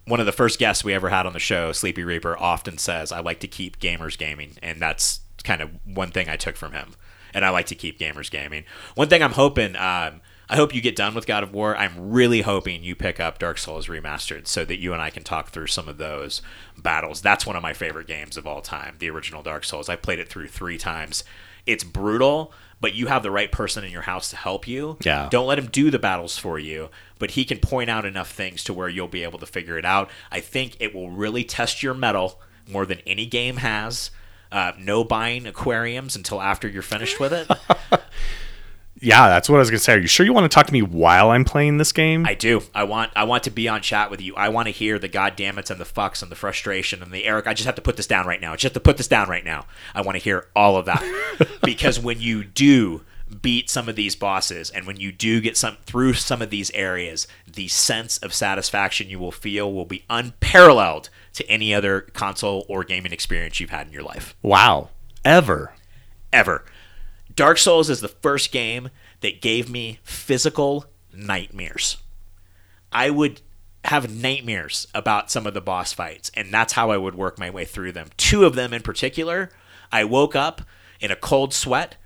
one 0.05 0.19
of 0.19 0.25
the 0.25 0.31
first 0.31 0.59
guests 0.59 0.83
we 0.83 0.93
ever 0.93 1.09
had 1.09 1.25
on 1.25 1.33
the 1.33 1.39
show, 1.39 1.71
Sleepy 1.71 2.03
Reaper, 2.03 2.37
often 2.37 2.77
says, 2.77 3.11
"I 3.11 3.19
like 3.19 3.39
to 3.41 3.47
keep 3.47 3.79
gamers 3.79 4.17
gaming," 4.17 4.57
and 4.61 4.81
that's 4.81 5.21
kind 5.43 5.61
of 5.61 5.71
one 5.85 6.11
thing 6.11 6.29
I 6.29 6.35
took 6.35 6.55
from 6.55 6.73
him. 6.73 6.95
And 7.33 7.43
I 7.43 7.49
like 7.49 7.65
to 7.67 7.75
keep 7.75 7.99
gamers 7.99 8.29
gaming. 8.29 8.63
One 8.95 9.09
thing 9.09 9.23
I'm 9.23 9.31
hoping, 9.31 9.75
um, 9.75 10.21
I 10.49 10.55
hope 10.55 10.75
you 10.75 10.81
get 10.81 10.95
done 10.95 11.15
with 11.15 11.25
God 11.25 11.41
of 11.41 11.51
War. 11.53 11.75
I'm 11.75 12.11
really 12.11 12.41
hoping 12.41 12.83
you 12.83 12.95
pick 12.95 13.19
up 13.19 13.39
Dark 13.39 13.57
Souls 13.57 13.87
Remastered 13.87 14.45
so 14.45 14.63
that 14.65 14.77
you 14.79 14.93
and 14.93 15.01
I 15.01 15.09
can 15.09 15.23
talk 15.23 15.49
through 15.49 15.67
some 15.67 15.89
of 15.89 15.97
those 15.97 16.41
battles. 16.77 17.21
That's 17.21 17.45
one 17.45 17.55
of 17.55 17.63
my 17.63 17.73
favorite 17.73 18.07
games 18.07 18.37
of 18.37 18.45
all 18.45 18.61
time, 18.61 18.97
the 18.99 19.09
original 19.09 19.41
Dark 19.41 19.63
Souls. 19.63 19.89
I 19.89 19.95
played 19.95 20.19
it 20.19 20.29
through 20.29 20.49
three 20.49 20.77
times. 20.77 21.23
It's 21.65 21.83
brutal, 21.83 22.53
but 22.83 22.93
you 22.93 23.07
have 23.07 23.23
the 23.23 23.31
right 23.31 23.49
person 23.49 23.85
in 23.85 23.91
your 23.91 24.01
house 24.01 24.29
to 24.31 24.35
help 24.35 24.67
you. 24.67 24.97
Yeah. 25.05 25.29
Don't 25.31 25.47
let 25.47 25.57
him 25.57 25.67
do 25.67 25.89
the 25.89 25.97
battles 25.97 26.37
for 26.37 26.59
you, 26.59 26.89
but 27.17 27.31
he 27.31 27.45
can 27.45 27.59
point 27.59 27.89
out 27.89 28.03
enough 28.03 28.29
things 28.29 28.61
to 28.65 28.73
where 28.73 28.89
you'll 28.89 29.07
be 29.07 29.23
able 29.23 29.39
to 29.39 29.45
figure 29.45 29.77
it 29.77 29.85
out. 29.85 30.09
I 30.29 30.41
think 30.41 30.75
it 30.81 30.93
will 30.93 31.09
really 31.09 31.45
test 31.45 31.81
your 31.81 31.93
mettle 31.93 32.41
more 32.69 32.85
than 32.85 32.99
any 33.07 33.25
game 33.25 33.55
has. 33.55 34.11
Uh, 34.51 34.73
no 34.77 35.05
buying 35.05 35.47
aquariums 35.47 36.17
until 36.17 36.41
after 36.41 36.67
you're 36.67 36.81
finished 36.81 37.21
with 37.21 37.31
it. 37.31 37.49
Yeah, 39.03 39.27
that's 39.27 39.49
what 39.49 39.57
I 39.57 39.59
was 39.59 39.69
gonna 39.69 39.79
say. 39.79 39.93
Are 39.95 39.99
you 39.99 40.07
sure 40.07 40.25
you 40.25 40.31
want 40.31 40.49
to 40.49 40.53
talk 40.53 40.65
to 40.67 40.73
me 40.73 40.81
while 40.81 41.31
I'm 41.31 41.43
playing 41.43 41.77
this 41.77 41.91
game? 41.91 42.25
I 42.25 42.35
do. 42.35 42.61
I 42.73 42.85
want. 42.85 43.11
I 43.17 43.25
want 43.25 43.43
to 43.43 43.51
be 43.51 43.67
on 43.67 43.81
chat 43.81 44.09
with 44.09 44.21
you. 44.21 44.33
I 44.35 44.47
want 44.47 44.67
to 44.67 44.71
hear 44.71 44.97
the 44.97 45.09
goddammits 45.09 45.69
and 45.69 45.79
the 45.79 45.85
fucks 45.85 46.21
and 46.21 46.31
the 46.31 46.37
frustration 46.37 47.03
and 47.03 47.11
the 47.11 47.25
Eric. 47.25 47.45
I 47.45 47.53
just 47.53 47.65
have 47.65 47.75
to 47.75 47.81
put 47.81 47.97
this 47.97 48.07
down 48.07 48.25
right 48.25 48.39
now. 48.39 48.53
I 48.53 48.55
Just 48.55 48.63
have 48.63 48.73
to 48.73 48.79
put 48.79 48.95
this 48.95 49.09
down 49.09 49.27
right 49.27 49.43
now. 49.43 49.65
I 49.93 50.01
want 50.01 50.17
to 50.17 50.23
hear 50.23 50.47
all 50.55 50.77
of 50.77 50.85
that 50.85 51.03
because 51.63 51.99
when 51.99 52.21
you 52.21 52.45
do 52.45 53.01
beat 53.41 53.69
some 53.69 53.89
of 53.89 53.95
these 53.97 54.15
bosses 54.15 54.69
and 54.69 54.87
when 54.87 54.97
you 54.97 55.11
do 55.11 55.41
get 55.41 55.57
some 55.57 55.75
through 55.85 56.13
some 56.13 56.41
of 56.41 56.49
these 56.49 56.71
areas, 56.71 57.27
the 57.45 57.67
sense 57.67 58.17
of 58.19 58.33
satisfaction 58.33 59.09
you 59.09 59.19
will 59.19 59.31
feel 59.33 59.73
will 59.73 59.85
be 59.85 60.05
unparalleled 60.09 61.09
to 61.33 61.45
any 61.49 61.73
other 61.73 62.01
console 62.01 62.65
or 62.69 62.85
gaming 62.85 63.11
experience 63.11 63.59
you've 63.59 63.69
had 63.69 63.87
in 63.87 63.93
your 63.93 64.03
life 64.03 64.35
wow. 64.41 64.89
Ever. 65.25 65.73
ever. 66.31 66.63
Dark 67.35 67.57
Souls 67.57 67.89
is 67.89 68.01
the 68.01 68.07
first 68.07 68.51
game 68.51 68.89
that 69.21 69.41
gave 69.41 69.69
me 69.69 69.99
physical 70.03 70.85
nightmares. 71.13 71.97
I 72.91 73.09
would 73.09 73.41
have 73.85 74.13
nightmares 74.13 74.87
about 74.93 75.31
some 75.31 75.45
of 75.45 75.53
the 75.53 75.61
boss 75.61 75.93
fights, 75.93 76.31
and 76.35 76.53
that's 76.53 76.73
how 76.73 76.91
I 76.91 76.97
would 76.97 77.15
work 77.15 77.37
my 77.39 77.49
way 77.49 77.65
through 77.65 77.91
them. 77.91 78.09
Two 78.17 78.45
of 78.45 78.55
them 78.55 78.73
in 78.73 78.81
particular, 78.81 79.49
I 79.91 80.03
woke 80.03 80.35
up 80.35 80.61
in 80.99 81.11
a 81.11 81.15
cold 81.15 81.53
sweat 81.53 81.97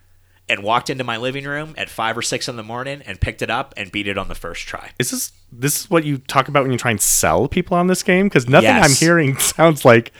and 0.50 0.64
walked 0.64 0.90
into 0.90 1.04
my 1.04 1.18
living 1.18 1.44
room 1.46 1.74
at 1.78 1.90
five 1.90 2.18
or 2.18 2.22
six 2.22 2.48
in 2.48 2.56
the 2.56 2.64
morning 2.64 3.02
and 3.06 3.20
picked 3.20 3.42
it 3.42 3.50
up 3.50 3.74
and 3.76 3.92
beat 3.92 4.08
it 4.08 4.18
on 4.18 4.28
the 4.28 4.36
first 4.36 4.66
try. 4.66 4.92
Is 4.98 5.12
this 5.12 5.32
this 5.52 5.82
is 5.82 5.90
what 5.90 6.04
you 6.04 6.18
talk 6.18 6.48
about 6.48 6.64
when 6.64 6.72
you 6.72 6.78
try 6.78 6.92
and 6.92 7.02
sell 7.02 7.48
people 7.48 7.78
on 7.78 7.88
this 7.88 8.04
game? 8.04 8.28
Because 8.28 8.48
nothing 8.48 8.70
I'm 8.70 8.92
hearing 8.92 9.38
sounds 9.40 9.84
like 9.84 10.12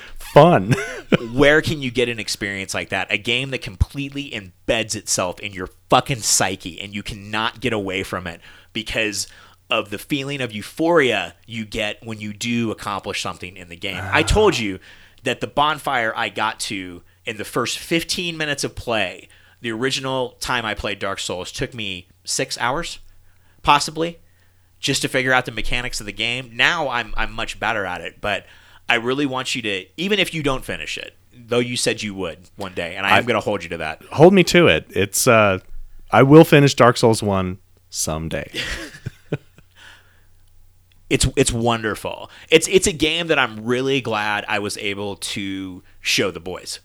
fun. 0.42 0.76
Where 1.34 1.62
can 1.62 1.82
you 1.82 1.92
get 1.92 2.10
an 2.10 2.20
experience 2.20 2.74
like 2.74 2.90
that? 2.90 3.12
A 3.12 3.18
game 3.18 3.52
that 3.52 3.62
completely 3.62 4.32
embeds 4.32 4.96
itself 4.96 5.40
in 5.40 5.54
your 5.54 5.70
fucking 5.90 6.20
psyche 6.20 6.80
and 6.80 6.94
you 6.94 7.04
cannot 7.04 7.60
get 7.60 7.74
away 7.74 8.04
from 8.04 8.28
it 8.28 8.42
because 8.74 9.28
of 9.70 9.90
the 9.90 9.98
feeling 9.98 10.42
of 10.42 10.52
euphoria 10.54 11.36
you 11.46 11.66
get 11.66 12.06
when 12.06 12.20
you 12.20 12.34
do 12.34 12.72
accomplish 12.72 13.22
something 13.22 13.58
in 13.58 13.70
the 13.70 13.76
game. 13.76 14.02
I 14.02 14.24
told 14.24 14.56
ah. 14.56 14.60
you 14.60 14.80
that 15.24 15.42
the 15.42 15.48
bonfire 15.48 16.14
I 16.16 16.30
got 16.30 16.60
to 16.62 17.04
in 17.26 17.38
the 17.38 17.46
first 17.46 17.78
15 17.80 18.38
minutes 18.38 18.64
of 18.64 18.76
play, 18.76 19.28
the 19.62 19.72
original 19.72 20.32
time 20.40 20.66
I 20.66 20.74
played 20.74 21.00
Dark 21.00 21.20
Souls 21.20 21.52
took 21.52 21.74
me 21.74 22.08
6 22.26 22.58
hours 22.60 23.00
possibly 23.64 24.20
just 24.80 25.02
to 25.02 25.08
figure 25.08 25.34
out 25.34 25.46
the 25.46 25.52
mechanics 25.52 26.00
of 26.00 26.06
the 26.06 26.14
game. 26.14 26.52
Now 26.54 26.90
I'm 26.90 27.14
I'm 27.18 27.34
much 27.34 27.60
better 27.60 27.86
at 27.86 28.02
it, 28.02 28.22
but 28.22 28.46
I 28.90 28.96
really 28.96 29.26
want 29.26 29.56
you 29.56 29.62
to 29.64 29.86
even 29.98 30.20
if 30.20 30.34
you 30.34 30.44
don't 30.44 30.64
finish 30.66 30.98
it, 30.98 31.16
though 31.34 31.60
you 31.60 31.78
said 31.78 32.02
you 32.04 32.14
would 32.16 32.50
one 32.56 32.74
day, 32.74 32.96
and 32.96 33.06
I 33.06 33.18
am 33.18 33.26
going 33.26 33.36
to 33.36 33.42
hold 33.42 33.64
you 33.64 33.70
to 33.70 33.78
that. 33.78 34.04
Hold 34.12 34.34
me 34.34 34.44
to 34.46 34.68
it. 34.68 34.88
It's 34.90 35.28
uh 35.28 35.60
I 36.12 36.24
will 36.24 36.46
finish 36.46 36.74
Dark 36.74 36.98
Souls 36.98 37.22
1 37.22 37.58
someday. 37.90 38.50
It's 41.10 41.26
it's 41.36 41.54
wonderful. 41.54 42.30
It's 42.50 42.68
it's 42.68 42.88
a 42.88 42.92
game 42.92 43.28
that 43.28 43.40
I'm 43.40 43.64
really 43.64 44.02
glad 44.02 44.44
I 44.48 44.60
was 44.60 44.78
able 44.78 45.16
to 45.16 45.82
show 46.02 46.32
the 46.32 46.40
boys. 46.40 46.80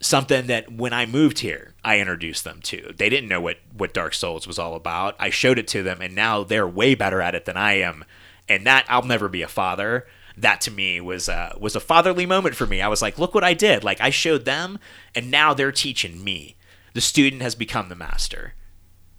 Something 0.00 0.46
that 0.46 0.72
when 0.72 0.92
I 0.92 1.06
moved 1.06 1.40
here, 1.40 1.74
I 1.84 1.98
introduced 2.00 2.44
them 2.44 2.60
to. 2.62 2.94
They 2.96 3.08
didn't 3.08 3.28
know 3.28 3.40
what 3.40 3.58
what 3.72 3.94
Dark 3.94 4.14
Souls 4.14 4.46
was 4.46 4.58
all 4.58 4.74
about. 4.74 5.14
I 5.20 5.30
showed 5.30 5.58
it 5.58 5.68
to 5.68 5.82
them 5.82 6.00
and 6.00 6.14
now 6.14 6.42
they're 6.42 6.66
way 6.66 6.94
better 6.94 7.20
at 7.20 7.34
it 7.34 7.44
than 7.44 7.56
I 7.56 7.74
am. 7.74 8.04
And 8.48 8.66
that 8.66 8.86
I'll 8.88 9.04
never 9.04 9.28
be 9.28 9.42
a 9.42 9.48
father. 9.48 10.06
That 10.40 10.60
to 10.62 10.70
me 10.70 11.00
was 11.00 11.28
uh, 11.28 11.54
was 11.58 11.74
a 11.76 11.80
fatherly 11.80 12.26
moment 12.26 12.54
for 12.54 12.66
me. 12.66 12.80
I 12.80 12.88
was 12.88 13.02
like, 13.02 13.18
look 13.18 13.34
what 13.34 13.44
I 13.44 13.54
did. 13.54 13.84
Like 13.84 14.00
I 14.00 14.10
showed 14.10 14.44
them 14.44 14.78
and 15.14 15.30
now 15.30 15.54
they're 15.54 15.72
teaching 15.72 16.22
me. 16.22 16.56
The 16.94 17.00
student 17.00 17.42
has 17.42 17.54
become 17.54 17.88
the 17.88 17.94
master. 17.94 18.54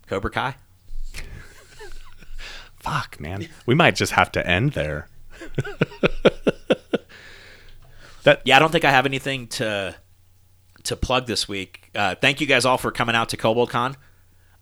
Cobra 0.07 0.31
Kai? 0.31 0.55
Fuck, 2.77 3.19
man. 3.19 3.47
We 3.65 3.75
might 3.75 3.95
just 3.95 4.13
have 4.13 4.31
to 4.33 4.45
end 4.45 4.73
there. 4.73 5.07
yeah, 8.43 8.55
I 8.55 8.59
don't 8.59 8.71
think 8.71 8.85
I 8.85 8.91
have 8.91 9.05
anything 9.05 9.47
to 9.47 9.95
to 10.83 10.95
plug 10.95 11.27
this 11.27 11.47
week. 11.47 11.89
Uh, 11.93 12.15
thank 12.15 12.41
you 12.41 12.47
guys 12.47 12.65
all 12.65 12.77
for 12.77 12.91
coming 12.91 13.15
out 13.15 13.29
to 13.29 13.37
KoboldCon. 13.37 13.95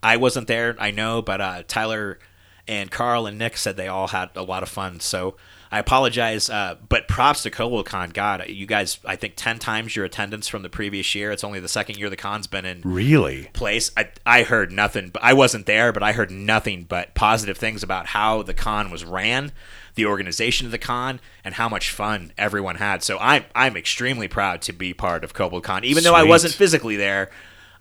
I 0.02 0.18
wasn't 0.18 0.48
there, 0.48 0.76
I 0.80 0.92
know, 0.92 1.22
but 1.22 1.42
uh, 1.42 1.64
Tyler 1.68 2.20
and 2.68 2.92
Carl 2.92 3.26
and 3.26 3.38
Nick 3.38 3.58
said 3.58 3.78
they 3.78 3.88
all 3.88 4.08
had 4.08 4.30
a 4.36 4.44
lot 4.44 4.64
of 4.64 4.70
fun. 4.70 5.00
So 5.00 5.38
I 5.72 5.80
apologize, 5.80 6.50
uh, 6.50 6.76
but 6.88 7.08
props 7.08 7.44
to 7.44 7.52
KoboldCon. 7.52 8.14
God, 8.14 8.48
you 8.48 8.66
guys, 8.66 9.00
I 9.06 9.16
think 9.16 9.34
ten 9.36 9.60
times 9.60 9.96
your 9.96 10.06
attendance 10.06 10.48
from 10.48 10.62
the 10.64 10.70
previous 10.70 11.14
year. 11.14 11.32
It's 11.32 11.44
only 11.44 11.60
the 11.60 11.68
second 11.68 11.98
year 11.98 12.10
the 12.10 12.16
con's 12.16 12.48
been 12.48 12.66
in 12.66 12.82
Really? 12.84 13.50
place. 13.54 13.92
I, 13.98 14.10
I 14.26 14.44
heard 14.44 14.72
nothing, 14.72 15.10
but 15.10 15.24
I 15.24 15.34
wasn't 15.34 15.66
there, 15.66 15.92
but 15.92 16.04
I 16.04 16.14
heard 16.14 16.32
nothing 16.32 16.84
but 16.84 17.14
positive 17.16 17.58
things 17.58 17.84
about 17.84 18.08
how 18.08 18.44
the 18.44 18.54
con 18.54 18.90
was 18.92 19.04
ran, 19.04 19.52
the 19.96 20.06
organization 20.06 20.66
of 20.66 20.72
the 20.72 20.78
con, 20.78 21.20
and 21.44 21.56
how 21.56 21.68
much 21.68 21.92
fun 21.92 22.32
everyone 22.38 22.76
had. 22.78 23.04
So 23.04 23.18
I'm 23.20 23.44
I'm 23.54 23.76
extremely 23.76 24.28
proud 24.28 24.62
to 24.64 24.74
be 24.74 24.94
part 24.94 25.24
of 25.24 25.34
KoboldCon, 25.34 25.84
even 25.84 26.04
though 26.04 26.16
I 26.16 26.24
wasn't 26.24 26.54
physically 26.54 26.96
there. 26.96 27.30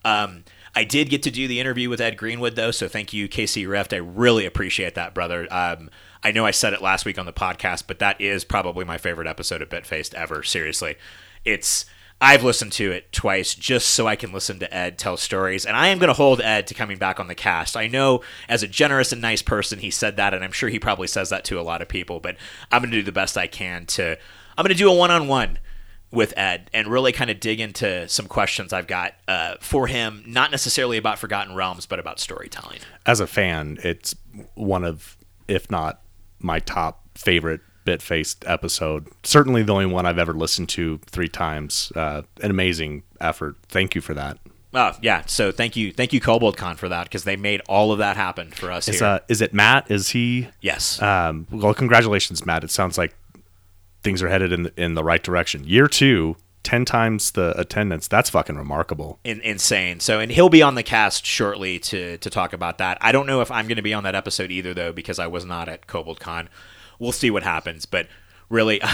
Um, 0.05 0.45
I 0.75 0.85
did 0.85 1.09
get 1.09 1.23
to 1.23 1.31
do 1.31 1.49
the 1.49 1.59
interview 1.59 1.89
with 1.89 2.01
Ed 2.03 2.19
Greenwood 2.19 2.55
though, 2.57 2.71
so 2.71 2.87
thank 2.89 3.13
you, 3.13 3.29
KC 3.29 3.67
Rift. 3.69 3.93
I 3.95 3.97
really 3.97 4.45
appreciate 4.45 4.95
that, 4.95 5.15
brother. 5.15 5.49
Um, 5.51 5.89
I 6.27 6.33
know 6.33 6.45
I 6.45 6.51
said 6.51 6.73
it 6.73 6.83
last 6.83 7.05
week 7.05 7.21
on 7.21 7.27
the 7.27 7.33
podcast, 7.33 7.85
but 7.87 8.01
that 8.01 8.21
is 8.21 8.45
probably 8.45 8.85
my 8.85 8.99
favorite 8.99 9.29
episode 9.29 9.63
of 9.63 9.69
Bitfaced 9.69 10.13
ever. 10.13 10.43
Seriously, 10.43 10.97
it's 11.45 11.87
I've 12.21 12.43
listened 12.43 12.73
to 12.73 12.91
it 12.91 13.13
twice 13.13 13.55
just 13.55 13.91
so 13.91 14.09
I 14.09 14.17
can 14.17 14.33
listen 14.33 14.59
to 14.59 14.77
Ed 14.77 14.99
tell 14.99 15.17
stories, 15.17 15.65
and 15.65 15.77
I 15.77 15.87
am 15.87 16.01
going 16.01 16.09
to 16.09 16.15
hold 16.15 16.41
Ed 16.41 16.67
to 16.67 16.75
coming 16.75 16.99
back 16.99 17.21
on 17.21 17.29
the 17.29 17.37
cast. 17.37 17.77
I 17.77 17.87
know 17.87 18.23
as 18.49 18.65
a 18.65 18.67
generous 18.67 19.13
and 19.13 19.23
nice 19.23 19.41
person, 19.41 19.79
he 19.79 19.89
said 19.93 20.17
that, 20.17 20.35
and 20.35 20.43
I'm 20.43 20.51
sure 20.51 20.69
he 20.69 20.81
probably 20.81 21.07
says 21.07 21.31
that 21.31 21.45
to 21.45 21.61
a 21.61 21.63
lot 21.63 21.81
of 21.81 21.87
people. 21.87 22.19
But 22.19 22.37
I'm 22.73 22.83
going 22.83 22.91
to 22.91 22.97
do 22.97 23.05
the 23.05 23.13
best 23.13 23.39
I 23.39 23.47
can 23.47 23.87
to. 23.87 24.19
I'm 24.59 24.65
going 24.65 24.75
to 24.75 24.75
do 24.75 24.91
a 24.91 24.95
one-on-one 24.97 25.61
with 26.11 26.37
Ed 26.37 26.73
and 26.75 26.89
really 26.89 27.13
kind 27.13 27.31
of 27.31 27.39
dig 27.39 27.61
into 27.61 28.09
some 28.09 28.27
questions 28.27 28.73
I've 28.73 28.89
got 28.89 29.15
uh, 29.29 29.59
for 29.61 29.87
him, 29.87 30.25
not 30.27 30.51
necessarily 30.51 30.97
about 30.97 31.21
Forgotten 31.21 31.55
Realms, 31.55 31.87
but 31.87 32.01
about 32.01 32.19
storytelling. 32.19 32.81
As 33.07 33.21
a 33.21 33.29
fan, 33.29 33.79
it's 33.85 34.17
one 34.57 34.83
of, 34.83 35.17
if 35.47 35.71
not 35.71 36.01
my 36.41 36.59
top 36.61 37.03
favorite 37.17 37.61
bit 37.85 38.03
faced 38.03 38.45
episode. 38.47 39.07
Certainly 39.23 39.63
the 39.63 39.73
only 39.73 39.87
one 39.87 40.07
I've 40.07 40.19
ever 40.19 40.33
listened 40.35 40.69
to 40.71 40.99
three 41.07 41.29
times. 41.29 41.93
Uh, 41.95 42.23
an 42.43 42.51
amazing 42.51 43.05
effort. 43.21 43.57
Thank 43.69 43.95
you 43.95 44.01
for 44.01 44.13
that. 44.15 44.39
Oh 44.75 44.93
yeah, 45.01 45.23
so 45.27 45.53
thank 45.53 45.75
you, 45.77 45.91
thank 45.93 46.13
you, 46.13 46.21
Kobold 46.21 46.57
Con 46.59 46.77
for 46.77 46.89
that 46.91 47.05
because 47.05 47.25
they 47.25 47.37
made 47.37 47.63
all 47.69 47.93
of 47.93 47.99
that 47.99 48.17
happen 48.17 48.51
for 48.51 48.71
us 48.71 48.89
Is 48.89 49.01
uh, 49.01 49.21
is 49.29 49.41
it 49.41 49.55
Matt? 49.55 49.91
Is 49.91 50.11
he? 50.11 50.49
yes, 50.61 51.01
Um, 51.01 51.47
well, 51.51 51.73
congratulations, 51.73 52.45
Matt. 52.45 52.63
It 52.63 52.71
sounds 52.71 52.99
like 52.99 53.15
things 54.03 54.23
are 54.23 54.29
headed 54.29 54.53
in 54.53 54.65
the, 54.65 54.73
in 54.77 54.95
the 54.95 55.03
right 55.03 55.23
direction. 55.23 55.65
Year 55.65 55.87
two, 55.87 56.37
10 56.67 56.85
times 56.85 57.31
the 57.31 57.57
attendance. 57.57 58.09
That's 58.09 58.29
fucking 58.29 58.57
remarkable. 58.57 59.21
in, 59.23 59.41
insane. 59.43 60.01
So, 60.01 60.19
and 60.19 60.33
he'll 60.33 60.49
be 60.49 60.63
on 60.63 60.75
the 60.75 60.83
cast 60.83 61.25
shortly 61.25 61.79
to 61.79 62.19
to 62.19 62.29
talk 62.29 62.53
about 62.53 62.79
that. 62.79 62.99
I 63.01 63.13
don't 63.13 63.29
know 63.29 63.41
if 63.41 63.53
I'm 63.53 63.69
going 63.69 63.77
to 63.77 63.83
be 63.83 63.95
on 63.95 64.03
that 64.03 64.17
episode 64.17 64.51
either, 64.51 64.75
though, 64.75 64.93
because 64.93 65.21
I 65.21 65.29
was 65.29 65.45
not 65.45 65.69
at 65.69 65.87
Kobold 65.87 66.19
Con. 66.19 66.49
We'll 66.99 67.13
see 67.13 67.31
what 67.31 67.45
happens, 67.45 67.87
but 67.87 68.09
really. 68.49 68.81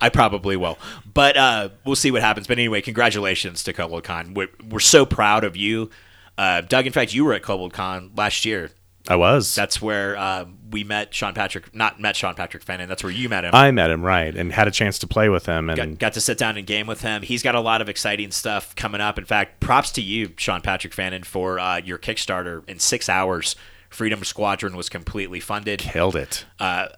I 0.00 0.08
probably 0.08 0.56
will, 0.56 0.78
but 1.12 1.36
uh, 1.36 1.68
we'll 1.84 1.96
see 1.96 2.10
what 2.10 2.22
happens. 2.22 2.46
But 2.46 2.58
anyway, 2.58 2.80
congratulations 2.80 3.62
to 3.64 3.74
Kobold 3.74 4.04
Con. 4.04 4.32
We're, 4.32 4.48
we're 4.66 4.80
so 4.80 5.04
proud 5.04 5.44
of 5.44 5.54
you, 5.54 5.90
uh, 6.38 6.62
Doug. 6.62 6.86
In 6.86 6.94
fact, 6.94 7.12
you 7.12 7.26
were 7.26 7.34
at 7.34 7.42
Kobold 7.42 7.74
Con 7.74 8.10
last 8.16 8.46
year. 8.46 8.70
I 9.06 9.16
was. 9.16 9.54
That's 9.54 9.82
where 9.82 10.16
uh, 10.16 10.46
we 10.70 10.82
met 10.82 11.12
Sean 11.12 11.34
Patrick. 11.34 11.74
Not 11.74 12.00
met 12.00 12.16
Sean 12.16 12.34
Patrick 12.34 12.62
Fannin. 12.62 12.88
That's 12.88 13.02
where 13.02 13.12
you 13.12 13.28
met 13.28 13.44
him. 13.44 13.54
I 13.54 13.70
met 13.70 13.90
him, 13.90 14.02
right, 14.02 14.34
and 14.34 14.50
had 14.52 14.66
a 14.66 14.70
chance 14.70 14.98
to 15.00 15.06
play 15.06 15.28
with 15.28 15.46
him. 15.46 15.68
And 15.68 15.76
got, 15.76 15.98
got 15.98 16.12
to 16.14 16.20
sit 16.20 16.38
down 16.38 16.56
and 16.56 16.66
game 16.66 16.86
with 16.86 17.02
him. 17.02 17.22
He's 17.22 17.42
got 17.42 17.54
a 17.54 17.60
lot 17.60 17.82
of 17.82 17.88
exciting 17.88 18.30
stuff 18.30 18.74
coming 18.76 19.00
up. 19.00 19.18
In 19.18 19.24
fact, 19.24 19.60
props 19.60 19.90
to 19.92 20.02
you, 20.02 20.32
Sean 20.36 20.62
Patrick 20.62 20.94
Fannin, 20.94 21.22
for 21.22 21.58
uh, 21.58 21.76
your 21.78 21.98
Kickstarter 21.98 22.66
in 22.68 22.78
six 22.78 23.08
hours. 23.08 23.56
Freedom 23.90 24.24
Squadron 24.24 24.76
was 24.76 24.88
completely 24.88 25.38
funded. 25.38 25.78
killed 25.80 26.16
it. 26.16 26.46
Uh, 26.58 26.88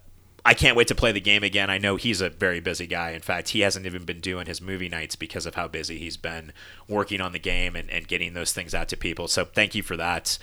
I 0.43 0.53
can't 0.53 0.77
wait 0.77 0.87
to 0.87 0.95
play 0.95 1.11
the 1.11 1.19
game 1.19 1.43
again. 1.43 1.69
I 1.69 1.77
know 1.77 1.97
he's 1.97 2.21
a 2.21 2.29
very 2.29 2.61
busy 2.61 2.87
guy. 2.87 3.11
In 3.11 3.21
fact, 3.21 3.49
he 3.49 3.59
hasn't 3.59 3.85
even 3.85 4.05
been 4.05 4.21
doing 4.21 4.47
his 4.47 4.61
movie 4.61 4.87
nights 4.87 5.17
because 5.17 5.45
of 5.45 5.55
how 5.55 5.67
busy 5.67 5.99
he's 5.99 6.15
been 6.15 6.53
working 6.87 7.19
on 7.19 7.33
the 7.33 7.39
game 7.39 7.75
and, 7.75 7.89
and 7.89 8.07
getting 8.07 8.33
those 8.33 8.53
things 8.53 8.73
out 8.73 8.87
to 8.87 8.97
people. 8.97 9.27
So 9.27 9.43
thank 9.43 9.75
you 9.75 9.83
for 9.83 9.97
that. 9.97 10.39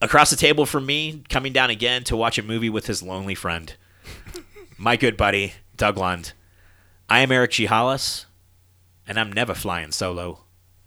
Across 0.00 0.30
the 0.30 0.36
table 0.36 0.66
from 0.66 0.86
me, 0.86 1.22
coming 1.28 1.52
down 1.52 1.70
again 1.70 2.04
to 2.04 2.16
watch 2.16 2.38
a 2.38 2.42
movie 2.42 2.70
with 2.70 2.86
his 2.86 3.02
lonely 3.02 3.34
friend, 3.34 3.74
my 4.78 4.96
good 4.96 5.16
buddy, 5.16 5.54
Doug 5.76 5.96
Lund. 5.96 6.32
I 7.08 7.20
am 7.20 7.32
Eric 7.32 7.52
G. 7.52 7.66
Hollis, 7.66 8.26
and 9.06 9.18
I'm 9.18 9.32
never 9.32 9.54
flying 9.54 9.92
solo. 9.92 10.43